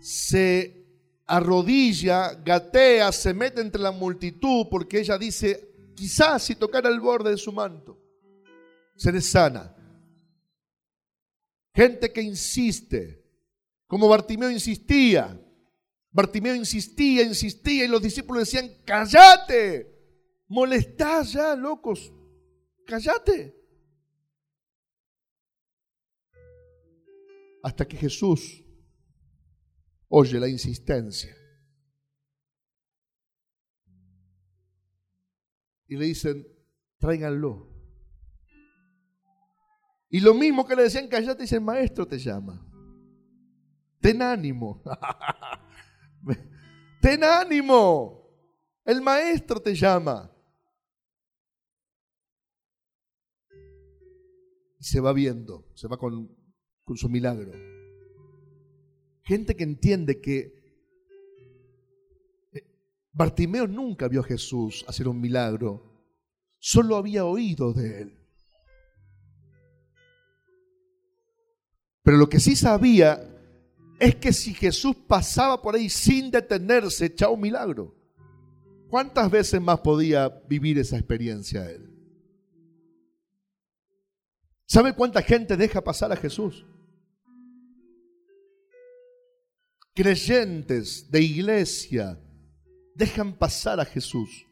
se 0.00 0.86
arrodilla, 1.26 2.34
gatea, 2.34 3.12
se 3.12 3.32
mete 3.32 3.60
entre 3.60 3.80
la 3.80 3.92
multitud 3.92 4.66
porque 4.70 5.00
ella 5.00 5.16
dice, 5.16 5.92
quizás 5.94 6.44
si 6.44 6.54
tocara 6.54 6.88
el 6.88 7.00
borde 7.00 7.30
de 7.30 7.36
su 7.38 7.52
manto, 7.52 7.98
seré 8.96 9.20
sana. 9.20 9.74
Gente 11.78 12.12
que 12.12 12.20
insiste, 12.20 13.24
como 13.86 14.08
Bartimeo 14.08 14.50
insistía. 14.50 15.40
Bartimeo 16.10 16.56
insistía, 16.56 17.22
insistía 17.22 17.84
y 17.84 17.88
los 17.88 18.02
discípulos 18.02 18.50
decían, 18.50 18.68
cállate, 18.84 19.86
molestá 20.48 21.22
ya, 21.22 21.54
locos, 21.54 22.12
cállate. 22.84 23.54
hasta 27.62 27.86
que 27.86 27.96
Jesús 27.96 28.64
oye 30.08 30.40
la 30.40 30.48
insistencia. 30.48 31.36
Y 35.86 35.96
le 35.96 36.06
dicen, 36.06 36.46
tráiganlo. 36.98 37.77
Y 40.10 40.20
lo 40.20 40.34
mismo 40.34 40.66
que 40.66 40.74
le 40.74 40.84
decían, 40.84 41.08
callate, 41.08 41.42
dice, 41.42 41.56
el 41.56 41.62
maestro 41.62 42.06
te 42.06 42.18
llama. 42.18 42.64
Ten 44.00 44.22
ánimo. 44.22 44.82
Ten 47.02 47.24
ánimo. 47.24 48.26
El 48.84 49.02
maestro 49.02 49.60
te 49.60 49.74
llama. 49.74 50.32
Y 54.80 54.84
se 54.84 55.00
va 55.00 55.12
viendo, 55.12 55.66
se 55.74 55.88
va 55.88 55.98
con 55.98 56.38
con 56.88 56.96
su 56.96 57.10
milagro. 57.10 57.52
Gente 59.20 59.54
que 59.54 59.62
entiende 59.62 60.22
que 60.22 60.54
eh, 62.50 62.62
Bartimeo 63.12 63.66
nunca 63.66 64.08
vio 64.08 64.22
a 64.22 64.24
Jesús 64.24 64.86
hacer 64.88 65.06
un 65.06 65.20
milagro, 65.20 65.82
solo 66.58 66.96
había 66.96 67.26
oído 67.26 67.74
de 67.74 68.00
él. 68.00 68.17
Pero 72.08 72.16
lo 72.16 72.30
que 72.30 72.40
sí 72.40 72.56
sabía 72.56 73.22
es 74.00 74.16
que 74.16 74.32
si 74.32 74.54
Jesús 74.54 74.96
pasaba 74.96 75.60
por 75.60 75.74
ahí 75.74 75.90
sin 75.90 76.30
detenerse, 76.30 77.04
echaba 77.04 77.34
un 77.34 77.42
milagro. 77.42 77.94
¿Cuántas 78.88 79.30
veces 79.30 79.60
más 79.60 79.80
podía 79.80 80.30
vivir 80.48 80.78
esa 80.78 80.96
experiencia 80.96 81.70
él? 81.70 81.86
¿Sabe 84.64 84.94
cuánta 84.94 85.20
gente 85.20 85.54
deja 85.54 85.84
pasar 85.84 86.10
a 86.10 86.16
Jesús? 86.16 86.64
Creyentes 89.94 91.10
de 91.10 91.20
iglesia 91.20 92.18
dejan 92.94 93.36
pasar 93.36 93.80
a 93.80 93.84
Jesús 93.84 94.46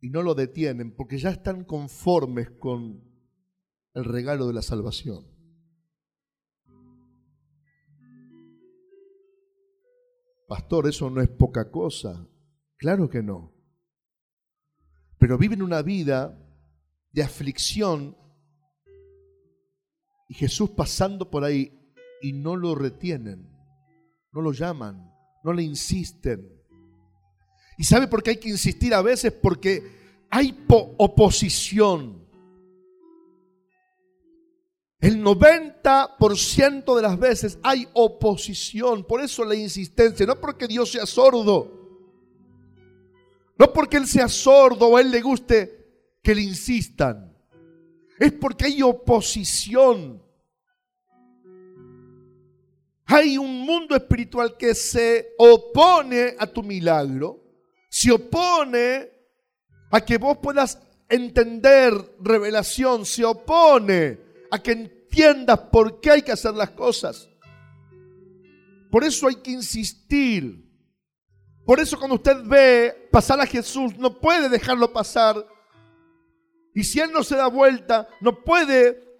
y 0.00 0.08
no 0.08 0.22
lo 0.22 0.34
detienen 0.34 0.96
porque 0.96 1.18
ya 1.18 1.28
están 1.28 1.64
conformes 1.64 2.48
con 2.52 3.05
el 3.96 4.04
regalo 4.04 4.46
de 4.46 4.52
la 4.52 4.60
salvación. 4.60 5.26
Pastor, 10.46 10.86
eso 10.86 11.08
no 11.08 11.22
es 11.22 11.28
poca 11.28 11.70
cosa. 11.70 12.28
Claro 12.76 13.08
que 13.08 13.22
no. 13.22 13.54
Pero 15.18 15.38
viven 15.38 15.62
una 15.62 15.80
vida 15.80 16.38
de 17.10 17.22
aflicción 17.22 18.14
y 20.28 20.34
Jesús 20.34 20.70
pasando 20.70 21.30
por 21.30 21.42
ahí 21.42 21.72
y 22.20 22.34
no 22.34 22.54
lo 22.54 22.74
retienen, 22.74 23.48
no 24.30 24.42
lo 24.42 24.52
llaman, 24.52 25.10
no 25.42 25.54
le 25.54 25.62
insisten. 25.62 26.52
¿Y 27.78 27.84
sabe 27.84 28.08
por 28.08 28.22
qué 28.22 28.30
hay 28.30 28.36
que 28.36 28.50
insistir 28.50 28.92
a 28.92 29.00
veces? 29.00 29.32
Porque 29.32 30.26
hay 30.30 30.66
oposición. 30.68 32.25
El 34.98 35.22
90% 35.22 36.96
de 36.96 37.02
las 37.02 37.18
veces 37.18 37.58
hay 37.62 37.86
oposición, 37.92 39.04
por 39.04 39.20
eso 39.20 39.44
la 39.44 39.54
insistencia, 39.54 40.24
no 40.24 40.40
porque 40.40 40.66
Dios 40.66 40.90
sea 40.90 41.04
sordo, 41.04 41.70
no 43.58 43.72
porque 43.72 43.98
Él 43.98 44.06
sea 44.06 44.28
sordo 44.28 44.88
o 44.88 44.96
a 44.96 45.02
Él 45.02 45.10
le 45.10 45.20
guste 45.20 46.16
que 46.22 46.34
le 46.34 46.42
insistan, 46.42 47.36
es 48.18 48.32
porque 48.32 48.66
hay 48.66 48.82
oposición. 48.82 50.24
Hay 53.08 53.38
un 53.38 53.60
mundo 53.60 53.94
espiritual 53.94 54.56
que 54.56 54.74
se 54.74 55.34
opone 55.38 56.34
a 56.38 56.46
tu 56.46 56.62
milagro, 56.62 57.40
se 57.88 58.10
opone 58.10 59.10
a 59.92 60.00
que 60.00 60.18
vos 60.18 60.38
puedas 60.38 60.80
entender 61.08 61.94
revelación, 62.18 63.06
se 63.06 63.24
opone 63.24 64.25
a 64.50 64.58
que 64.58 64.72
entiendas 64.72 65.58
por 65.72 66.00
qué 66.00 66.10
hay 66.10 66.22
que 66.22 66.32
hacer 66.32 66.54
las 66.54 66.70
cosas. 66.70 67.28
Por 68.90 69.04
eso 69.04 69.28
hay 69.28 69.36
que 69.36 69.50
insistir. 69.50 70.64
Por 71.64 71.80
eso 71.80 71.98
cuando 71.98 72.16
usted 72.16 72.36
ve 72.44 73.08
pasar 73.10 73.40
a 73.40 73.46
Jesús, 73.46 73.96
no 73.98 74.20
puede 74.20 74.48
dejarlo 74.48 74.92
pasar. 74.92 75.36
Y 76.74 76.84
si 76.84 77.00
Él 77.00 77.10
no 77.12 77.24
se 77.24 77.36
da 77.36 77.48
vuelta, 77.48 78.08
no 78.20 78.42
puede 78.44 79.14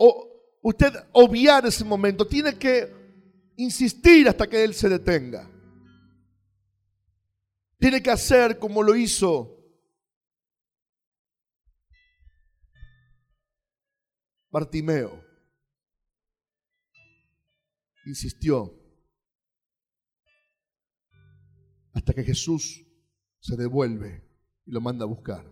usted 0.63 0.93
obviar 1.13 1.67
ese 1.67 1.85
momento. 1.85 2.27
Tiene 2.27 2.57
que 2.57 2.95
insistir 3.57 4.29
hasta 4.29 4.47
que 4.47 4.63
Él 4.63 4.75
se 4.75 4.89
detenga. 4.89 5.51
Tiene 7.79 8.03
que 8.03 8.11
hacer 8.11 8.59
como 8.59 8.83
lo 8.83 8.95
hizo 8.95 9.56
Bartimeo 14.51 15.25
insistió 18.07 18.73
hasta 21.93 22.15
que 22.15 22.25
Jesús 22.25 22.85
se 23.41 23.57
devuelve 23.57 24.29
y 24.65 24.71
lo 24.71 24.81
manda 24.81 25.05
a 25.05 25.09
buscar. 25.09 25.45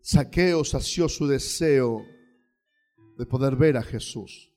Saqueo 0.00 0.64
sació 0.64 1.08
su 1.08 1.26
deseo 1.26 2.02
de 3.18 3.26
poder 3.26 3.56
ver 3.56 3.76
a 3.76 3.82
Jesús, 3.82 4.54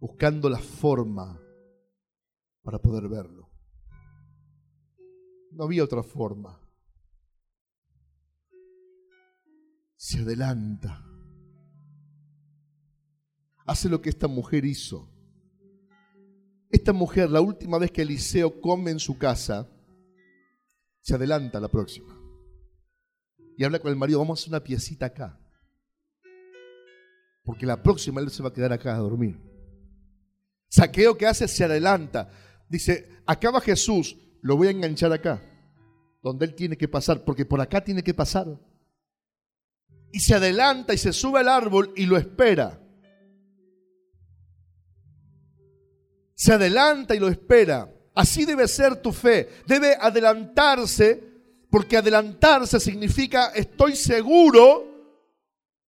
buscando 0.00 0.48
la 0.48 0.58
forma 0.58 1.45
para 2.66 2.80
poder 2.80 3.08
verlo. 3.08 3.48
No 5.52 5.62
había 5.62 5.84
otra 5.84 6.02
forma. 6.02 6.60
Se 9.94 10.18
adelanta. 10.18 11.06
Hace 13.66 13.88
lo 13.88 14.02
que 14.02 14.08
esta 14.08 14.26
mujer 14.26 14.64
hizo. 14.64 15.08
Esta 16.68 16.92
mujer, 16.92 17.30
la 17.30 17.40
última 17.40 17.78
vez 17.78 17.92
que 17.92 18.02
Eliseo 18.02 18.60
come 18.60 18.90
en 18.90 18.98
su 18.98 19.16
casa, 19.16 19.70
se 21.02 21.14
adelanta 21.14 21.58
a 21.58 21.60
la 21.60 21.68
próxima. 21.68 22.20
Y 23.56 23.62
habla 23.62 23.78
con 23.78 23.92
el 23.92 23.96
marido, 23.96 24.18
vamos 24.18 24.40
a 24.40 24.42
hacer 24.42 24.50
una 24.50 24.64
piecita 24.64 25.06
acá. 25.06 25.38
Porque 27.44 27.64
la 27.64 27.80
próxima 27.80 28.20
él 28.20 28.28
se 28.30 28.42
va 28.42 28.48
a 28.48 28.52
quedar 28.52 28.72
acá 28.72 28.96
a 28.96 28.98
dormir. 28.98 29.40
Saqueo 30.68 31.16
que 31.16 31.26
hace 31.26 31.46
se 31.46 31.62
adelanta 31.62 32.28
dice, 32.68 33.08
acá 33.26 33.50
va 33.50 33.60
Jesús, 33.60 34.16
lo 34.42 34.56
voy 34.56 34.68
a 34.68 34.70
enganchar 34.70 35.12
acá, 35.12 35.42
donde 36.22 36.46
él 36.46 36.54
tiene 36.54 36.76
que 36.76 36.88
pasar, 36.88 37.24
porque 37.24 37.44
por 37.44 37.60
acá 37.60 37.82
tiene 37.82 38.02
que 38.02 38.14
pasar. 38.14 38.46
Y 40.12 40.20
se 40.20 40.34
adelanta 40.34 40.94
y 40.94 40.98
se 40.98 41.12
sube 41.12 41.40
al 41.40 41.48
árbol 41.48 41.92
y 41.96 42.06
lo 42.06 42.16
espera. 42.16 42.80
Se 46.34 46.52
adelanta 46.52 47.14
y 47.14 47.18
lo 47.18 47.28
espera. 47.28 47.92
Así 48.14 48.44
debe 48.44 48.68
ser 48.68 48.96
tu 49.02 49.12
fe. 49.12 49.48
Debe 49.66 49.96
adelantarse, 50.00 51.22
porque 51.70 51.96
adelantarse 51.96 52.78
significa 52.80 53.48
estoy 53.48 53.96
seguro 53.96 54.86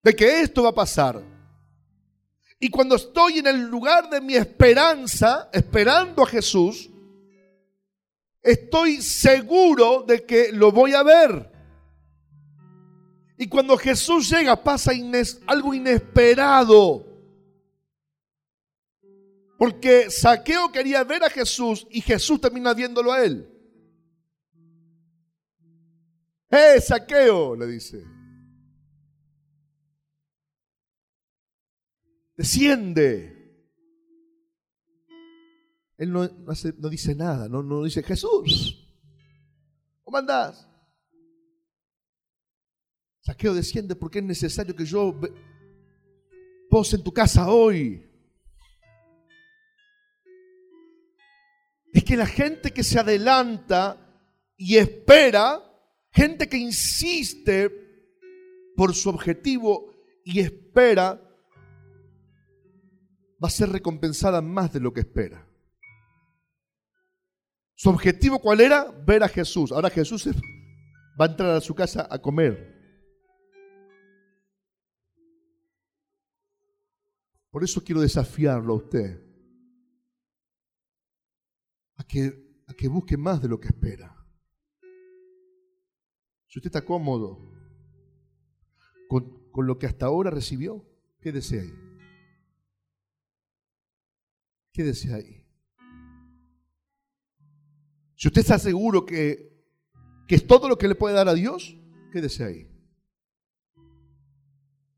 de 0.03 0.15
que 0.15 0.41
esto 0.43 0.63
va 0.63 0.71
a 0.71 0.75
pasar. 0.75 1.38
Y 2.61 2.71
cuando 2.71 2.97
estoy 2.97 3.39
en 3.39 3.47
el 3.47 3.61
lugar 3.63 4.11
de 4.11 4.21
mi 4.21 4.35
esperanza, 4.35 5.49
esperando 5.53 6.23
a 6.23 6.27
Jesús, 6.27 6.91
estoy 8.43 9.01
seguro 9.01 10.03
de 10.03 10.25
que 10.25 10.51
lo 10.53 10.73
voy 10.73 10.93
a 10.95 11.05
ver. 11.05 11.53
Y 13.37 13.49
cuando 13.49 13.77
Jesús 13.79 14.29
llega 14.29 14.57
pasa 14.57 14.91
algo 15.47 15.73
inesperado. 15.73 17.07
Porque 19.57 20.11
Saqueo 20.11 20.73
quería 20.73 21.05
ver 21.05 21.23
a 21.23 21.31
Jesús 21.31 21.87
y 21.91 22.01
Jesús 22.01 22.41
termina 22.41 22.75
viéndolo 22.75 23.13
a 23.13 23.25
él. 23.25 23.49
¡Eh, 26.51 26.81
Saqueo! 26.81 27.55
le 27.55 27.67
dice. 27.67 28.18
Desciende. 32.39 33.35
Él 35.99 36.13
no, 36.13 36.29
dice 36.89 37.15
nada, 37.17 37.49
no, 37.49 37.65
no 37.65 37.83
dice, 37.83 38.05
Jesús, 38.05 38.89
¿cómo 40.05 40.17
andás? 40.17 40.67
Saqueo 43.23 43.53
desciende 43.53 43.97
porque 43.97 44.21
es 44.21 44.25
necesario 44.25 44.77
que 44.77 44.85
yo 44.85 45.21
pose 46.71 46.95
en 46.95 47.03
tu 47.03 47.13
casa 47.13 47.51
hoy. 47.51 48.05
Es 51.93 52.05
que 52.05 52.17
la 52.17 52.27
gente 52.27 52.71
que 52.71 52.85
se 52.85 53.01
adelanta 53.01 54.23
y 54.57 54.77
espera, 54.77 55.61
gente 56.13 56.49
que 56.49 56.59
insiste 56.59 57.69
por 58.77 58.95
su 58.95 59.09
objetivo 59.09 59.93
y 60.25 60.39
espera, 60.39 61.28
va 63.43 63.49
a 63.49 63.51
ser 63.51 63.71
recompensada 63.71 64.43
más 64.43 64.73
de 64.73 64.81
lo 64.81 64.93
que 64.93 65.01
espera. 65.01 65.47
Su 67.75 67.91
objetivo 67.91 68.41
cuál 68.41 68.61
era? 68.61 68.91
Ver 69.07 69.23
a 69.23 69.29
Jesús. 69.29 69.71
Ahora 69.71 69.89
Jesús 69.89 70.29
va 71.21 71.27
a 71.27 71.29
entrar 71.29 71.51
a 71.51 71.61
su 71.61 71.75
casa 71.75 72.09
a 72.11 72.19
comer. 72.21 72.77
Por 77.51 77.63
eso 77.63 77.83
quiero 77.83 78.01
desafiarlo 78.01 78.75
a 78.75 78.77
usted. 78.77 79.23
A 81.97 82.05
que, 82.05 82.89
busque 82.89 83.17
más 83.17 83.41
de 83.41 83.49
lo 83.49 83.61
que 83.61 83.69
espera. 83.69 84.15
Si 86.49 86.59
usted 86.59 86.69
está 86.69 86.85
cómodo 86.85 87.53
con, 89.09 89.51
con 89.51 89.67
lo 89.67 89.79
que 89.79 89.87
hasta 89.87 90.07
ahora 90.07 90.31
recibió, 90.31 90.85
quédese 91.21 91.61
ahí. 91.61 91.88
Quédese 94.79 95.13
ahí. 95.13 95.45
Si 98.15 98.29
usted 98.29 98.43
está 98.43 98.61
seguro 98.61 99.05
que, 99.05 99.67
que 100.29 100.37
es 100.37 100.47
todo 100.47 100.69
lo 100.69 100.79
que 100.79 100.87
le 100.87 100.95
puede 100.95 101.17
dar 101.17 101.29
a 101.29 101.35
Dios, 101.35 101.77
quédese 102.13 102.45
ahí. 102.45 102.71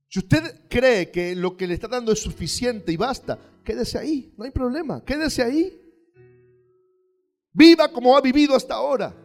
Si 0.07 0.18
usted 0.18 0.68
cree 0.68 1.11
que 1.11 1.35
lo 1.35 1.57
que 1.57 1.66
le 1.66 1.72
está 1.72 1.89
dando 1.89 2.12
es 2.12 2.18
suficiente 2.18 2.93
y 2.93 2.99
basta, 2.99 3.39
quédese 3.64 3.97
ahí, 3.97 4.35
no 4.37 4.45
hay 4.45 4.51
problema, 4.51 5.03
quédese 5.03 5.43
ahí. 5.43 5.81
Viva 7.51 7.91
como 7.91 8.14
ha 8.14 8.20
vivido 8.20 8.55
hasta 8.55 8.74
ahora. 8.74 9.16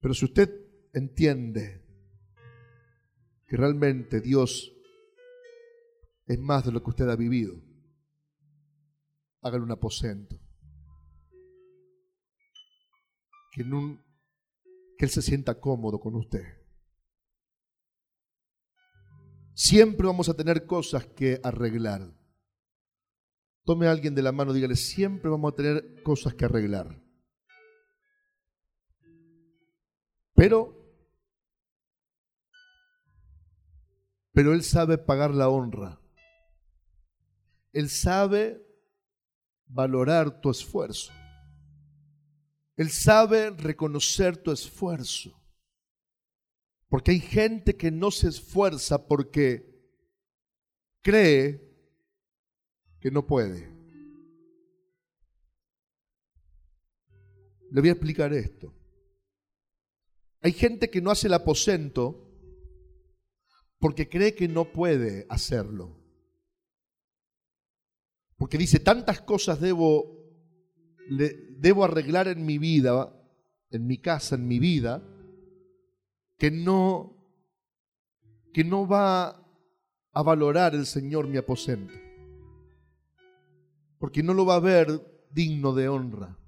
Pero 0.00 0.12
si 0.12 0.24
usted 0.24 0.50
entiende 0.92 1.86
que 3.46 3.56
realmente 3.56 4.20
Dios 4.20 4.73
es 6.26 6.38
más 6.38 6.64
de 6.64 6.72
lo 6.72 6.82
que 6.82 6.90
usted 6.90 7.08
ha 7.08 7.16
vivido, 7.16 7.62
hágale 9.42 9.64
un 9.64 9.72
aposento. 9.72 10.36
Que, 13.52 13.62
que 14.98 15.04
Él 15.04 15.10
se 15.10 15.22
sienta 15.22 15.60
cómodo 15.60 16.00
con 16.00 16.16
usted. 16.16 16.42
Siempre 19.54 20.06
vamos 20.06 20.28
a 20.28 20.34
tener 20.34 20.66
cosas 20.66 21.06
que 21.06 21.40
arreglar. 21.44 22.12
Tome 23.64 23.86
a 23.86 23.92
alguien 23.92 24.14
de 24.14 24.22
la 24.22 24.32
mano 24.32 24.52
dígale, 24.52 24.74
siempre 24.74 25.30
vamos 25.30 25.52
a 25.52 25.56
tener 25.56 26.02
cosas 26.02 26.34
que 26.34 26.44
arreglar. 26.44 27.00
Pero, 30.34 30.76
pero 34.32 34.52
Él 34.52 34.62
sabe 34.62 34.98
pagar 34.98 35.32
la 35.32 35.48
honra. 35.48 36.03
Él 37.74 37.90
sabe 37.90 38.64
valorar 39.66 40.40
tu 40.40 40.50
esfuerzo. 40.50 41.12
Él 42.76 42.88
sabe 42.90 43.50
reconocer 43.50 44.36
tu 44.36 44.52
esfuerzo. 44.52 45.38
Porque 46.88 47.10
hay 47.10 47.20
gente 47.20 47.76
que 47.76 47.90
no 47.90 48.12
se 48.12 48.28
esfuerza 48.28 49.08
porque 49.08 49.74
cree 51.02 51.60
que 53.00 53.10
no 53.10 53.26
puede. 53.26 53.68
Le 57.72 57.80
voy 57.80 57.88
a 57.88 57.92
explicar 57.92 58.32
esto. 58.32 58.72
Hay 60.40 60.52
gente 60.52 60.90
que 60.90 61.00
no 61.00 61.10
hace 61.10 61.26
el 61.26 61.34
aposento 61.34 62.20
porque 63.80 64.08
cree 64.08 64.36
que 64.36 64.46
no 64.46 64.72
puede 64.72 65.26
hacerlo. 65.28 66.03
Porque 68.36 68.58
dice, 68.58 68.80
tantas 68.80 69.20
cosas 69.20 69.60
debo, 69.60 70.18
debo 71.08 71.84
arreglar 71.84 72.28
en 72.28 72.44
mi 72.44 72.58
vida, 72.58 73.14
en 73.70 73.86
mi 73.86 73.98
casa, 73.98 74.34
en 74.34 74.46
mi 74.48 74.58
vida, 74.58 75.02
que 76.38 76.50
no, 76.50 77.16
que 78.52 78.64
no 78.64 78.86
va 78.86 79.40
a 80.12 80.22
valorar 80.22 80.74
el 80.74 80.86
Señor 80.86 81.28
mi 81.28 81.36
aposento, 81.36 81.94
porque 83.98 84.22
no 84.22 84.34
lo 84.34 84.46
va 84.46 84.56
a 84.56 84.60
ver 84.60 85.26
digno 85.30 85.72
de 85.74 85.88
honra. 85.88 86.38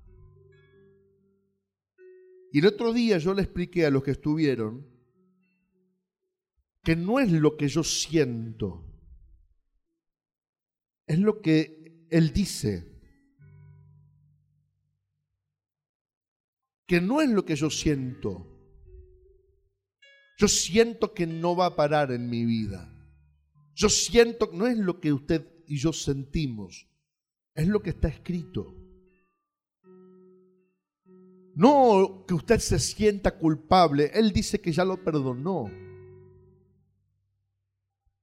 Y 2.53 2.61
el 2.61 2.66
otro 2.66 2.93
día 2.93 3.18
yo 3.18 3.34
le 3.34 3.43
expliqué 3.43 3.87
a 3.87 3.91
los 3.91 4.03
que 4.03 4.12
estuvieron 4.12 4.87
que 6.82 6.95
no 6.95 7.18
es 7.18 7.32
lo 7.32 7.57
que 7.57 7.66
yo 7.66 7.82
siento, 7.82 8.86
es 11.07 11.19
lo 11.19 11.41
que 11.41 12.07
Él 12.11 12.33
dice. 12.33 12.93
Que 16.87 17.01
no 17.01 17.21
es 17.21 17.31
lo 17.31 17.45
que 17.45 17.57
yo 17.57 17.69
siento, 17.69 18.57
yo 20.37 20.49
siento 20.49 21.15
que 21.15 21.27
no 21.27 21.57
va 21.57 21.67
a 21.67 21.77
parar 21.77 22.13
en 22.13 22.29
mi 22.29 22.45
vida. 22.45 22.93
Yo 23.75 23.89
siento, 23.89 24.51
que 24.51 24.57
no 24.57 24.67
es 24.67 24.77
lo 24.79 25.01
que 25.01 25.13
usted 25.13 25.47
y 25.67 25.79
yo 25.79 25.93
sentimos, 25.93 26.89
es 27.55 27.67
lo 27.67 27.83
que 27.83 27.91
está 27.91 28.09
escrito. 28.09 28.75
No 31.55 32.25
que 32.29 32.35
usted 32.35 32.59
se 32.59 32.79
sienta 32.79 33.39
culpable, 33.39 34.11
Él 34.13 34.33
dice 34.33 34.61
que 34.61 34.73
ya 34.73 34.85
lo 34.85 35.03
perdonó. 35.03 35.71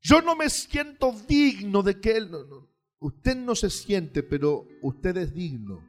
Yo 0.02 0.22
no 0.22 0.36
me 0.36 0.50
siento 0.50 1.14
digno 1.28 1.82
de 1.82 2.00
que 2.00 2.18
Él... 2.18 2.30
Usted 3.04 3.36
no 3.36 3.54
se 3.54 3.70
siente, 3.70 4.24
pero 4.24 4.66
usted 4.82 5.18
es 5.18 5.34
digno, 5.34 5.86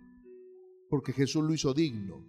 porque 0.90 1.12
Jesús 1.12 1.44
lo 1.44 1.54
hizo 1.54 1.72
digno. 1.72 2.26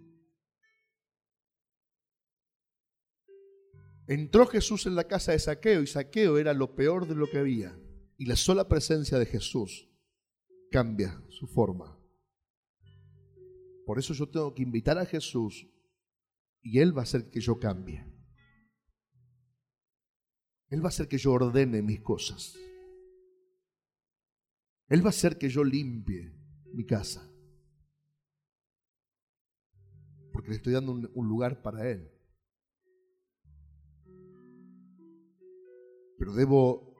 Entró 4.06 4.46
Jesús 4.46 4.86
en 4.86 4.94
la 4.94 5.08
casa 5.08 5.32
de 5.32 5.40
Saqueo 5.40 5.82
y 5.82 5.88
Saqueo 5.88 6.38
era 6.38 6.54
lo 6.54 6.76
peor 6.76 7.08
de 7.08 7.16
lo 7.16 7.28
que 7.28 7.38
había. 7.38 7.76
Y 8.16 8.26
la 8.26 8.36
sola 8.36 8.68
presencia 8.68 9.18
de 9.18 9.26
Jesús 9.26 9.90
cambia 10.70 11.20
su 11.30 11.48
forma. 11.48 12.00
Por 13.86 13.98
eso 13.98 14.14
yo 14.14 14.28
tengo 14.28 14.54
que 14.54 14.62
invitar 14.62 14.98
a 14.98 15.06
Jesús 15.06 15.66
y 16.62 16.78
Él 16.78 16.96
va 16.96 17.00
a 17.00 17.02
hacer 17.02 17.28
que 17.28 17.40
yo 17.40 17.58
cambie. 17.58 18.06
Él 20.68 20.80
va 20.80 20.84
a 20.84 20.90
hacer 20.90 21.08
que 21.08 21.18
yo 21.18 21.32
ordene 21.32 21.82
mis 21.82 22.00
cosas. 22.02 22.56
Él 24.88 25.02
va 25.02 25.06
a 25.06 25.10
hacer 25.10 25.38
que 25.38 25.48
yo 25.48 25.64
limpie 25.64 26.32
mi 26.72 26.84
casa. 26.84 27.28
Porque 30.32 30.50
le 30.50 30.56
estoy 30.56 30.72
dando 30.72 30.92
un, 30.92 31.28
lugar 31.28 31.62
para 31.62 31.90
Él. 31.90 32.12
pero 36.18 36.32
debo 36.32 36.94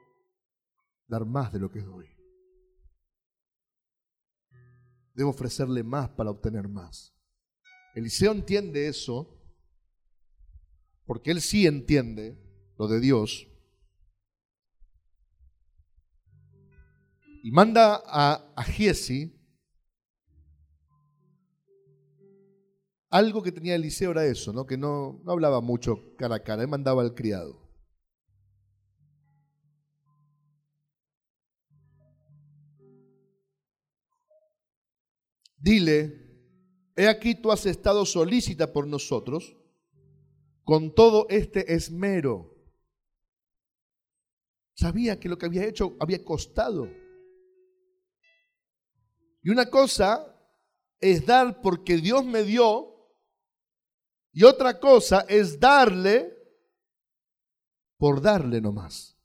dar 1.09 1.25
más 1.25 1.53
de 1.53 1.59
lo 1.59 1.71
que 1.71 1.81
doy. 1.81 2.07
Debo 5.15 5.31
ofrecerle 5.31 5.83
más 5.83 6.11
para 6.11 6.31
obtener 6.31 6.69
más. 6.69 7.15
Eliseo 7.95 8.33
entiende 8.33 8.89
eso 8.89 9.33
porque 11.07 11.31
él 11.31 11.41
sí 11.41 11.67
entiende 11.67 12.39
lo 12.79 12.89
de 12.89 13.01
Dios. 13.01 13.49
Y 17.47 17.53
manda 17.53 18.03
a, 18.05 18.53
a 18.57 18.65
Giesi 18.65 19.33
algo 23.09 23.41
que 23.41 23.53
tenía 23.53 23.77
Eliseo 23.77 24.11
era 24.11 24.27
eso, 24.27 24.53
¿no? 24.53 24.67
que 24.67 24.77
no, 24.77 25.21
no 25.23 25.31
hablaba 25.31 25.61
mucho 25.61 26.17
cara 26.17 26.35
a 26.35 26.43
cara, 26.43 26.63
él 26.63 26.69
mandaba 26.69 27.03
al 27.03 27.15
criado. 27.15 27.57
Dile, 35.57 36.91
he 36.97 37.07
aquí 37.07 37.37
tú 37.37 37.53
has 37.53 37.65
estado 37.65 38.05
solícita 38.07 38.73
por 38.73 38.89
nosotros 38.89 39.57
con 40.65 40.93
todo 40.97 41.29
este 41.31 41.73
esmero. 41.73 42.57
Sabía 44.75 45.21
que 45.21 45.29
lo 45.29 45.39
que 45.39 45.47
había 45.47 45.65
hecho 45.65 45.97
había 46.01 46.25
costado. 46.25 47.06
Y 49.47 49.51
una 49.51 49.71
cosa 49.71 50.27
es 50.99 51.25
dar 51.25 51.61
porque 51.61 51.99
Dios 51.99 52.25
me 52.25 52.43
dio 52.43 53.15
y 54.33 54.43
otra 54.43 54.81
cosa 54.81 55.25
es 55.29 55.61
darle 55.61 56.37
por 57.97 58.21
darle 58.21 58.61
nomás. 58.61 59.17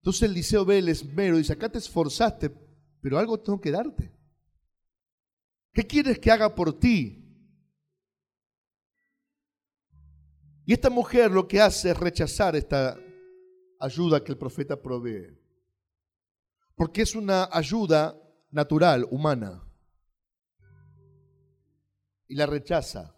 Entonces 0.00 0.22
el 0.22 0.34
liceo 0.34 0.64
ve 0.64 0.78
el 0.78 0.88
esmero 0.88 1.36
y 1.36 1.42
dice, 1.42 1.52
acá 1.52 1.68
te 1.68 1.78
esforzaste 1.78 2.50
pero 3.00 3.20
algo 3.20 3.38
tengo 3.38 3.60
que 3.60 3.70
darte. 3.70 4.12
¿Qué 5.72 5.86
quieres 5.86 6.18
que 6.18 6.32
haga 6.32 6.52
por 6.52 6.76
ti? 6.76 7.24
Y 10.66 10.72
esta 10.72 10.90
mujer 10.90 11.30
lo 11.30 11.46
que 11.46 11.60
hace 11.60 11.92
es 11.92 11.96
rechazar 11.96 12.56
esta 12.56 12.98
ayuda 13.78 14.24
que 14.24 14.32
el 14.32 14.38
profeta 14.38 14.82
provee. 14.82 15.39
Porque 16.80 17.02
es 17.02 17.14
una 17.14 17.46
ayuda 17.52 18.18
natural, 18.50 19.06
humana. 19.10 19.62
Y 22.26 22.34
la 22.36 22.46
rechaza. 22.46 23.14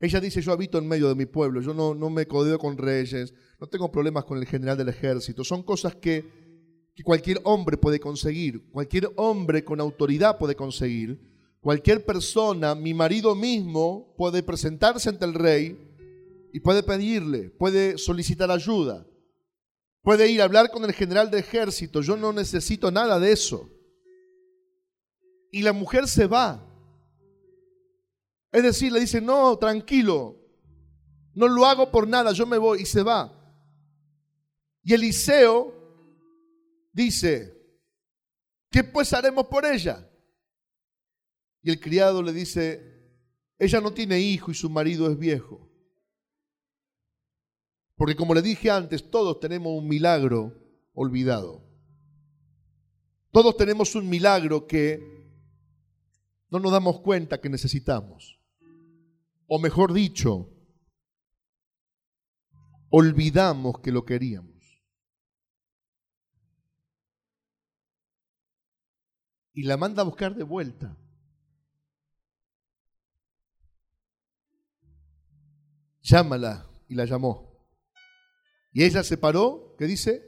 Ella 0.00 0.18
dice, 0.18 0.42
yo 0.42 0.50
habito 0.50 0.78
en 0.78 0.88
medio 0.88 1.08
de 1.08 1.14
mi 1.14 1.26
pueblo, 1.26 1.60
yo 1.60 1.72
no, 1.72 1.94
no 1.94 2.10
me 2.10 2.26
codeo 2.26 2.58
con 2.58 2.76
reyes, 2.76 3.32
no 3.60 3.68
tengo 3.68 3.92
problemas 3.92 4.24
con 4.24 4.38
el 4.38 4.46
general 4.46 4.76
del 4.76 4.88
ejército. 4.88 5.44
Son 5.44 5.62
cosas 5.62 5.94
que 5.94 6.28
que 6.96 7.04
cualquier 7.04 7.40
hombre 7.44 7.76
puede 7.76 8.00
conseguir, 8.00 8.68
cualquier 8.72 9.12
hombre 9.14 9.64
con 9.64 9.80
autoridad 9.80 10.36
puede 10.36 10.56
conseguir, 10.56 11.20
cualquier 11.60 12.04
persona, 12.04 12.74
mi 12.74 12.92
marido 12.92 13.36
mismo, 13.36 14.12
puede 14.16 14.42
presentarse 14.42 15.10
ante 15.10 15.26
el 15.26 15.34
rey 15.34 15.78
y 16.52 16.58
puede 16.58 16.82
pedirle, 16.82 17.50
puede 17.50 17.98
solicitar 17.98 18.50
ayuda, 18.50 19.06
puede 20.02 20.28
ir 20.28 20.40
a 20.40 20.44
hablar 20.44 20.70
con 20.70 20.84
el 20.84 20.92
general 20.92 21.30
de 21.30 21.40
ejército, 21.40 22.00
yo 22.00 22.16
no 22.16 22.32
necesito 22.32 22.90
nada 22.90 23.18
de 23.18 23.32
eso. 23.32 23.68
Y 25.52 25.62
la 25.62 25.72
mujer 25.72 26.06
se 26.08 26.26
va. 26.26 26.66
Es 28.52 28.62
decir, 28.62 28.92
le 28.92 29.00
dice, 29.00 29.20
no, 29.20 29.56
tranquilo, 29.58 30.36
no 31.34 31.48
lo 31.48 31.66
hago 31.66 31.90
por 31.90 32.08
nada, 32.08 32.32
yo 32.32 32.46
me 32.46 32.58
voy 32.58 32.82
y 32.82 32.86
se 32.86 33.02
va. 33.02 33.36
Y 34.82 34.94
Eliseo 34.94 35.74
dice, 36.92 37.56
¿qué 38.70 38.82
pues 38.82 39.12
haremos 39.12 39.46
por 39.46 39.64
ella? 39.64 40.08
Y 41.62 41.70
el 41.70 41.78
criado 41.78 42.22
le 42.22 42.32
dice, 42.32 42.90
ella 43.58 43.80
no 43.80 43.92
tiene 43.92 44.18
hijo 44.18 44.50
y 44.50 44.54
su 44.54 44.70
marido 44.70 45.10
es 45.10 45.18
viejo. 45.18 45.69
Porque 48.00 48.16
como 48.16 48.32
le 48.32 48.40
dije 48.40 48.70
antes, 48.70 49.10
todos 49.10 49.40
tenemos 49.40 49.74
un 49.74 49.86
milagro 49.86 50.54
olvidado. 50.94 51.62
Todos 53.30 53.58
tenemos 53.58 53.94
un 53.94 54.08
milagro 54.08 54.66
que 54.66 54.98
no 56.48 56.60
nos 56.60 56.72
damos 56.72 57.00
cuenta 57.00 57.42
que 57.42 57.50
necesitamos. 57.50 58.40
O 59.46 59.58
mejor 59.58 59.92
dicho, 59.92 60.48
olvidamos 62.88 63.80
que 63.80 63.92
lo 63.92 64.06
queríamos. 64.06 64.82
Y 69.52 69.64
la 69.64 69.76
manda 69.76 70.00
a 70.00 70.06
buscar 70.06 70.34
de 70.34 70.44
vuelta. 70.44 70.96
Llámala 76.00 76.66
y 76.88 76.94
la 76.94 77.04
llamó. 77.04 77.49
Y 78.72 78.84
ella 78.84 79.02
se 79.02 79.18
paró, 79.18 79.74
¿qué 79.78 79.86
dice? 79.86 80.22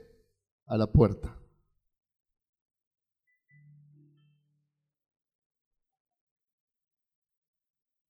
A 0.67 0.77
la 0.77 0.91
puerta. 0.91 1.39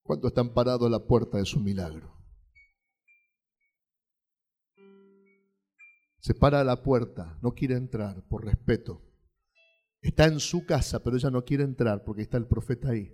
¿Cuántos 0.03 0.30
están 0.30 0.53
parados 0.53 0.87
a 0.87 0.91
la 0.91 1.07
puerta 1.07 1.39
de 1.39 1.45
su 1.45 1.61
milagro? 1.61 2.12
Se 6.18 6.35
para 6.35 6.61
a 6.61 6.64
la 6.64 6.83
puerta, 6.83 7.39
no 7.43 7.53
quiere 7.53 7.74
entrar 7.74 8.22
por 8.28 8.45
respeto. 8.45 9.03
Está 10.01 10.26
en 10.26 10.39
su 10.39 10.64
casa, 10.66 11.03
pero 11.03 11.16
ella 11.16 11.30
no 11.30 11.45
quiere 11.45 11.64
entrar 11.64 12.05
porque 12.05 12.22
está 12.22 12.37
el 12.37 12.47
profeta 12.47 12.91
ahí. 12.91 13.12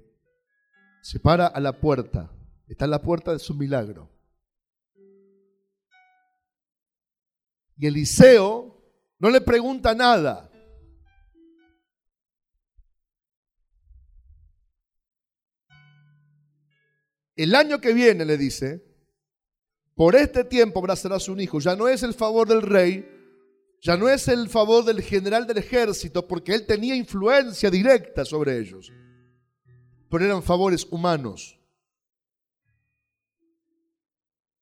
Se 1.02 1.18
para 1.18 1.46
a 1.46 1.60
la 1.60 1.80
puerta, 1.80 2.30
está 2.66 2.84
en 2.84 2.90
la 2.90 3.02
puerta 3.02 3.32
de 3.32 3.38
su 3.38 3.54
milagro. 3.54 4.17
Y 7.78 7.86
Eliseo 7.86 8.76
no 9.20 9.30
le 9.30 9.40
pregunta 9.40 9.94
nada. 9.94 10.50
El 17.36 17.54
año 17.54 17.80
que 17.80 17.94
viene, 17.94 18.24
le 18.24 18.36
dice, 18.36 18.84
por 19.94 20.16
este 20.16 20.42
tiempo 20.42 20.80
abrazarás 20.80 21.28
un 21.28 21.40
hijo. 21.40 21.60
Ya 21.60 21.76
no 21.76 21.86
es 21.86 22.02
el 22.02 22.14
favor 22.14 22.48
del 22.48 22.62
rey, 22.62 23.08
ya 23.80 23.96
no 23.96 24.08
es 24.08 24.26
el 24.26 24.48
favor 24.48 24.84
del 24.84 25.00
general 25.00 25.46
del 25.46 25.58
ejército, 25.58 26.26
porque 26.26 26.52
él 26.52 26.66
tenía 26.66 26.96
influencia 26.96 27.70
directa 27.70 28.24
sobre 28.24 28.58
ellos. 28.58 28.92
Pero 30.10 30.24
eran 30.24 30.42
favores 30.42 30.84
humanos. 30.90 31.56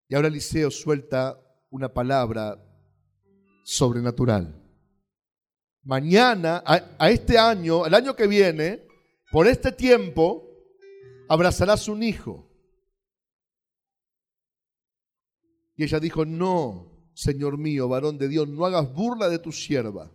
Y 0.09 0.15
ahora 0.15 0.29
Eliseo 0.29 0.71
suelta 0.71 1.41
una 1.71 1.93
palabra 1.93 2.63
sobrenatural. 3.67 4.63
Mañana, 5.83 6.63
a, 6.65 7.11
este 7.11 7.37
año, 7.37 7.85
el 7.85 7.95
año 7.95 8.15
que 8.15 8.29
viene, 8.29 8.87
por 9.33 9.49
este 9.49 9.73
tiempo, 9.73 10.49
abrazarás 11.29 11.89
un 11.89 12.03
hijo. 12.05 12.49
Y 15.75 15.83
ella 15.83 15.99
dijo, 15.99 16.25
no, 16.25 17.11
Señor 17.13 17.59
mío, 17.59 17.89
varón 17.89 18.19
de 18.19 18.29
Dios, 18.29 18.49
no 18.49 18.65
hagas 18.65 18.93
burla 18.95 19.29
de 19.29 19.41
tu 19.41 19.51
sierva. 19.51 20.13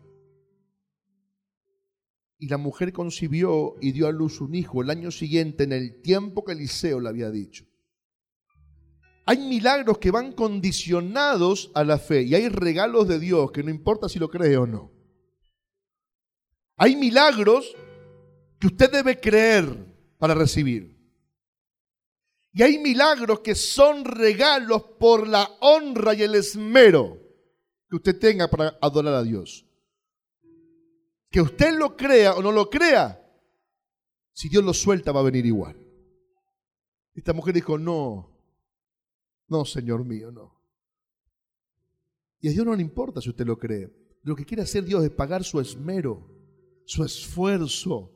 Y 2.38 2.48
la 2.48 2.58
mujer 2.58 2.94
concibió 2.94 3.76
y 3.82 3.92
dio 3.92 4.08
a 4.08 4.12
luz 4.12 4.40
un 4.40 4.56
hijo 4.56 4.82
el 4.82 4.90
año 4.90 5.12
siguiente, 5.12 5.66
en 5.66 5.74
el 5.74 6.02
tiempo 6.02 6.46
que 6.46 6.54
Eliseo 6.54 7.02
le 7.02 7.10
había 7.10 7.30
dicho. 7.30 7.66
Hay 9.26 9.38
milagros 9.38 10.00
que 10.00 10.12
van 10.12 10.34
condicionados 10.34 11.72
a 11.76 11.84
la 11.84 12.00
fe 12.00 12.24
y 12.24 12.36
hay 12.36 12.50
regalos 12.50 13.08
de 13.08 13.20
Dios 13.20 13.52
que 13.52 13.64
no 13.64 13.70
importa 13.70 14.10
si 14.10 14.20
lo 14.20 14.30
cree 14.30 14.58
o 14.58 14.66
no. 14.66 14.92
Hay 16.78 16.96
milagros 16.96 17.76
que 18.60 18.68
usted 18.68 18.92
debe 18.92 19.20
creer 19.20 19.66
para 20.18 20.34
recibir. 20.34 20.98
Y 22.54 22.64
hay 22.64 22.80
milagros 22.80 23.40
que 23.40 23.56
son 23.56 24.04
regalos 24.04 24.84
por 25.00 25.28
la 25.28 25.50
honra 25.62 26.14
y 26.14 26.24
el 26.24 26.36
esmero 26.36 27.18
que 27.88 27.96
usted 27.96 28.20
tenga 28.20 28.50
para 28.50 28.78
adorar 28.82 29.14
a 29.14 29.24
Dios. 29.24 29.66
Que 31.30 31.42
usted 31.42 31.78
lo 31.78 31.96
crea 31.96 32.34
o 32.34 32.42
no 32.42 32.52
lo 32.52 32.70
crea, 32.70 33.22
si 34.34 34.50
Dios 34.50 34.64
lo 34.64 34.74
suelta 34.74 35.12
va 35.12 35.22
a 35.22 35.24
venir 35.24 35.46
igual. 35.46 35.78
Esta 37.14 37.34
mujer 37.34 37.54
dijo, 37.54 37.78
no, 37.78 38.31
no, 39.52 39.66
Señor 39.66 40.06
mío, 40.06 40.32
no. 40.32 40.58
Y 42.40 42.48
a 42.48 42.52
Dios 42.52 42.66
no 42.66 42.74
le 42.74 42.82
importa 42.82 43.20
si 43.20 43.30
usted 43.30 43.46
lo 43.46 43.60
cree. 43.60 43.92
Lo 44.24 44.34
que 44.34 44.46
quiere 44.46 44.64
hacer 44.64 44.86
Dios 44.86 45.04
es 45.04 45.12
pagar 45.12 45.44
su 45.44 45.60
esmero, 45.60 46.26
su 46.86 47.04
esfuerzo. 47.04 48.14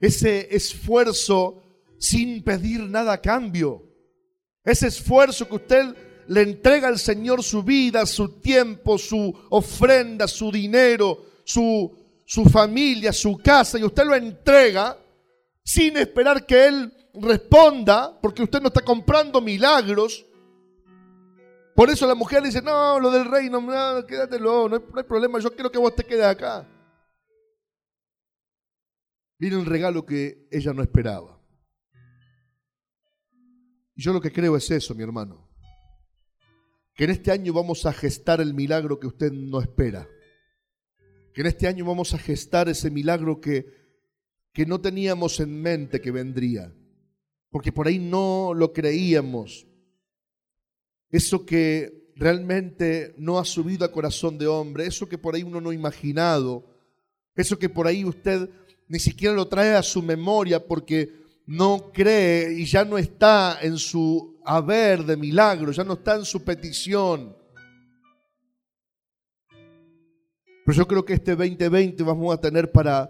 Ese 0.00 0.48
esfuerzo 0.54 1.62
sin 1.96 2.42
pedir 2.42 2.80
nada 2.80 3.12
a 3.12 3.20
cambio. 3.20 3.84
Ese 4.64 4.88
esfuerzo 4.88 5.48
que 5.48 5.54
usted 5.54 5.94
le 6.26 6.42
entrega 6.42 6.88
al 6.88 6.98
Señor 6.98 7.44
su 7.44 7.62
vida, 7.62 8.04
su 8.04 8.40
tiempo, 8.40 8.98
su 8.98 9.32
ofrenda, 9.50 10.26
su 10.26 10.50
dinero, 10.50 11.24
su, 11.44 11.96
su 12.24 12.46
familia, 12.46 13.12
su 13.12 13.38
casa, 13.38 13.78
y 13.78 13.84
usted 13.84 14.04
lo 14.04 14.16
entrega 14.16 14.98
sin 15.62 15.96
esperar 15.98 16.44
que 16.44 16.66
Él 16.66 16.92
responda, 17.14 18.18
porque 18.20 18.42
usted 18.42 18.60
no 18.60 18.68
está 18.68 18.80
comprando 18.80 19.40
milagros, 19.40 20.26
por 21.74 21.90
eso 21.90 22.06
la 22.06 22.14
mujer 22.14 22.42
dice, 22.42 22.62
no, 22.62 23.00
lo 23.00 23.10
del 23.10 23.24
reino, 23.24 23.60
no, 23.60 24.06
quédatelo, 24.06 24.68
no 24.68 24.76
hay, 24.76 24.82
no 24.82 24.98
hay 24.98 25.04
problema, 25.04 25.40
yo 25.40 25.52
quiero 25.52 25.72
que 25.72 25.78
vos 25.78 25.94
te 25.94 26.04
quedes 26.04 26.26
acá. 26.26 26.68
Viene 29.38 29.56
un 29.56 29.66
regalo 29.66 30.06
que 30.06 30.48
ella 30.50 30.72
no 30.72 30.82
esperaba. 30.82 31.40
Y 33.96 34.02
yo 34.02 34.12
lo 34.12 34.20
que 34.20 34.32
creo 34.32 34.56
es 34.56 34.70
eso, 34.70 34.94
mi 34.94 35.02
hermano. 35.02 35.48
Que 36.94 37.04
en 37.04 37.10
este 37.10 37.32
año 37.32 37.52
vamos 37.52 37.86
a 37.86 37.92
gestar 37.92 38.40
el 38.40 38.54
milagro 38.54 39.00
que 39.00 39.08
usted 39.08 39.32
no 39.32 39.60
espera. 39.60 40.08
Que 41.32 41.40
en 41.40 41.48
este 41.48 41.66
año 41.66 41.84
vamos 41.84 42.14
a 42.14 42.18
gestar 42.18 42.68
ese 42.68 42.90
milagro 42.90 43.40
que, 43.40 43.66
que 44.52 44.64
no 44.64 44.80
teníamos 44.80 45.40
en 45.40 45.60
mente 45.60 46.00
que 46.00 46.12
vendría. 46.12 46.72
Porque 47.50 47.72
por 47.72 47.88
ahí 47.88 47.98
no 47.98 48.52
lo 48.54 48.72
creíamos 48.72 49.66
eso 51.16 51.46
que 51.46 52.10
realmente 52.16 53.14
no 53.18 53.38
ha 53.38 53.44
subido 53.44 53.84
a 53.84 53.92
corazón 53.92 54.36
de 54.36 54.48
hombre, 54.48 54.86
eso 54.86 55.08
que 55.08 55.16
por 55.16 55.34
ahí 55.36 55.44
uno 55.44 55.60
no 55.60 55.70
ha 55.70 55.74
imaginado, 55.74 56.64
eso 57.36 57.56
que 57.56 57.68
por 57.68 57.86
ahí 57.86 58.04
usted 58.04 58.50
ni 58.88 58.98
siquiera 58.98 59.32
lo 59.32 59.46
trae 59.46 59.76
a 59.76 59.82
su 59.84 60.02
memoria 60.02 60.66
porque 60.66 61.12
no 61.46 61.92
cree 61.92 62.54
y 62.54 62.64
ya 62.64 62.84
no 62.84 62.98
está 62.98 63.58
en 63.62 63.78
su 63.78 64.40
haber 64.44 65.04
de 65.04 65.16
milagro, 65.16 65.70
ya 65.70 65.84
no 65.84 65.94
está 65.94 66.16
en 66.16 66.24
su 66.24 66.42
petición. 66.42 67.36
Pero 70.66 70.78
yo 70.78 70.88
creo 70.88 71.04
que 71.04 71.14
este 71.14 71.36
2020 71.36 72.02
vamos 72.02 72.34
a 72.34 72.40
tener 72.40 72.72
para 72.72 73.08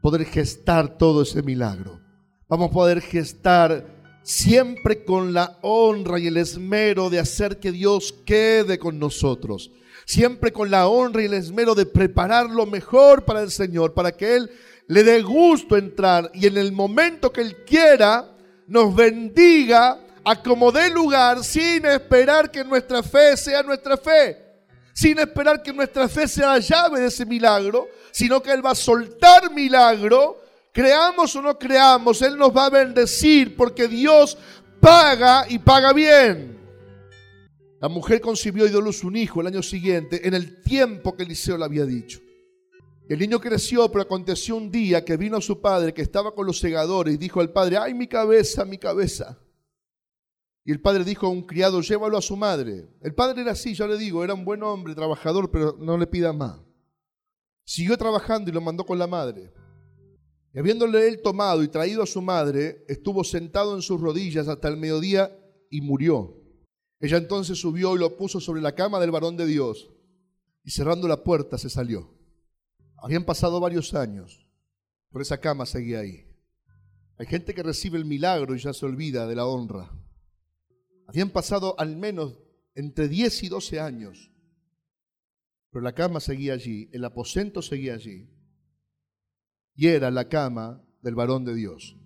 poder 0.00 0.24
gestar 0.24 0.96
todo 0.96 1.20
ese 1.20 1.42
milagro. 1.42 2.00
Vamos 2.48 2.70
a 2.70 2.72
poder 2.72 3.02
gestar 3.02 3.93
siempre 4.24 5.04
con 5.04 5.34
la 5.34 5.58
honra 5.60 6.18
y 6.18 6.26
el 6.26 6.38
esmero 6.38 7.10
de 7.10 7.20
hacer 7.20 7.60
que 7.60 7.70
Dios 7.70 8.14
quede 8.24 8.78
con 8.78 8.98
nosotros. 8.98 9.70
Siempre 10.06 10.52
con 10.52 10.70
la 10.70 10.88
honra 10.88 11.22
y 11.22 11.26
el 11.26 11.34
esmero 11.34 11.74
de 11.74 11.86
preparar 11.86 12.50
lo 12.50 12.66
mejor 12.66 13.24
para 13.24 13.42
el 13.42 13.50
Señor, 13.50 13.94
para 13.94 14.12
que 14.12 14.34
Él 14.34 14.50
le 14.86 15.04
dé 15.04 15.22
gusto 15.22 15.76
entrar 15.76 16.30
y 16.34 16.46
en 16.46 16.56
el 16.56 16.72
momento 16.72 17.32
que 17.32 17.42
Él 17.42 17.64
quiera 17.64 18.30
nos 18.66 18.94
bendiga 18.94 20.00
a 20.24 20.42
como 20.42 20.72
dé 20.72 20.90
lugar 20.90 21.44
sin 21.44 21.84
esperar 21.84 22.50
que 22.50 22.64
nuestra 22.64 23.02
fe 23.02 23.36
sea 23.36 23.62
nuestra 23.62 23.96
fe, 23.96 24.42
sin 24.94 25.18
esperar 25.18 25.62
que 25.62 25.72
nuestra 25.72 26.08
fe 26.08 26.26
sea 26.26 26.48
la 26.48 26.58
llave 26.58 27.00
de 27.00 27.06
ese 27.08 27.26
milagro, 27.26 27.88
sino 28.10 28.42
que 28.42 28.52
Él 28.52 28.64
va 28.64 28.70
a 28.70 28.74
soltar 28.74 29.50
milagro 29.50 30.43
creamos 30.74 31.34
o 31.36 31.40
no 31.40 31.56
creamos, 31.56 32.20
Él 32.20 32.36
nos 32.36 32.54
va 32.54 32.66
a 32.66 32.70
bendecir 32.70 33.56
porque 33.56 33.86
Dios 33.86 34.36
paga 34.80 35.46
y 35.48 35.58
paga 35.60 35.92
bien. 35.92 36.58
La 37.80 37.88
mujer 37.88 38.20
concibió 38.20 38.66
y 38.66 38.70
dio 38.70 38.80
luz 38.80 39.04
un 39.04 39.16
hijo 39.16 39.40
el 39.40 39.46
año 39.46 39.62
siguiente, 39.62 40.26
en 40.26 40.34
el 40.34 40.62
tiempo 40.62 41.16
que 41.16 41.22
Eliseo 41.22 41.56
le 41.56 41.64
había 41.64 41.86
dicho. 41.86 42.20
El 43.08 43.18
niño 43.18 43.38
creció, 43.38 43.88
pero 43.90 44.02
aconteció 44.02 44.56
un 44.56 44.70
día 44.70 45.04
que 45.04 45.16
vino 45.16 45.40
su 45.40 45.60
padre, 45.60 45.94
que 45.94 46.02
estaba 46.02 46.34
con 46.34 46.46
los 46.46 46.58
segadores, 46.58 47.14
y 47.14 47.18
dijo 47.18 47.40
al 47.40 47.52
padre, 47.52 47.76
ay, 47.76 47.94
mi 47.94 48.08
cabeza, 48.08 48.64
mi 48.64 48.78
cabeza. 48.78 49.38
Y 50.64 50.72
el 50.72 50.80
padre 50.80 51.04
dijo 51.04 51.26
a 51.26 51.30
un 51.30 51.42
criado, 51.42 51.82
llévalo 51.82 52.16
a 52.16 52.22
su 52.22 52.36
madre. 52.36 52.88
El 53.02 53.14
padre 53.14 53.42
era 53.42 53.52
así, 53.52 53.74
ya 53.74 53.86
le 53.86 53.98
digo, 53.98 54.24
era 54.24 54.32
un 54.32 54.44
buen 54.44 54.62
hombre, 54.62 54.94
trabajador, 54.94 55.50
pero 55.50 55.76
no 55.78 55.98
le 55.98 56.06
pida 56.06 56.32
más. 56.32 56.58
Siguió 57.64 57.96
trabajando 57.98 58.50
y 58.50 58.54
lo 58.54 58.62
mandó 58.62 58.84
con 58.84 58.98
la 58.98 59.06
madre. 59.06 59.52
Y 60.54 60.58
habiéndole 60.60 61.08
él 61.08 61.20
tomado 61.20 61.64
y 61.64 61.68
traído 61.68 62.04
a 62.04 62.06
su 62.06 62.22
madre, 62.22 62.84
estuvo 62.86 63.24
sentado 63.24 63.74
en 63.74 63.82
sus 63.82 64.00
rodillas 64.00 64.46
hasta 64.46 64.68
el 64.68 64.76
mediodía 64.76 65.36
y 65.68 65.80
murió. 65.80 66.40
Ella 67.00 67.16
entonces 67.16 67.58
subió 67.58 67.96
y 67.96 67.98
lo 67.98 68.16
puso 68.16 68.38
sobre 68.38 68.62
la 68.62 68.76
cama 68.76 69.00
del 69.00 69.10
varón 69.10 69.36
de 69.36 69.46
Dios. 69.46 69.90
Y 70.62 70.70
cerrando 70.70 71.08
la 71.08 71.24
puerta 71.24 71.58
se 71.58 71.68
salió. 71.68 72.14
Habían 72.96 73.24
pasado 73.24 73.58
varios 73.58 73.94
años, 73.94 74.48
pero 75.10 75.22
esa 75.22 75.40
cama 75.40 75.66
seguía 75.66 75.98
ahí. 75.98 76.24
Hay 77.18 77.26
gente 77.26 77.52
que 77.52 77.62
recibe 77.62 77.98
el 77.98 78.04
milagro 78.04 78.54
y 78.54 78.60
ya 78.60 78.72
se 78.72 78.86
olvida 78.86 79.26
de 79.26 79.34
la 79.34 79.46
honra. 79.46 79.90
Habían 81.08 81.30
pasado 81.30 81.74
al 81.78 81.96
menos 81.96 82.38
entre 82.76 83.08
10 83.08 83.42
y 83.42 83.48
12 83.48 83.80
años, 83.80 84.30
pero 85.70 85.82
la 85.82 85.94
cama 85.94 86.20
seguía 86.20 86.54
allí, 86.54 86.88
el 86.92 87.04
aposento 87.04 87.60
seguía 87.60 87.94
allí, 87.94 88.30
y 89.74 89.88
era 89.88 90.10
la 90.10 90.28
cama 90.28 90.82
del 91.02 91.14
varón 91.14 91.44
de 91.44 91.54
Dios. 91.54 91.96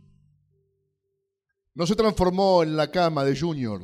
No 1.74 1.86
se 1.86 1.94
transformó 1.94 2.62
en 2.62 2.76
la 2.76 2.90
cama 2.90 3.24
de 3.24 3.38
Junior, 3.38 3.82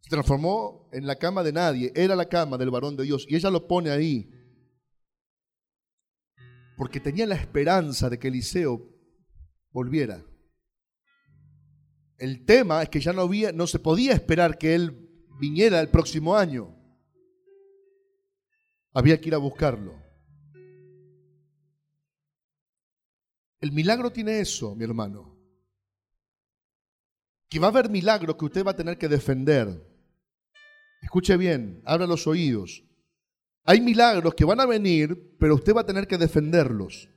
se 0.00 0.10
transformó 0.10 0.88
en 0.92 1.06
la 1.06 1.16
cama 1.16 1.42
de 1.42 1.52
nadie, 1.52 1.92
era 1.94 2.16
la 2.16 2.28
cama 2.28 2.58
del 2.58 2.70
varón 2.70 2.96
de 2.96 3.04
Dios, 3.04 3.26
y 3.28 3.36
ella 3.36 3.50
lo 3.50 3.68
pone 3.68 3.90
ahí, 3.90 4.28
porque 6.76 7.00
tenía 7.00 7.26
la 7.26 7.36
esperanza 7.36 8.10
de 8.10 8.18
que 8.18 8.28
Eliseo 8.28 8.88
volviera. 9.70 10.24
El 12.18 12.44
tema 12.44 12.82
es 12.82 12.88
que 12.88 13.00
ya 13.00 13.12
no, 13.12 13.22
había, 13.22 13.52
no 13.52 13.66
se 13.66 13.78
podía 13.78 14.12
esperar 14.12 14.58
que 14.58 14.74
él 14.74 15.08
viniera 15.40 15.80
el 15.80 15.88
próximo 15.88 16.36
año. 16.36 16.76
Había 18.92 19.20
que 19.20 19.28
ir 19.28 19.34
a 19.34 19.38
buscarlo. 19.38 20.01
El 23.62 23.70
milagro 23.70 24.10
tiene 24.10 24.40
eso, 24.40 24.74
mi 24.74 24.82
hermano. 24.82 25.38
Que 27.48 27.60
va 27.60 27.68
a 27.68 27.70
haber 27.70 27.88
milagros 27.88 28.34
que 28.34 28.44
usted 28.44 28.64
va 28.64 28.72
a 28.72 28.76
tener 28.76 28.98
que 28.98 29.08
defender. 29.08 29.88
Escuche 31.00 31.36
bien, 31.36 31.80
abra 31.84 32.08
los 32.08 32.26
oídos. 32.26 32.82
Hay 33.62 33.80
milagros 33.80 34.34
que 34.34 34.44
van 34.44 34.58
a 34.58 34.66
venir, 34.66 35.36
pero 35.38 35.54
usted 35.54 35.76
va 35.76 35.82
a 35.82 35.86
tener 35.86 36.08
que 36.08 36.18
defenderlos. 36.18 37.08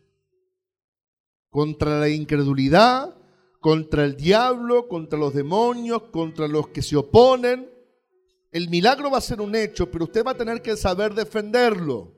Contra 1.49 1.99
la 1.99 2.09
incredulidad, 2.09 3.17
contra 3.59 4.05
el 4.05 4.15
diablo, 4.15 4.87
contra 4.87 5.17
los 5.17 5.33
demonios, 5.33 6.03
contra 6.11 6.47
los 6.47 6.67
que 6.67 6.83
se 6.83 6.95
oponen. 6.95 7.71
El 8.51 8.69
milagro 8.69 9.09
va 9.09 9.17
a 9.17 9.21
ser 9.21 9.41
un 9.41 9.55
hecho, 9.55 9.89
pero 9.89 10.03
usted 10.03 10.23
va 10.23 10.31
a 10.31 10.37
tener 10.37 10.61
que 10.61 10.77
saber 10.77 11.15
defenderlo. 11.15 12.13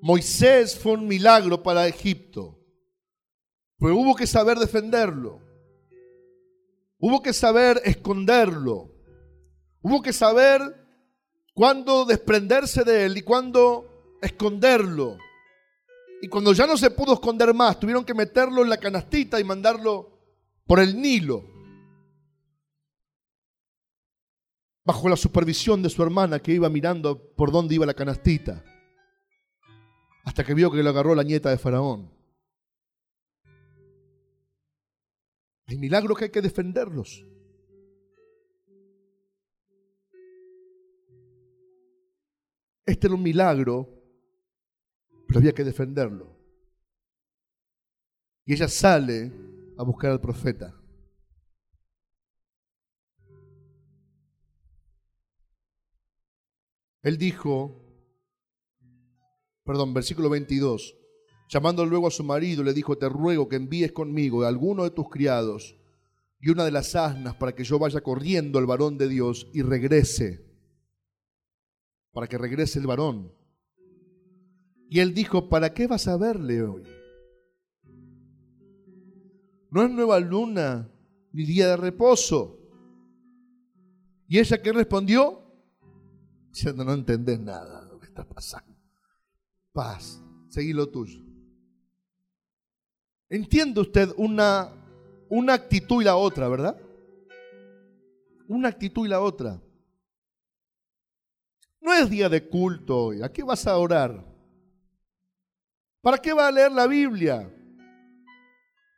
Moisés 0.00 0.78
fue 0.78 0.92
un 0.92 1.06
milagro 1.06 1.62
para 1.62 1.86
Egipto, 1.86 2.57
pero 3.78 3.96
hubo 3.96 4.14
que 4.16 4.26
saber 4.26 4.58
defenderlo. 4.58 5.40
Hubo 6.98 7.22
que 7.22 7.32
saber 7.32 7.80
esconderlo. 7.84 8.90
Hubo 9.80 10.02
que 10.02 10.12
saber 10.12 10.60
cuándo 11.54 12.04
desprenderse 12.04 12.82
de 12.82 13.06
él 13.06 13.16
y 13.16 13.22
cuándo 13.22 14.16
esconderlo. 14.20 15.16
Y 16.20 16.28
cuando 16.28 16.52
ya 16.52 16.66
no 16.66 16.76
se 16.76 16.90
pudo 16.90 17.14
esconder 17.14 17.54
más, 17.54 17.78
tuvieron 17.78 18.04
que 18.04 18.14
meterlo 18.14 18.62
en 18.62 18.70
la 18.70 18.78
canastita 18.78 19.38
y 19.38 19.44
mandarlo 19.44 20.18
por 20.66 20.80
el 20.80 21.00
Nilo. 21.00 21.44
Bajo 24.84 25.08
la 25.08 25.16
supervisión 25.16 25.82
de 25.82 25.90
su 25.90 26.02
hermana 26.02 26.40
que 26.40 26.52
iba 26.52 26.68
mirando 26.68 27.32
por 27.36 27.52
dónde 27.52 27.76
iba 27.76 27.86
la 27.86 27.94
canastita. 27.94 28.64
Hasta 30.24 30.42
que 30.42 30.54
vio 30.54 30.72
que 30.72 30.82
le 30.82 30.88
agarró 30.88 31.14
la 31.14 31.22
nieta 31.22 31.50
de 31.50 31.58
Faraón. 31.58 32.17
Hay 35.68 35.78
milagros 35.78 36.18
que 36.18 36.24
hay 36.24 36.30
que 36.30 36.42
defenderlos. 36.42 37.24
Este 42.84 43.06
era 43.06 43.14
un 43.14 43.22
milagro 43.22 43.98
pero 45.28 45.40
había 45.40 45.52
que 45.52 45.62
defenderlo. 45.62 46.34
Y 48.46 48.54
ella 48.54 48.66
sale 48.66 49.30
a 49.76 49.82
buscar 49.82 50.10
al 50.10 50.20
profeta. 50.22 50.74
Él 57.02 57.18
dijo, 57.18 57.84
perdón, 59.64 59.92
versículo 59.92 60.30
22, 60.30 60.97
llamando 61.48 61.84
luego 61.86 62.06
a 62.06 62.10
su 62.10 62.22
marido, 62.22 62.62
le 62.62 62.74
dijo, 62.74 62.96
te 62.96 63.08
ruego 63.08 63.48
que 63.48 63.56
envíes 63.56 63.92
conmigo 63.92 64.44
a 64.44 64.48
alguno 64.48 64.84
de 64.84 64.90
tus 64.90 65.08
criados 65.08 65.74
y 66.40 66.50
una 66.50 66.64
de 66.64 66.70
las 66.70 66.94
asnas 66.94 67.34
para 67.34 67.54
que 67.54 67.64
yo 67.64 67.78
vaya 67.78 68.00
corriendo 68.00 68.58
al 68.58 68.66
varón 68.66 68.98
de 68.98 69.08
Dios 69.08 69.48
y 69.52 69.62
regrese, 69.62 70.46
para 72.12 72.28
que 72.28 72.38
regrese 72.38 72.78
el 72.78 72.86
varón. 72.86 73.32
Y 74.90 75.00
él 75.00 75.14
dijo, 75.14 75.48
¿para 75.48 75.74
qué 75.74 75.86
vas 75.86 76.06
a 76.06 76.16
verle 76.16 76.62
hoy? 76.62 76.82
No 79.70 79.82
es 79.82 79.90
nueva 79.90 80.18
luna 80.20 80.90
ni 81.32 81.44
día 81.44 81.68
de 81.68 81.76
reposo. 81.76 82.58
¿Y 84.26 84.38
ella 84.38 84.62
qué 84.62 84.72
respondió? 84.72 85.42
Diciendo, 86.50 86.84
no 86.84 86.94
entendés 86.94 87.40
nada 87.40 87.84
de 87.84 87.90
lo 87.90 87.98
que 87.98 88.06
está 88.06 88.26
pasando. 88.26 88.74
Paz, 89.72 90.22
seguí 90.48 90.72
lo 90.72 90.88
tuyo. 90.88 91.27
Entiende 93.30 93.80
usted 93.80 94.10
una, 94.16 94.72
una 95.28 95.54
actitud 95.54 96.00
y 96.00 96.04
la 96.04 96.16
otra, 96.16 96.48
¿verdad? 96.48 96.80
Una 98.48 98.68
actitud 98.68 99.04
y 99.04 99.08
la 99.08 99.20
otra. 99.20 99.60
No 101.80 101.92
es 101.92 102.08
día 102.08 102.28
de 102.28 102.48
culto 102.48 103.06
hoy. 103.06 103.22
¿A 103.22 103.30
qué 103.30 103.42
vas 103.42 103.66
a 103.66 103.76
orar? 103.76 104.24
¿Para 106.00 106.18
qué 106.18 106.32
va 106.32 106.48
a 106.48 106.52
leer 106.52 106.72
la 106.72 106.86
Biblia? 106.86 107.52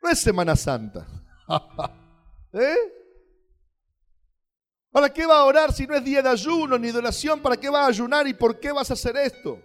No 0.01 0.09
es 0.09 0.19
Semana 0.19 0.55
Santa. 0.55 1.05
¿Eh? 2.53 3.01
¿Para 4.91 5.09
qué 5.09 5.25
va 5.25 5.39
a 5.39 5.45
orar 5.45 5.73
si 5.73 5.85
no 5.85 5.95
es 5.95 6.03
día 6.03 6.21
de 6.21 6.29
ayuno 6.29 6.77
ni 6.77 6.91
de 6.91 6.97
oración? 6.97 7.41
¿Para 7.41 7.57
qué 7.57 7.69
va 7.69 7.83
a 7.83 7.87
ayunar 7.87 8.27
y 8.27 8.33
por 8.33 8.59
qué 8.59 8.71
vas 8.71 8.89
a 8.89 8.93
hacer 8.93 9.15
esto? 9.17 9.61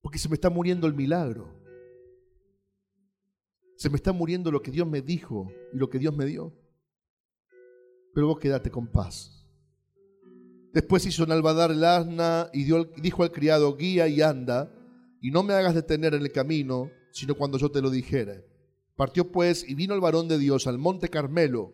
Porque 0.00 0.18
se 0.18 0.28
me 0.28 0.34
está 0.34 0.50
muriendo 0.50 0.86
el 0.86 0.94
milagro. 0.94 1.63
Se 3.76 3.90
me 3.90 3.96
está 3.96 4.12
muriendo 4.12 4.50
lo 4.50 4.62
que 4.62 4.70
Dios 4.70 4.86
me 4.86 5.02
dijo 5.02 5.50
y 5.72 5.76
lo 5.76 5.90
que 5.90 5.98
Dios 5.98 6.14
me 6.16 6.26
dio. 6.26 6.52
Pero 8.14 8.28
vos 8.28 8.38
quédate 8.38 8.70
con 8.70 8.86
paz. 8.86 9.44
Después 10.72 11.06
hizo 11.06 11.26
Nalbadar 11.26 11.70
el 11.70 11.84
asna 11.84 12.50
y 12.52 12.64
dijo 13.00 13.22
al 13.22 13.32
criado, 13.32 13.76
guía 13.76 14.08
y 14.08 14.22
anda 14.22 14.72
y 15.20 15.30
no 15.30 15.42
me 15.42 15.54
hagas 15.54 15.74
detener 15.74 16.14
en 16.14 16.22
el 16.22 16.32
camino, 16.32 16.90
sino 17.12 17.34
cuando 17.34 17.58
yo 17.58 17.70
te 17.70 17.80
lo 17.80 17.90
dijere. 17.90 18.44
Partió 18.96 19.30
pues 19.30 19.64
y 19.68 19.74
vino 19.74 19.94
el 19.94 20.00
varón 20.00 20.28
de 20.28 20.38
Dios 20.38 20.66
al 20.66 20.78
monte 20.78 21.08
Carmelo. 21.08 21.72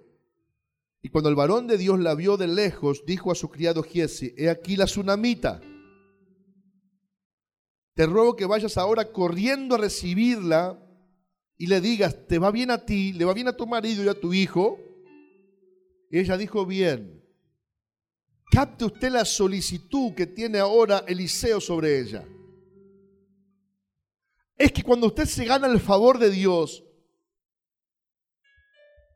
Y 1.03 1.09
cuando 1.09 1.31
el 1.31 1.35
varón 1.35 1.67
de 1.67 1.79
Dios 1.79 1.99
la 1.99 2.15
vio 2.15 2.37
de 2.37 2.47
lejos, 2.47 3.05
dijo 3.07 3.33
a 3.33 3.35
su 3.35 3.49
criado 3.51 3.83
Giesi, 3.83 4.35
he 4.37 4.51
aquí 4.51 4.77
la 4.77 4.85
tsunamita. 4.85 5.61
Te 7.95 8.07
ruego 8.07 8.37
que 8.37 8.47
vayas 8.47 8.79
ahora 8.79 9.13
corriendo 9.13 9.75
a 9.75 9.79
recibirla 9.79 10.79
y 11.61 11.67
le 11.67 11.83
digas, 11.83 12.27
te 12.27 12.39
va 12.39 12.51
bien 12.51 12.71
a 12.71 12.87
ti, 12.87 13.13
le 13.13 13.27
va 13.27 13.35
bien 13.35 13.47
a 13.47 13.53
tu 13.53 13.67
marido 13.67 14.03
y 14.03 14.09
a 14.09 14.19
tu 14.19 14.33
hijo. 14.33 14.79
Ella 16.11 16.39
dijo, 16.39 16.65
bien. 16.65 17.23
Capte 18.51 18.87
usted 18.87 19.11
la 19.11 19.27
solicitud 19.27 20.15
que 20.15 20.27
tiene 20.27 20.59
ahora 20.59 21.05
Eliseo 21.07 21.61
sobre 21.61 22.01
ella 22.01 22.27
es 24.57 24.73
que 24.73 24.83
cuando 24.83 25.09
usted 25.09 25.27
se 25.27 25.45
gana 25.45 25.67
el 25.67 25.81
favor 25.81 26.19
de 26.19 26.31
Dios, 26.31 26.83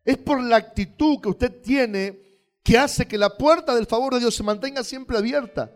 es 0.04 0.18
por 0.18 0.42
la 0.42 0.56
actitud 0.56 1.22
que 1.22 1.30
usted 1.30 1.62
tiene 1.62 2.42
que 2.62 2.76
hace 2.76 3.08
que 3.08 3.16
la 3.16 3.38
puerta 3.38 3.74
del 3.74 3.86
favor 3.86 4.12
de 4.12 4.20
Dios 4.20 4.34
se 4.34 4.42
mantenga 4.42 4.84
siempre 4.84 5.16
abierta. 5.16 5.74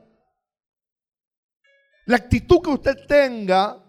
La 2.05 2.17
actitud 2.17 2.61
que 2.63 2.71
usted 2.71 3.07
tenga 3.07 3.83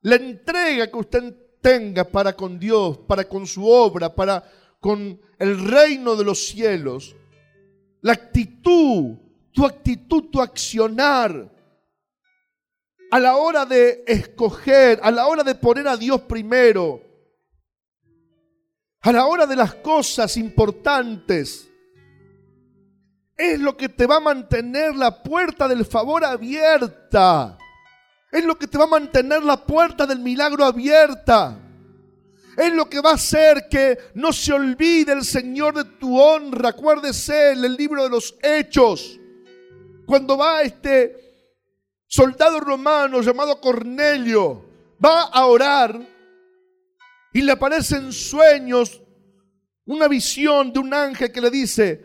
la 0.00 0.16
entrega 0.16 0.90
que 0.90 0.96
usted 0.96 1.41
tenga 1.62 2.04
para 2.04 2.34
con 2.34 2.58
Dios, 2.58 2.98
para 2.98 3.24
con 3.24 3.46
su 3.46 3.66
obra, 3.66 4.14
para 4.14 4.44
con 4.80 5.18
el 5.38 5.64
reino 5.70 6.16
de 6.16 6.24
los 6.24 6.46
cielos, 6.46 7.16
la 8.02 8.12
actitud, 8.12 9.16
tu 9.52 9.64
actitud, 9.64 10.24
tu 10.30 10.42
accionar, 10.42 11.50
a 13.10 13.20
la 13.20 13.36
hora 13.36 13.64
de 13.64 14.04
escoger, 14.06 14.98
a 15.02 15.10
la 15.10 15.26
hora 15.26 15.44
de 15.44 15.54
poner 15.54 15.86
a 15.86 15.96
Dios 15.96 16.22
primero, 16.22 17.00
a 19.00 19.12
la 19.12 19.26
hora 19.26 19.46
de 19.46 19.56
las 19.56 19.74
cosas 19.76 20.36
importantes, 20.36 21.70
es 23.36 23.60
lo 23.60 23.76
que 23.76 23.88
te 23.88 24.06
va 24.06 24.16
a 24.16 24.20
mantener 24.20 24.94
la 24.94 25.22
puerta 25.22 25.68
del 25.68 25.84
favor 25.84 26.24
abierta. 26.24 27.58
Es 28.32 28.44
lo 28.44 28.58
que 28.58 28.66
te 28.66 28.78
va 28.78 28.84
a 28.84 28.88
mantener 28.88 29.42
la 29.44 29.64
puerta 29.64 30.06
del 30.06 30.18
milagro 30.18 30.64
abierta. 30.64 31.58
Es 32.56 32.72
lo 32.72 32.88
que 32.88 33.00
va 33.00 33.10
a 33.10 33.14
hacer 33.14 33.68
que 33.70 33.98
no 34.14 34.32
se 34.32 34.52
olvide 34.52 35.12
el 35.12 35.24
Señor 35.24 35.74
de 35.74 35.84
tu 35.98 36.18
honra. 36.18 36.70
Acuérdese 36.70 37.52
en 37.52 37.64
el 37.64 37.76
libro 37.76 38.02
de 38.02 38.08
los 38.08 38.34
Hechos. 38.42 39.20
Cuando 40.06 40.36
va 40.36 40.62
este 40.62 41.16
soldado 42.06 42.58
romano 42.58 43.20
llamado 43.20 43.60
Cornelio, 43.60 44.64
va 45.02 45.22
a 45.24 45.46
orar 45.46 46.00
y 47.32 47.40
le 47.42 47.52
aparece 47.52 47.96
en 47.96 48.12
sueños 48.12 49.00
una 49.84 50.08
visión 50.08 50.72
de 50.72 50.78
un 50.78 50.92
ángel 50.92 51.32
que 51.32 51.40
le 51.40 51.50
dice, 51.50 52.04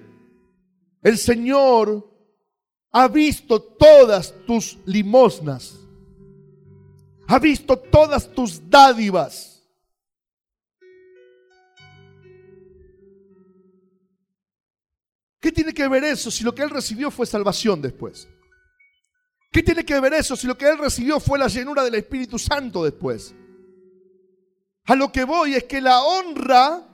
el 1.01 1.17
Señor 1.17 2.09
ha 2.91 3.07
visto 3.07 3.61
todas 3.61 4.33
tus 4.45 4.77
limosnas, 4.85 5.75
ha 7.27 7.39
visto 7.39 7.77
todas 7.77 8.31
tus 8.31 8.69
dádivas. 8.69 9.61
¿Qué 15.39 15.51
tiene 15.51 15.73
que 15.73 15.87
ver 15.87 16.03
eso 16.05 16.31
si 16.31 16.43
lo 16.43 16.55
que 16.55 16.63
él 16.63 16.69
recibió 16.69 17.11
fue 17.11 17.25
salvación 17.25 17.81
después? 17.81 18.27
¿Qué 19.51 19.61
tiene 19.61 19.85
que 19.85 19.99
ver 19.99 20.13
eso 20.13 20.35
si 20.35 20.47
lo 20.47 20.57
que 20.57 20.69
él 20.69 20.77
recibió 20.77 21.19
fue 21.19 21.39
la 21.39 21.47
llenura 21.47 21.83
del 21.83 21.95
Espíritu 21.95 22.39
Santo 22.39 22.83
después? 22.83 23.35
A 24.85 24.95
lo 24.95 25.11
que 25.11 25.25
voy 25.25 25.55
es 25.55 25.65
que 25.65 25.81
la 25.81 26.01
honra 26.01 26.87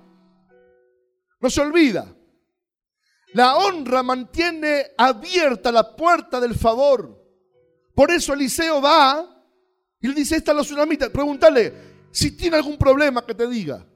no 1.40 1.50
se 1.50 1.62
olvida. 1.62 2.14
La 3.34 3.56
honra 3.56 4.04
mantiene 4.04 4.88
abierta 4.98 5.72
la 5.72 5.96
puerta 5.96 6.40
del 6.40 6.56
favor. 6.56 7.20
Por 7.96 8.12
eso 8.12 8.34
Eliseo 8.34 8.82
va 8.82 9.33
y 10.04 10.08
le 10.10 10.16
dice, 10.16 10.36
esta 10.36 10.52
es 10.52 10.58
la 10.58 10.64
tsunamita, 10.64 11.10
pregúntale 11.10 11.74
si 12.12 12.36
tiene 12.36 12.58
algún 12.58 12.78
problema 12.78 13.26
que 13.26 13.34
te 13.34 13.48
diga. 13.48 13.88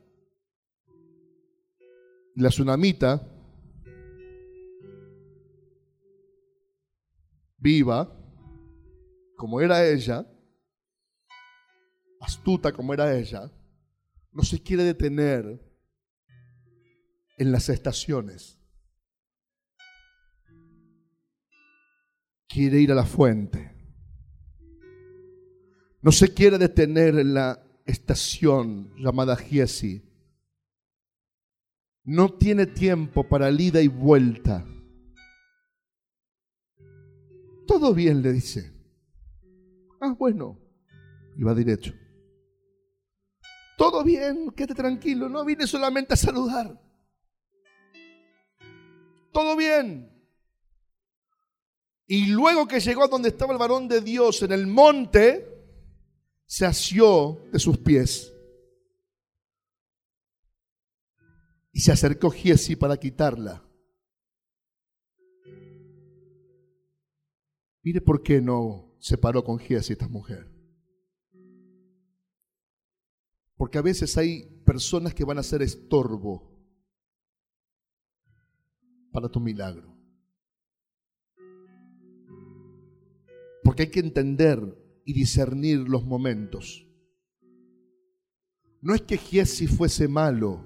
La 2.36 2.48
tsunamita, 2.48 3.22
viva, 7.58 8.10
como 9.36 9.60
era 9.60 9.86
ella, 9.86 10.26
astuta 12.22 12.72
como 12.72 12.94
era 12.94 13.14
ella, 13.14 13.52
no 14.32 14.44
se 14.44 14.64
quiere 14.64 14.86
detener 14.86 15.62
en 17.38 17.52
las 17.52 17.68
estaciones. 17.68 18.58
Quiere 22.48 22.80
ir 22.80 22.94
a 22.94 22.96
la 22.96 23.06
fuente. 23.06 23.77
No 26.08 26.14
se 26.14 26.34
quiere 26.34 26.58
detener 26.58 27.20
en 27.20 27.34
la 27.34 27.62
estación 27.86 28.94
llamada 28.98 29.36
Giesi. 29.36 30.02
No 32.06 32.30
tiene 32.30 32.66
tiempo 32.66 33.28
para 33.28 33.50
el 33.50 33.60
ida 33.60 33.82
y 33.82 33.90
vuelta. 33.90 34.66
Todo 37.68 37.94
bien, 37.94 38.22
le 38.22 38.32
dice. 38.32 38.72
Ah, 40.00 40.16
bueno. 40.18 40.58
Y 41.36 41.44
va 41.44 41.54
derecho. 41.54 41.94
Todo 43.78 44.02
bien, 44.02 44.52
quédate 44.52 44.76
tranquilo. 44.76 45.28
No 45.28 45.44
vine 45.44 45.68
solamente 45.68 46.14
a 46.14 46.16
saludar 46.16 46.80
todo 49.34 49.58
bien. 49.58 50.10
Y 52.08 52.28
luego 52.28 52.66
que 52.66 52.80
llegó 52.80 53.04
a 53.04 53.10
donde 53.10 53.28
estaba 53.28 53.52
el 53.52 53.60
varón 53.60 53.90
de 53.90 54.00
Dios 54.00 54.42
en 54.42 54.54
el 54.54 54.68
monte, 54.68 55.57
se 56.48 56.66
asió 56.66 57.46
de 57.52 57.60
sus 57.60 57.78
pies. 57.78 58.34
Y 61.72 61.82
se 61.82 61.92
acercó 61.92 62.32
Giesi 62.32 62.76
para 62.76 62.98
quitarla. 62.98 63.64
Mire 67.84 68.02
por 68.02 68.24
qué 68.24 68.42
no 68.42 68.96
se 69.00 69.18
paró 69.18 69.44
con 69.44 69.60
Giesi 69.60 69.94
esta 69.94 70.08
mujer. 70.08 70.50
Porque 73.56 73.78
a 73.78 73.84
veces 73.84 74.18
hay 74.18 74.46
personas 74.66 75.14
que 75.14 75.26
van 75.26 75.38
a 75.38 75.44
ser 75.44 75.62
estorbo 75.62 76.58
para 79.12 79.30
tu 79.30 79.40
milagro. 79.40 79.96
Porque 83.64 83.84
hay 83.84 83.92
que 83.92 84.00
entender 84.00 84.87
y 85.08 85.14
discernir 85.14 85.88
los 85.88 86.04
momentos. 86.04 86.86
No 88.82 88.94
es 88.94 89.04
que 89.04 89.18
Giesi 89.18 89.66
fuese 89.66 90.10
malo, 90.10 90.66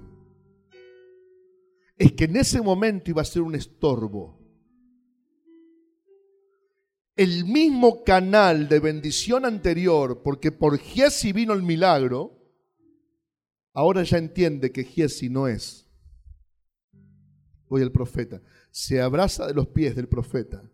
es 1.96 2.12
que 2.12 2.24
en 2.24 2.36
ese 2.36 2.60
momento 2.60 3.12
iba 3.12 3.22
a 3.22 3.24
ser 3.24 3.42
un 3.42 3.54
estorbo. 3.54 4.40
El 7.14 7.44
mismo 7.44 8.02
canal 8.02 8.68
de 8.68 8.80
bendición 8.80 9.44
anterior, 9.44 10.22
porque 10.24 10.50
por 10.50 10.76
Giesi 10.76 11.32
vino 11.32 11.52
el 11.52 11.62
milagro, 11.62 12.36
ahora 13.72 14.02
ya 14.02 14.18
entiende 14.18 14.72
que 14.72 14.82
Giesi 14.82 15.30
no 15.30 15.46
es 15.46 15.88
hoy 17.68 17.82
el 17.82 17.92
profeta. 17.92 18.42
Se 18.72 19.00
abraza 19.00 19.46
de 19.46 19.54
los 19.54 19.68
pies 19.68 19.94
del 19.94 20.08
profeta. 20.08 20.68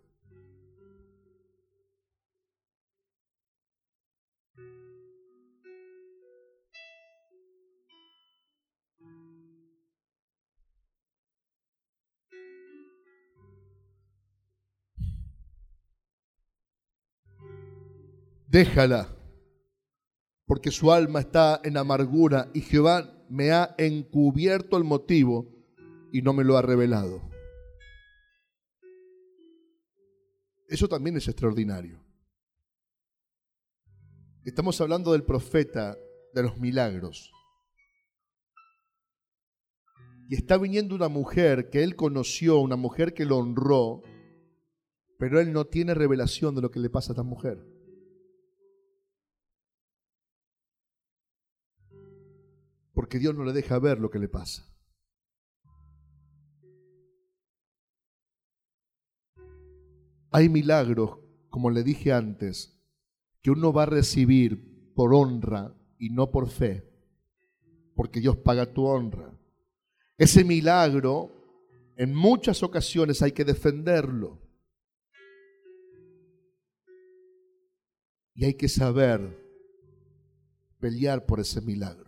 Déjala, 18.48 19.14
porque 20.46 20.70
su 20.70 20.90
alma 20.90 21.20
está 21.20 21.60
en 21.64 21.76
amargura 21.76 22.50
y 22.54 22.62
Jehová 22.62 23.14
me 23.28 23.52
ha 23.52 23.74
encubierto 23.76 24.78
el 24.78 24.84
motivo 24.84 25.46
y 26.14 26.22
no 26.22 26.32
me 26.32 26.44
lo 26.44 26.56
ha 26.56 26.62
revelado. 26.62 27.20
Eso 30.66 30.88
también 30.88 31.18
es 31.18 31.28
extraordinario. 31.28 32.02
Estamos 34.46 34.80
hablando 34.80 35.12
del 35.12 35.24
profeta 35.24 35.98
de 36.32 36.42
los 36.42 36.56
milagros. 36.56 37.30
Y 40.26 40.36
está 40.36 40.56
viniendo 40.56 40.94
una 40.94 41.08
mujer 41.08 41.68
que 41.68 41.82
él 41.82 41.96
conoció, 41.96 42.60
una 42.60 42.76
mujer 42.76 43.12
que 43.12 43.26
lo 43.26 43.36
honró, 43.36 44.02
pero 45.18 45.38
él 45.38 45.52
no 45.52 45.66
tiene 45.66 45.92
revelación 45.92 46.54
de 46.54 46.62
lo 46.62 46.70
que 46.70 46.80
le 46.80 46.88
pasa 46.88 47.12
a 47.12 47.14
esta 47.14 47.22
mujer. 47.22 47.77
Porque 53.08 53.20
Dios 53.20 53.34
no 53.34 53.44
le 53.46 53.54
deja 53.54 53.78
ver 53.78 53.98
lo 54.00 54.10
que 54.10 54.18
le 54.18 54.28
pasa. 54.28 54.70
Hay 60.30 60.50
milagros, 60.50 61.18
como 61.48 61.70
le 61.70 61.82
dije 61.82 62.12
antes, 62.12 62.78
que 63.40 63.50
uno 63.50 63.72
va 63.72 63.84
a 63.84 63.86
recibir 63.86 64.92
por 64.94 65.14
honra 65.14 65.74
y 65.98 66.10
no 66.10 66.30
por 66.30 66.50
fe, 66.50 66.86
porque 67.94 68.20
Dios 68.20 68.36
paga 68.36 68.74
tu 68.74 68.84
honra. 68.84 69.32
Ese 70.18 70.44
milagro, 70.44 71.32
en 71.96 72.14
muchas 72.14 72.62
ocasiones 72.62 73.22
hay 73.22 73.32
que 73.32 73.46
defenderlo. 73.46 74.38
Y 78.34 78.44
hay 78.44 78.52
que 78.52 78.68
saber 78.68 79.42
pelear 80.78 81.24
por 81.24 81.40
ese 81.40 81.62
milagro. 81.62 82.07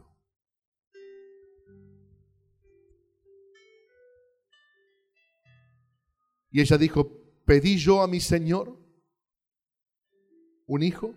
Y 6.50 6.60
ella 6.60 6.76
dijo, 6.78 7.10
pedí 7.44 7.76
yo 7.76 8.02
a 8.02 8.06
mi 8.06 8.20
Señor 8.20 8.76
un 10.66 10.82
hijo? 10.82 11.14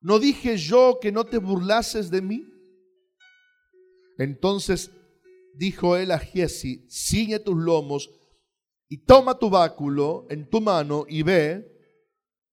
¿No 0.00 0.18
dije 0.18 0.56
yo 0.56 0.98
que 1.00 1.12
no 1.12 1.24
te 1.24 1.38
burlases 1.38 2.10
de 2.10 2.22
mí? 2.22 2.46
Entonces 4.18 4.90
dijo 5.54 5.96
él 5.96 6.10
a 6.10 6.18
Giesi, 6.18 6.86
ciñe 6.88 7.38
tus 7.38 7.56
lomos 7.56 8.10
y 8.88 9.04
toma 9.04 9.38
tu 9.38 9.50
báculo 9.50 10.26
en 10.30 10.48
tu 10.48 10.60
mano 10.60 11.04
y 11.08 11.22
ve. 11.22 11.66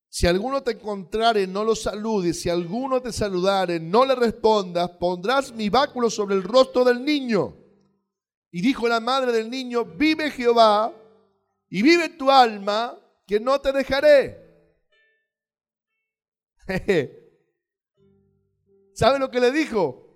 Si 0.09 0.27
alguno 0.27 0.61
te 0.63 0.71
encontrare, 0.71 1.47
no 1.47 1.63
lo 1.63 1.75
saludes. 1.75 2.41
Si 2.41 2.49
alguno 2.49 3.01
te 3.01 3.11
saludare, 3.11 3.79
no 3.79 4.05
le 4.05 4.15
respondas. 4.15 4.89
Pondrás 4.99 5.53
mi 5.53 5.69
báculo 5.69 6.09
sobre 6.09 6.35
el 6.35 6.43
rostro 6.43 6.83
del 6.83 7.03
niño. 7.03 7.55
Y 8.51 8.61
dijo 8.61 8.87
la 8.87 8.99
madre 8.99 9.31
del 9.31 9.49
niño, 9.49 9.85
vive 9.85 10.31
Jehová 10.31 10.93
y 11.69 11.81
vive 11.81 12.09
tu 12.09 12.31
alma, 12.31 12.97
que 13.25 13.39
no 13.39 13.59
te 13.59 13.71
dejaré. 13.73 14.47
¿Sabe 18.93 19.19
lo 19.19 19.29
que 19.29 19.39
le 19.39 19.51
dijo? 19.51 20.07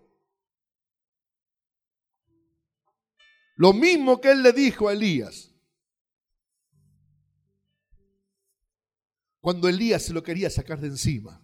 Lo 3.58 3.74
mismo 3.74 4.20
que 4.20 4.32
él 4.32 4.42
le 4.42 4.54
dijo 4.54 4.88
a 4.88 4.94
Elías. 4.94 5.54
Cuando 9.40 9.68
Elías 9.68 10.04
se 10.04 10.14
lo 10.14 10.24
quería 10.24 10.50
sacar 10.50 10.80
de 10.80 10.88
encima. 10.88 11.44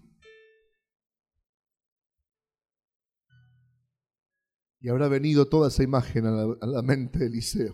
Y 4.80 4.90
habrá 4.90 5.08
venido 5.08 5.48
toda 5.48 5.70
esa 5.70 5.84
imagen 5.84 6.26
a 6.26 6.32
la, 6.32 6.82
mente 6.82 7.20
de 7.20 7.28
Eliseo. 7.28 7.74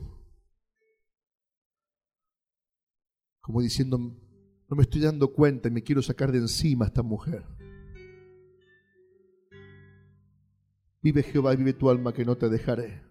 Como 3.41 3.62
diciendo, 3.62 3.97
no 3.97 4.76
me 4.76 4.84
estoy 4.84 5.01
dando 5.01 5.34
cuenta 5.34 5.68
y 5.68 5.72
me 5.72 5.84
quiero 5.84 6.01
sacar 6.01 6.32
de 6.32 6.38
encima 6.38 6.86
a 6.86 6.88
esta 6.88 7.04
mujer. 7.04 7.43
Vive 11.01 11.24
Jehová 11.24 11.54
y 11.54 11.58
vive 11.58 11.74
tu 11.74 11.89
alma 11.89 12.14
que 12.14 12.24
no 12.24 12.38
te 12.38 12.47
dejaré. 12.47 13.04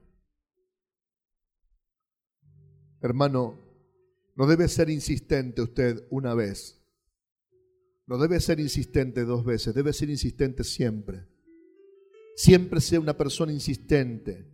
Hermano, 3.03 3.59
no 4.35 4.47
debe 4.47 4.69
ser 4.69 4.89
insistente 4.89 5.61
usted 5.61 6.07
una 6.11 6.35
vez. 6.35 6.83
No 8.07 8.17
debe 8.17 8.41
ser 8.41 8.59
insistente 8.61 9.25
dos 9.25 9.45
veces, 9.45 9.75
debe 9.75 9.93
ser 9.93 10.09
insistente 10.09 10.65
siempre. 10.65 11.32
Siempre 12.37 12.81
sea 12.81 13.01
una 13.01 13.17
persona 13.17 13.53
insistente. 13.53 14.47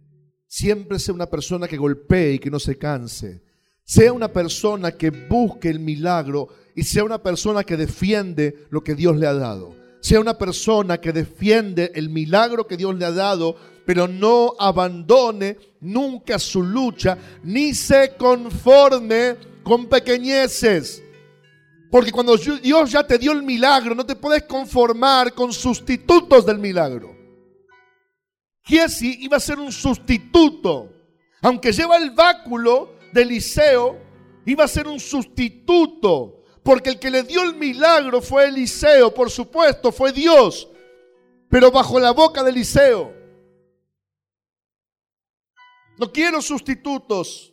Siempre 0.47 0.99
sea 0.99 1.15
una 1.15 1.27
persona 1.27 1.69
que 1.69 1.77
golpee 1.77 2.35
y 2.35 2.39
que 2.39 2.51
no 2.51 2.59
se 2.59 2.79
canse. 2.79 3.43
Sea 3.85 4.13
una 4.13 4.33
persona 4.33 4.93
que 4.93 5.11
busque 5.11 5.69
el 5.69 5.81
milagro 5.81 6.49
y 6.75 6.83
sea 6.85 7.05
una 7.05 7.23
persona 7.23 7.65
que 7.65 7.77
defiende 7.77 8.67
lo 8.71 8.83
que 8.83 8.95
Dios 8.95 9.17
le 9.17 9.27
ha 9.27 9.35
dado. 9.35 9.75
Sea 10.01 10.21
una 10.21 10.39
persona 10.39 11.01
que 11.01 11.13
defiende 11.13 11.91
el 11.95 12.09
milagro 12.09 12.67
que 12.67 12.77
Dios 12.77 12.97
le 12.97 13.05
ha 13.05 13.13
dado, 13.13 13.57
pero 13.85 14.07
no 14.07 14.55
abandone 14.59 15.57
nunca 15.81 16.39
su 16.39 16.63
lucha, 16.63 17.19
ni 17.43 17.75
se 17.75 18.15
conforme 18.17 19.37
con 19.63 19.87
pequeñeces. 19.87 21.03
Porque 21.91 22.13
cuando 22.13 22.37
Dios 22.37 22.93
ya 22.93 23.07
te 23.07 23.19
dio 23.19 23.33
el 23.33 23.43
milagro, 23.43 23.95
no 23.95 24.05
te 24.05 24.17
puedes 24.17 24.43
conformar 24.45 25.33
con 25.33 25.53
sustitutos 25.53 26.45
del 26.45 26.59
milagro. 26.59 27.18
Giesi 28.69 29.17
iba 29.25 29.39
a 29.39 29.41
ser 29.41 29.59
un 29.59 29.73
sustituto. 29.73 30.93
Aunque 31.41 31.73
lleva 31.73 31.97
el 31.97 32.11
báculo, 32.11 32.99
de 33.13 33.23
Eliseo 33.23 33.99
iba 34.45 34.65
a 34.65 34.69
ser 34.69 34.87
un 34.87 34.99
sustituto, 34.99 36.43
porque 36.63 36.91
el 36.91 36.99
que 36.99 37.11
le 37.11 37.23
dio 37.23 37.43
el 37.43 37.55
milagro 37.55 38.23
fue 38.23 38.49
Eliseo, 38.49 39.13
por 39.13 39.31
supuesto, 39.31 39.93
fue 39.93 40.13
Dios, 40.13 40.69
pero 41.51 41.71
bajo 41.71 42.01
la 42.01 42.13
boca 42.13 42.43
de 42.43 42.51
Eliseo. 42.51 43.15
No 45.99 46.13
quiero 46.13 46.41
sustitutos, 46.41 47.53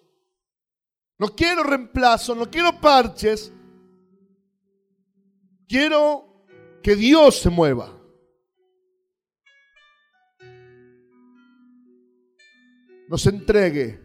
no 1.18 1.28
quiero 1.30 1.63
reemplazo, 1.63 2.36
no 2.36 2.49
quiero 2.49 2.80
parches, 2.80 3.51
quiero 5.68 6.45
que 6.82 6.95
Dios 6.95 7.39
se 7.39 7.49
mueva. 7.49 7.94
Nos 13.08 13.26
entregue 13.28 13.99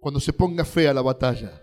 cuando 0.00 0.20
se 0.20 0.32
ponga 0.32 0.64
fe 0.64 0.88
a 0.88 0.94
la 0.94 1.02
batalla. 1.02 1.62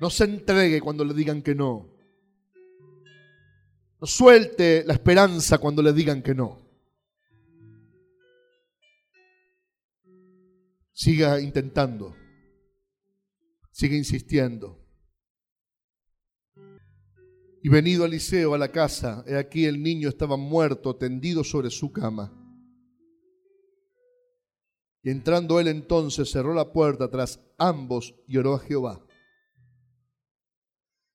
No 0.00 0.10
se 0.10 0.24
entregue 0.24 0.80
cuando 0.80 1.04
le 1.04 1.14
digan 1.14 1.42
que 1.42 1.54
no. 1.54 1.88
No 4.00 4.06
suelte 4.06 4.84
la 4.84 4.92
esperanza 4.92 5.58
cuando 5.58 5.82
le 5.82 5.92
digan 5.92 6.22
que 6.22 6.34
no. 6.34 6.58
Siga 10.92 11.40
intentando. 11.40 12.14
Siga 13.70 13.96
insistiendo. 13.96 14.82
Y 17.62 17.68
venido 17.68 18.04
Eliseo 18.04 18.54
a 18.54 18.58
la 18.58 18.70
casa, 18.70 19.24
he 19.26 19.36
aquí 19.36 19.64
el 19.64 19.82
niño 19.82 20.08
estaba 20.08 20.36
muerto, 20.36 20.96
tendido 20.96 21.42
sobre 21.42 21.70
su 21.70 21.90
cama. 21.90 22.45
Entrando 25.08 25.60
él 25.60 25.68
entonces 25.68 26.32
cerró 26.32 26.52
la 26.52 26.72
puerta 26.72 27.08
tras 27.08 27.40
ambos 27.58 28.16
y 28.26 28.38
oró 28.38 28.54
a 28.54 28.58
Jehová. 28.58 29.06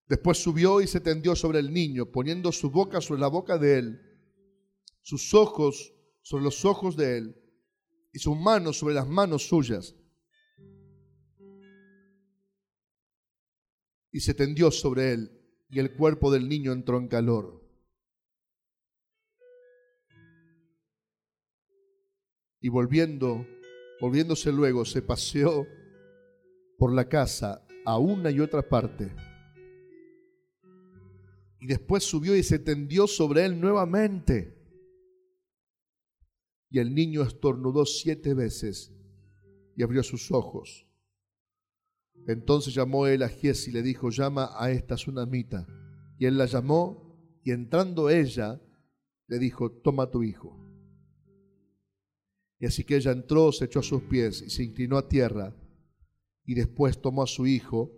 Después 0.08 0.38
subió 0.38 0.80
y 0.80 0.88
se 0.88 1.02
tendió 1.02 1.36
sobre 1.36 1.60
el 1.60 1.74
niño, 1.74 2.06
poniendo 2.06 2.54
su 2.54 2.72
boca 2.72 3.02
sobre 3.02 3.20
la 3.20 3.28
boca 3.28 3.58
de 3.58 3.80
él, 3.80 4.02
sus 5.02 5.34
ojos 5.34 5.94
sobre 6.22 6.46
los 6.46 6.64
ojos 6.64 6.96
de 6.96 7.18
él 7.18 7.36
y 8.14 8.20
sus 8.20 8.38
manos 8.38 8.78
sobre 8.78 8.96
las 8.96 9.10
manos 9.10 9.50
suyas. 9.50 9.94
Y 14.10 14.22
se 14.22 14.34
tendió 14.34 14.72
sobre 14.72 15.12
él 15.12 15.38
y 15.70 15.80
el 15.80 15.98
cuerpo 15.98 16.32
del 16.32 16.48
niño 16.48 16.72
entró 16.72 16.98
en 16.98 17.10
calor. 17.10 17.62
Y 22.62 22.70
volviendo 22.70 23.46
Volviéndose 24.02 24.52
luego, 24.52 24.84
se 24.84 25.04
paseó 25.04 25.68
por 26.80 26.92
la 26.92 27.08
casa 27.08 27.64
a 27.86 28.00
una 28.00 28.32
y 28.32 28.40
otra 28.40 28.68
parte. 28.68 29.16
Y 31.60 31.68
después 31.68 32.04
subió 32.04 32.36
y 32.36 32.42
se 32.42 32.58
tendió 32.58 33.06
sobre 33.06 33.46
él 33.46 33.62
nuevamente. 33.62 34.58
Y 36.72 36.80
el 36.80 36.96
niño 36.96 37.22
estornudó 37.22 37.86
siete 37.86 38.34
veces 38.34 38.92
y 39.76 39.84
abrió 39.84 40.02
sus 40.02 40.32
ojos. 40.32 40.88
Entonces 42.28 42.74
llamó 42.74 43.06
él 43.06 43.22
a 43.22 43.30
Gies 43.30 43.68
y 43.68 43.72
le 43.72 43.84
dijo, 43.84 44.10
llama 44.10 44.50
a 44.58 44.72
esta 44.72 44.96
tsunamita. 44.96 45.68
Y 46.18 46.26
él 46.26 46.40
la 46.40 46.48
llamó 46.48 47.40
y 47.44 47.52
entrando 47.52 48.10
ella 48.10 48.60
le 49.28 49.38
dijo, 49.38 49.72
toma 49.72 50.10
tu 50.10 50.24
hijo. 50.24 50.61
Y 52.62 52.68
así 52.68 52.84
que 52.84 52.96
ella 52.96 53.12
entró, 53.12 53.52
se 53.52 53.66
echó 53.66 53.80
a 53.80 53.84
sus 53.84 54.04
pies 54.04 54.44
y 54.44 54.52
se 54.52 54.64
inclinó 54.64 54.96
a 54.96 55.08
tierra 55.08 55.52
y 56.46 56.54
después 56.54 57.02
tomó 57.02 57.24
a 57.24 57.28
su 57.28 57.48
hijo 57.48 57.92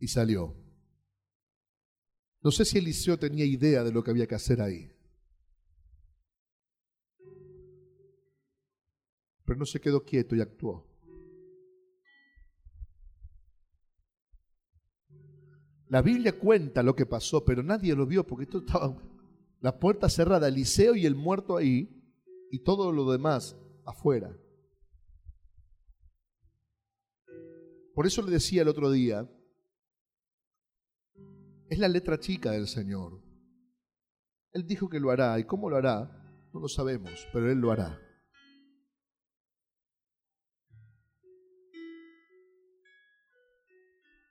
y 0.00 0.08
salió. 0.08 0.56
No 2.40 2.50
sé 2.50 2.64
si 2.64 2.78
Eliseo 2.78 3.18
tenía 3.18 3.44
idea 3.44 3.84
de 3.84 3.92
lo 3.92 4.02
que 4.02 4.10
había 4.10 4.26
que 4.26 4.34
hacer 4.34 4.62
ahí. 4.62 4.90
Pero 9.44 9.58
no 9.58 9.66
se 9.66 9.78
quedó 9.78 10.02
quieto 10.02 10.34
y 10.34 10.40
actuó. 10.40 10.88
La 15.88 16.00
Biblia 16.00 16.38
cuenta 16.38 16.82
lo 16.82 16.96
que 16.96 17.04
pasó, 17.04 17.44
pero 17.44 17.62
nadie 17.62 17.94
lo 17.94 18.06
vio 18.06 18.26
porque 18.26 18.44
esto 18.44 18.58
estaba 18.60 18.96
la 19.60 19.78
puerta 19.78 20.08
cerrada, 20.08 20.48
Eliseo 20.48 20.94
y 20.94 21.04
el 21.04 21.14
muerto 21.14 21.58
ahí, 21.58 22.03
y 22.54 22.60
todo 22.60 22.92
lo 22.92 23.10
demás 23.10 23.56
afuera. 23.84 24.32
Por 27.96 28.06
eso 28.06 28.22
le 28.22 28.30
decía 28.30 28.62
el 28.62 28.68
otro 28.68 28.92
día, 28.92 29.28
es 31.68 31.78
la 31.80 31.88
letra 31.88 32.20
chica 32.20 32.52
del 32.52 32.68
Señor. 32.68 33.20
Él 34.52 34.68
dijo 34.68 34.88
que 34.88 35.00
lo 35.00 35.10
hará, 35.10 35.36
y 35.40 35.44
cómo 35.44 35.68
lo 35.68 35.76
hará, 35.76 36.04
no 36.52 36.60
lo 36.60 36.68
sabemos, 36.68 37.26
pero 37.32 37.50
Él 37.50 37.58
lo 37.58 37.72
hará. 37.72 38.00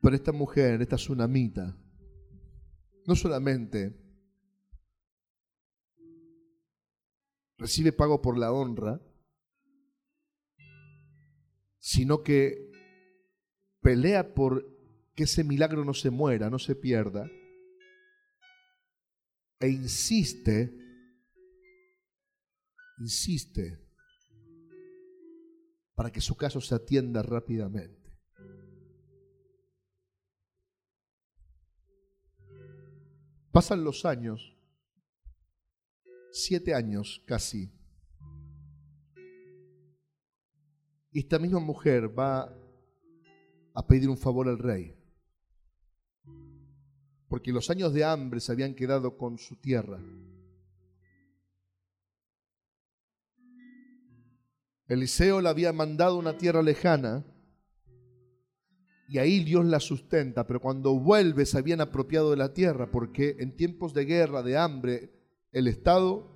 Pero 0.02 0.16
esta 0.16 0.32
mujer, 0.32 0.82
esta 0.82 0.96
tsunamita, 0.96 1.78
no 3.06 3.16
solamente 3.16 4.02
recibe 7.64 7.94
pago 7.94 8.22
por 8.22 8.38
la 8.38 8.52
honra, 8.52 9.00
sino 11.80 12.24
que 12.24 12.70
pelea 13.80 14.34
por 14.34 14.68
que 15.16 15.24
ese 15.24 15.46
milagro 15.46 15.86
no 15.86 15.94
se 15.94 16.10
muera, 16.10 16.50
no 16.50 16.60
se 16.60 16.76
pierda, 16.76 17.26
e 19.62 19.70
insiste, 19.70 20.78
insiste 23.00 23.80
para 25.96 26.12
que 26.12 26.20
su 26.20 26.36
caso 26.36 26.60
se 26.60 26.76
atienda 26.76 27.24
rápidamente. 27.24 28.12
Pasan 33.54 33.86
los 33.86 34.04
años, 34.04 34.53
siete 36.34 36.74
años 36.74 37.22
casi, 37.28 37.72
esta 41.12 41.38
misma 41.38 41.60
mujer 41.60 42.18
va 42.18 42.52
a 43.76 43.88
pedir 43.88 44.10
un 44.10 44.18
favor 44.18 44.50
al 44.50 44.58
rey, 44.58 44.96
porque 47.28 47.52
los 47.52 47.70
años 47.70 47.94
de 47.94 48.04
hambre 48.04 48.40
se 48.40 48.52
habían 48.52 48.74
quedado 48.74 49.16
con 49.16 49.38
su 49.38 49.58
tierra. 49.58 50.00
Eliseo 54.88 55.40
le 55.40 55.50
había 55.50 55.72
mandado 55.72 56.18
una 56.18 56.36
tierra 56.38 56.64
lejana 56.64 57.24
y 59.08 59.20
ahí 59.20 59.44
Dios 59.44 59.66
la 59.66 59.80
sustenta, 59.80 60.48
pero 60.48 60.60
cuando 60.60 61.00
vuelve 61.00 61.46
se 61.46 61.60
habían 61.60 61.82
apropiado 61.82 62.32
de 62.32 62.38
la 62.38 62.54
tierra 62.54 62.90
porque 62.90 63.36
en 63.40 63.56
tiempos 63.56 63.94
de 63.94 64.06
guerra, 64.06 64.42
de 64.42 64.58
hambre, 64.58 65.23
el 65.54 65.68
Estado 65.68 66.36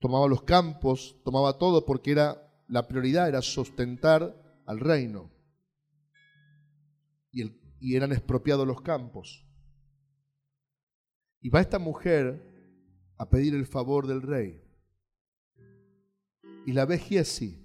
tomaba 0.00 0.26
los 0.26 0.42
campos, 0.42 1.20
tomaba 1.24 1.58
todo 1.58 1.84
porque 1.84 2.10
era 2.12 2.48
la 2.66 2.86
prioridad 2.86 3.28
era 3.28 3.42
sustentar 3.42 4.62
al 4.66 4.80
reino. 4.80 5.30
Y, 7.30 7.94
eran 7.94 8.12
expropiados 8.12 8.66
los 8.66 8.80
campos. 8.80 9.46
Y 11.40 11.48
va 11.48 11.60
esta 11.60 11.78
mujer 11.78 12.42
a 13.16 13.30
pedir 13.30 13.54
el 13.54 13.66
favor 13.66 14.06
del 14.06 14.22
rey. 14.22 14.60
Y 16.66 16.72
la 16.72 16.84
ve 16.84 16.98
Giesi. 16.98 17.64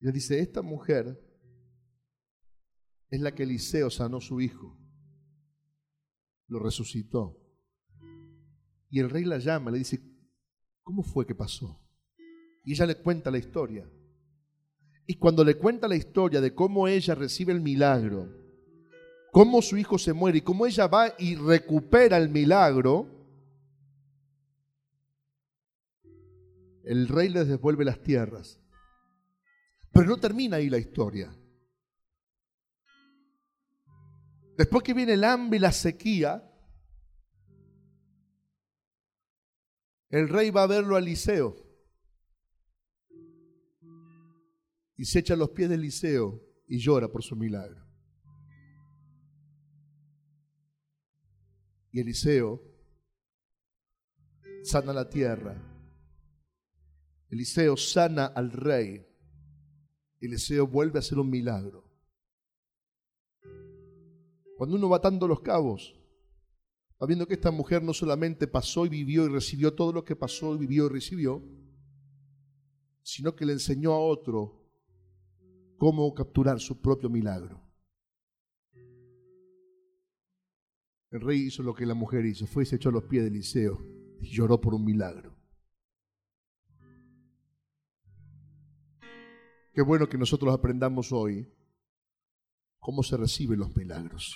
Y 0.00 0.06
le 0.06 0.12
dice, 0.12 0.38
esta 0.40 0.62
mujer 0.62 1.18
es 3.08 3.20
la 3.20 3.34
que 3.34 3.44
Eliseo 3.44 3.88
sanó 3.88 4.20
su 4.20 4.40
hijo. 4.40 4.78
Lo 6.46 6.58
resucitó. 6.58 7.47
Y 8.90 9.00
el 9.00 9.10
rey 9.10 9.24
la 9.24 9.38
llama, 9.38 9.70
le 9.70 9.78
dice, 9.78 10.00
¿cómo 10.82 11.02
fue 11.02 11.26
que 11.26 11.34
pasó? 11.34 11.80
Y 12.64 12.72
ella 12.72 12.86
le 12.86 12.96
cuenta 12.96 13.30
la 13.30 13.38
historia. 13.38 13.88
Y 15.06 15.14
cuando 15.14 15.44
le 15.44 15.56
cuenta 15.56 15.88
la 15.88 15.96
historia 15.96 16.40
de 16.40 16.54
cómo 16.54 16.86
ella 16.86 17.14
recibe 17.14 17.52
el 17.52 17.60
milagro, 17.60 18.28
cómo 19.32 19.62
su 19.62 19.76
hijo 19.76 19.98
se 19.98 20.12
muere 20.12 20.38
y 20.38 20.42
cómo 20.42 20.66
ella 20.66 20.86
va 20.86 21.14
y 21.18 21.34
recupera 21.34 22.16
el 22.16 22.28
milagro, 22.28 23.06
el 26.84 27.08
rey 27.08 27.28
les 27.28 27.48
devuelve 27.48 27.84
las 27.84 28.02
tierras. 28.02 28.58
Pero 29.92 30.06
no 30.06 30.16
termina 30.18 30.56
ahí 30.56 30.70
la 30.70 30.78
historia. 30.78 31.34
Después 34.56 34.82
que 34.82 34.94
viene 34.94 35.12
el 35.14 35.24
hambre 35.24 35.58
y 35.58 35.60
la 35.60 35.72
sequía, 35.72 36.47
el 40.10 40.28
rey 40.28 40.50
va 40.50 40.62
a 40.62 40.66
verlo 40.66 40.96
a 40.96 40.98
Eliseo 40.98 41.56
y 44.96 45.04
se 45.04 45.20
echa 45.20 45.34
a 45.34 45.36
los 45.36 45.50
pies 45.50 45.68
de 45.68 45.76
Eliseo 45.76 46.42
y 46.66 46.78
llora 46.78 47.08
por 47.08 47.22
su 47.22 47.36
milagro. 47.36 47.86
Y 51.92 52.00
Eliseo 52.00 52.62
sana 54.62 54.92
la 54.92 55.08
tierra 55.08 55.68
Eliseo 57.30 57.76
sana 57.76 58.26
al 58.26 58.50
rey. 58.50 59.06
Eliseo 60.20 60.66
vuelve 60.66 60.98
a 60.98 61.00
hacer 61.00 61.18
un 61.18 61.30
milagro. 61.30 61.84
Cuando 64.56 64.76
uno 64.76 64.88
va 64.88 64.96
atando 64.96 65.28
los 65.28 65.40
cabos, 65.40 65.97
va 67.00 67.06
viendo 67.06 67.26
que 67.26 67.34
esta 67.34 67.50
mujer 67.50 67.82
no 67.82 67.92
solamente 67.92 68.46
pasó 68.46 68.84
y 68.84 68.88
vivió 68.88 69.24
y 69.26 69.28
recibió 69.28 69.74
todo 69.74 69.92
lo 69.92 70.04
que 70.04 70.16
pasó 70.16 70.54
y 70.54 70.58
vivió 70.58 70.86
y 70.86 70.88
recibió, 70.90 71.42
sino 73.02 73.34
que 73.34 73.46
le 73.46 73.52
enseñó 73.52 73.92
a 73.92 74.00
otro 74.00 74.68
cómo 75.76 76.12
capturar 76.12 76.60
su 76.60 76.80
propio 76.80 77.08
milagro. 77.08 77.62
El 81.10 81.20
rey 81.22 81.46
hizo 81.46 81.62
lo 81.62 81.74
que 81.74 81.86
la 81.86 81.94
mujer 81.94 82.26
hizo, 82.26 82.46
fue 82.46 82.64
y 82.64 82.66
se 82.66 82.76
echó 82.76 82.90
a 82.90 82.92
los 82.92 83.04
pies 83.04 83.22
de 83.22 83.28
Eliseo 83.28 83.82
y 84.20 84.28
lloró 84.30 84.60
por 84.60 84.74
un 84.74 84.84
milagro. 84.84 85.34
Qué 89.72 89.82
bueno 89.82 90.08
que 90.08 90.18
nosotros 90.18 90.52
aprendamos 90.52 91.12
hoy 91.12 91.48
cómo 92.80 93.02
se 93.02 93.16
reciben 93.16 93.60
los 93.60 93.74
milagros. 93.76 94.34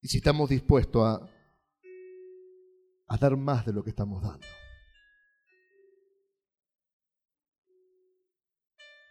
Y 0.00 0.08
si 0.08 0.18
estamos 0.18 0.48
dispuestos 0.48 1.02
a, 1.06 1.30
dar 3.18 3.36
más 3.36 3.66
de 3.66 3.72
lo 3.72 3.82
que 3.82 3.90
estamos 3.90 4.22
dando. 4.22 4.46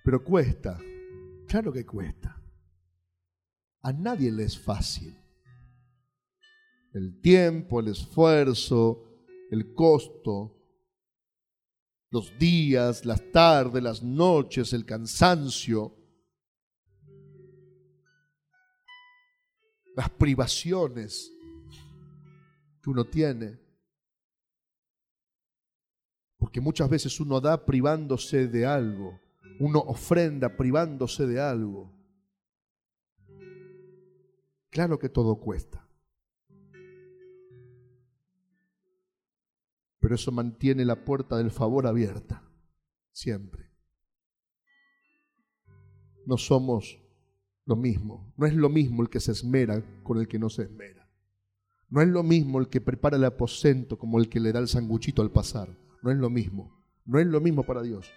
Pero 0.03 0.23
cuesta, 0.23 0.79
claro 1.47 1.73
que 1.73 1.85
cuesta. 1.85 2.41
A 3.81 3.91
nadie 3.91 4.31
le 4.31 4.43
es 4.43 4.57
fácil. 4.57 5.17
El 6.93 7.19
tiempo, 7.21 7.81
el 7.81 7.89
esfuerzo, 7.89 9.03
el 9.51 9.73
costo, 9.73 10.57
los 12.09 12.37
días, 12.39 13.05
las 13.05 13.31
tardes, 13.31 13.83
las 13.83 14.01
noches, 14.01 14.71
el 14.71 14.85
cansancio, 14.85 15.96
las 19.97 20.09
privaciones 20.11 21.33
que 22.83 22.89
uno 22.89 23.03
tiene. 23.03 23.59
Porque 26.37 26.61
muchas 26.61 26.87
veces 26.87 27.19
uno 27.19 27.41
da 27.41 27.65
privándose 27.65 28.47
de 28.47 28.65
algo, 28.65 29.19
uno 29.59 29.79
ofrenda 29.79 30.55
privándose 30.55 31.25
de 31.25 31.41
algo. 31.41 31.91
Claro 34.69 34.99
que 34.99 35.09
todo 35.09 35.39
cuesta. 35.39 35.83
pero 39.99 40.15
eso 40.15 40.31
mantiene 40.31 40.85
la 40.85 41.03
puerta 41.03 41.35
del 41.35 41.51
favor 41.51 41.85
abierta, 41.85 42.41
siempre. 43.11 43.69
No 46.25 46.37
somos 46.37 46.97
lo 47.67 47.75
mismo, 47.75 48.33
no 48.37 48.45
es 48.45 48.53
lo 48.53 48.69
mismo 48.69 49.03
el 49.03 49.09
que 49.09 49.19
se 49.19 49.33
esmera 49.33 49.83
con 50.01 50.17
el 50.17 50.27
que 50.29 50.39
no 50.39 50.49
se 50.49 50.63
esmera. 50.63 51.05
No 51.89 52.01
es 52.01 52.07
lo 52.07 52.23
mismo 52.23 52.59
el 52.59 52.69
que 52.69 52.79
prepara 52.79 53.17
el 53.17 53.25
aposento 53.25 53.97
como 53.97 54.19
el 54.19 54.29
que 54.29 54.39
le 54.39 54.53
da 54.53 54.59
el 54.59 54.69
sanguchito 54.69 55.21
al 55.21 55.31
pasar. 55.31 55.77
No 56.01 56.09
es 56.09 56.17
lo 56.17 56.29
mismo. 56.29 56.81
No 57.05 57.19
es 57.19 57.27
lo 57.27 57.41
mismo 57.41 57.63
para 57.63 57.81
Dios. 57.81 58.09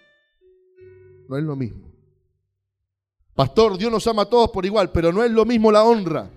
No 1.27 1.37
es 1.37 1.43
lo 1.43 1.57
mismo. 1.57 1.91
Pastor, 3.35 3.77
Dios 3.77 3.91
nos 3.91 4.07
ama 4.07 4.23
a 4.23 4.29
todos 4.29 4.51
por 4.51 4.65
igual, 4.65 4.91
pero 4.91 5.11
no 5.11 5.21
es 5.21 5.31
lo 5.31 5.45
mismo 5.45 5.69
la 5.69 5.83
honra. 5.83 6.31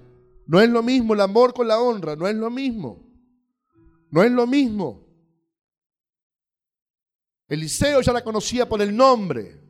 No 0.46 0.60
es 0.60 0.68
lo 0.68 0.82
mismo 0.82 1.14
el 1.14 1.20
amor 1.20 1.54
con 1.54 1.68
la 1.68 1.80
honra. 1.80 2.16
No 2.16 2.26
es 2.26 2.34
lo 2.34 2.50
mismo. 2.50 3.00
No 4.10 4.24
es 4.24 4.32
lo 4.32 4.46
mismo. 4.46 5.06
Eliseo 7.46 8.00
ya 8.00 8.12
la 8.12 8.24
conocía 8.24 8.68
por 8.68 8.82
el 8.82 8.96
nombre. 8.96 9.63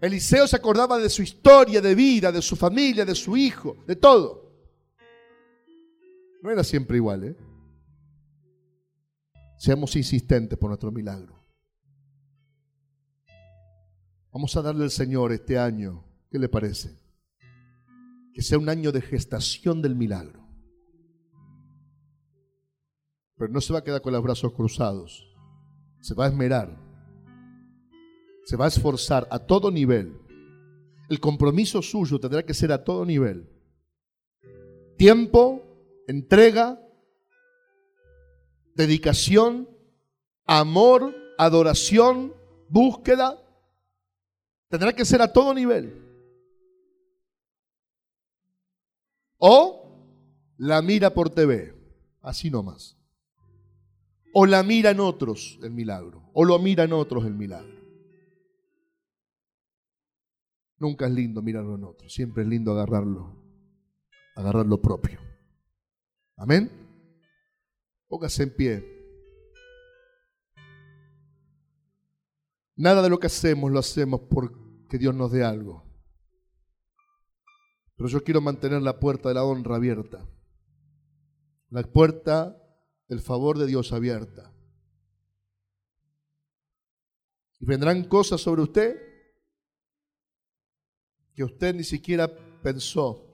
Eliseo 0.00 0.46
se 0.46 0.56
acordaba 0.56 0.98
de 0.98 1.08
su 1.08 1.22
historia 1.22 1.80
de 1.80 1.94
vida, 1.94 2.30
de 2.30 2.42
su 2.42 2.56
familia, 2.56 3.04
de 3.04 3.14
su 3.14 3.36
hijo, 3.36 3.84
de 3.86 3.96
todo. 3.96 4.52
No 6.42 6.50
era 6.50 6.62
siempre 6.62 6.98
igual, 6.98 7.24
¿eh? 7.24 7.36
Seamos 9.58 9.96
insistentes 9.96 10.58
por 10.58 10.68
nuestro 10.68 10.92
milagro. 10.92 11.42
Vamos 14.32 14.54
a 14.56 14.62
darle 14.62 14.84
al 14.84 14.90
Señor 14.90 15.32
este 15.32 15.58
año, 15.58 16.04
¿qué 16.30 16.38
le 16.38 16.48
parece? 16.48 16.94
Que 18.34 18.42
sea 18.42 18.58
un 18.58 18.68
año 18.68 18.92
de 18.92 19.00
gestación 19.00 19.80
del 19.80 19.96
milagro. 19.96 20.46
Pero 23.36 23.50
no 23.50 23.62
se 23.62 23.72
va 23.72 23.78
a 23.78 23.84
quedar 23.84 24.02
con 24.02 24.12
los 24.12 24.22
brazos 24.22 24.52
cruzados 24.52 25.26
se 26.06 26.14
va 26.14 26.26
a 26.26 26.28
esmerar, 26.28 26.78
se 28.46 28.56
va 28.56 28.66
a 28.66 28.68
esforzar 28.68 29.26
a 29.32 29.40
todo 29.40 29.72
nivel. 29.72 30.20
El 31.08 31.18
compromiso 31.18 31.82
suyo 31.82 32.20
tendrá 32.20 32.44
que 32.44 32.54
ser 32.54 32.70
a 32.70 32.84
todo 32.84 33.04
nivel. 33.04 33.50
Tiempo, 34.96 35.62
entrega, 36.06 36.80
dedicación, 38.76 39.68
amor, 40.44 41.12
adoración, 41.36 42.34
búsqueda. 42.68 43.36
Tendrá 44.68 44.92
que 44.92 45.04
ser 45.04 45.22
a 45.22 45.32
todo 45.32 45.52
nivel. 45.52 46.04
O 49.38 50.06
la 50.56 50.82
mira 50.82 51.12
por 51.12 51.30
TV, 51.30 51.74
así 52.22 52.48
nomás. 52.48 52.96
O 54.32 54.46
la 54.46 54.62
miran 54.62 55.00
otros 55.00 55.58
el 55.64 55.72
milagro, 55.72 56.30
o 56.32 56.44
lo 56.44 56.60
miran 56.60 56.92
otros 56.92 57.24
el 57.26 57.34
milagro. 57.34 57.75
Nunca 60.78 61.06
es 61.06 61.12
lindo 61.12 61.42
mirarlo 61.42 61.74
en 61.76 61.84
otros, 61.84 62.12
siempre 62.12 62.42
es 62.42 62.48
lindo 62.48 62.72
agarrarlo, 62.72 63.34
agarrar 64.34 64.66
lo 64.66 64.80
propio. 64.80 65.18
Amén. 66.36 66.70
Póngase 68.08 68.42
en 68.42 68.54
pie. 68.54 68.96
Nada 72.76 73.00
de 73.00 73.08
lo 73.08 73.18
que 73.18 73.26
hacemos 73.26 73.72
lo 73.72 73.78
hacemos 73.78 74.20
porque 74.28 74.98
Dios 74.98 75.14
nos 75.14 75.32
dé 75.32 75.42
algo. 75.42 75.82
Pero 77.96 78.10
yo 78.10 78.22
quiero 78.22 78.42
mantener 78.42 78.82
la 78.82 79.00
puerta 79.00 79.30
de 79.30 79.34
la 79.34 79.44
honra 79.44 79.76
abierta. 79.76 80.28
La 81.70 81.82
puerta 81.82 82.62
del 83.08 83.20
favor 83.20 83.58
de 83.58 83.66
Dios 83.66 83.92
abierta. 83.92 84.52
Y 87.58 87.64
vendrán 87.64 88.04
cosas 88.04 88.42
sobre 88.42 88.60
usted 88.60 89.05
que 91.36 91.44
usted 91.44 91.74
ni 91.74 91.84
siquiera 91.84 92.34
pensó. 92.62 93.30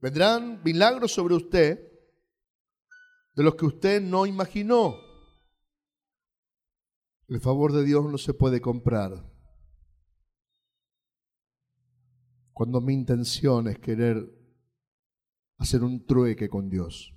Vendrán 0.00 0.62
milagros 0.62 1.12
sobre 1.12 1.34
usted 1.34 1.92
de 3.34 3.42
los 3.42 3.56
que 3.56 3.66
usted 3.66 4.00
no 4.00 4.26
imaginó. 4.26 4.94
El 7.26 7.40
favor 7.40 7.72
de 7.72 7.84
Dios 7.84 8.04
no 8.04 8.16
se 8.16 8.32
puede 8.32 8.60
comprar. 8.60 9.28
Cuando 12.52 12.80
mi 12.80 12.94
intención 12.94 13.66
es 13.66 13.80
querer 13.80 14.24
hacer 15.56 15.82
un 15.82 16.06
trueque 16.06 16.48
con 16.48 16.70
Dios. 16.70 17.12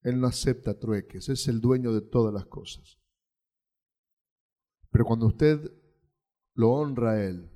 Él 0.00 0.18
no 0.18 0.28
acepta 0.28 0.78
trueques, 0.78 1.28
es 1.28 1.46
el 1.46 1.60
dueño 1.60 1.92
de 1.92 2.00
todas 2.00 2.32
las 2.32 2.46
cosas. 2.46 2.98
Pero 4.90 5.04
cuando 5.04 5.26
usted 5.26 5.83
lo 6.54 6.70
honra 6.70 7.12
a 7.12 7.24
Él, 7.24 7.50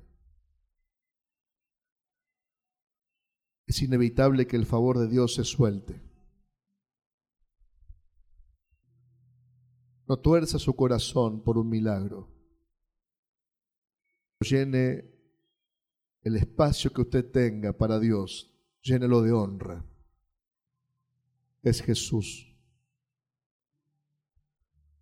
es 3.69 3.83
inevitable 3.83 4.47
que 4.47 4.55
el 4.55 4.65
favor 4.65 4.97
de 4.97 5.07
Dios 5.07 5.35
se 5.35 5.43
suelte. 5.43 6.01
No 10.07 10.17
tuerza 10.17 10.57
su 10.57 10.75
corazón 10.75 11.43
por 11.43 11.59
un 11.59 11.69
milagro. 11.69 12.33
Llene 14.39 15.05
el 16.23 16.35
espacio 16.37 16.91
que 16.91 17.01
usted 17.01 17.29
tenga 17.29 17.71
para 17.73 17.99
Dios, 17.99 18.51
llénelo 18.81 19.21
de 19.21 19.33
honra. 19.33 19.85
Es 21.61 21.83
Jesús. 21.83 22.57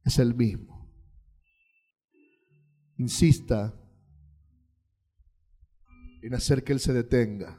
Es 0.03 0.19
el 0.19 0.35
mismo. 0.35 0.91
Insista 2.97 3.86
en 6.27 6.33
hacer 6.33 6.63
que 6.63 6.73
Él 6.73 6.79
se 6.79 6.91
detenga. 6.91 7.57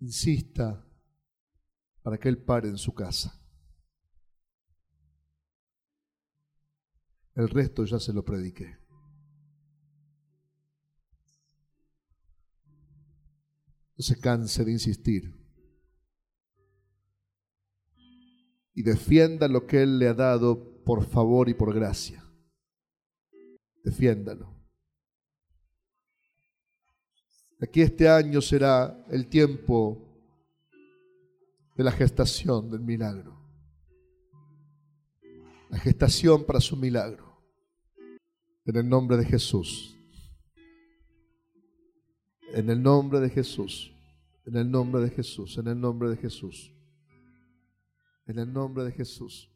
Insista 0.00 0.86
para 2.02 2.18
que 2.18 2.28
Él 2.30 2.38
pare 2.38 2.68
en 2.68 2.78
su 2.78 2.94
casa. 2.94 3.38
El 7.34 7.50
resto 7.50 7.84
ya 7.84 7.98
se 8.00 8.14
lo 8.14 8.24
prediqué. 8.24 8.78
No 13.98 14.02
se 14.02 14.18
canse 14.18 14.64
de 14.64 14.72
insistir. 14.72 15.34
Y 18.72 18.82
defienda 18.82 19.48
lo 19.48 19.66
que 19.66 19.82
Él 19.82 19.98
le 19.98 20.08
ha 20.08 20.14
dado 20.14 20.82
por 20.84 21.04
favor 21.04 21.50
y 21.50 21.54
por 21.54 21.74
gracia. 21.74 22.24
Defiéndalo. 23.84 24.55
Aquí 27.60 27.80
este 27.80 28.08
año 28.08 28.42
será 28.42 29.04
el 29.08 29.28
tiempo 29.28 30.02
de 31.74 31.84
la 31.84 31.92
gestación 31.92 32.70
del 32.70 32.80
milagro. 32.80 33.34
La 35.70 35.78
gestación 35.78 36.44
para 36.44 36.60
su 36.60 36.76
milagro. 36.76 37.40
En 38.66 38.76
el 38.76 38.88
nombre 38.88 39.16
de 39.16 39.24
Jesús. 39.24 39.96
En 42.52 42.68
el 42.68 42.82
nombre 42.82 43.20
de 43.20 43.30
Jesús. 43.30 43.92
En 44.44 44.56
el 44.56 44.70
nombre 44.70 45.00
de 45.00 45.10
Jesús. 45.10 45.56
En 45.56 45.66
el 45.66 45.80
nombre 45.80 46.10
de 46.10 46.16
Jesús. 46.16 46.72
En 48.26 48.38
el 48.38 48.52
nombre 48.52 48.84
de 48.84 48.92
Jesús. 48.92 49.50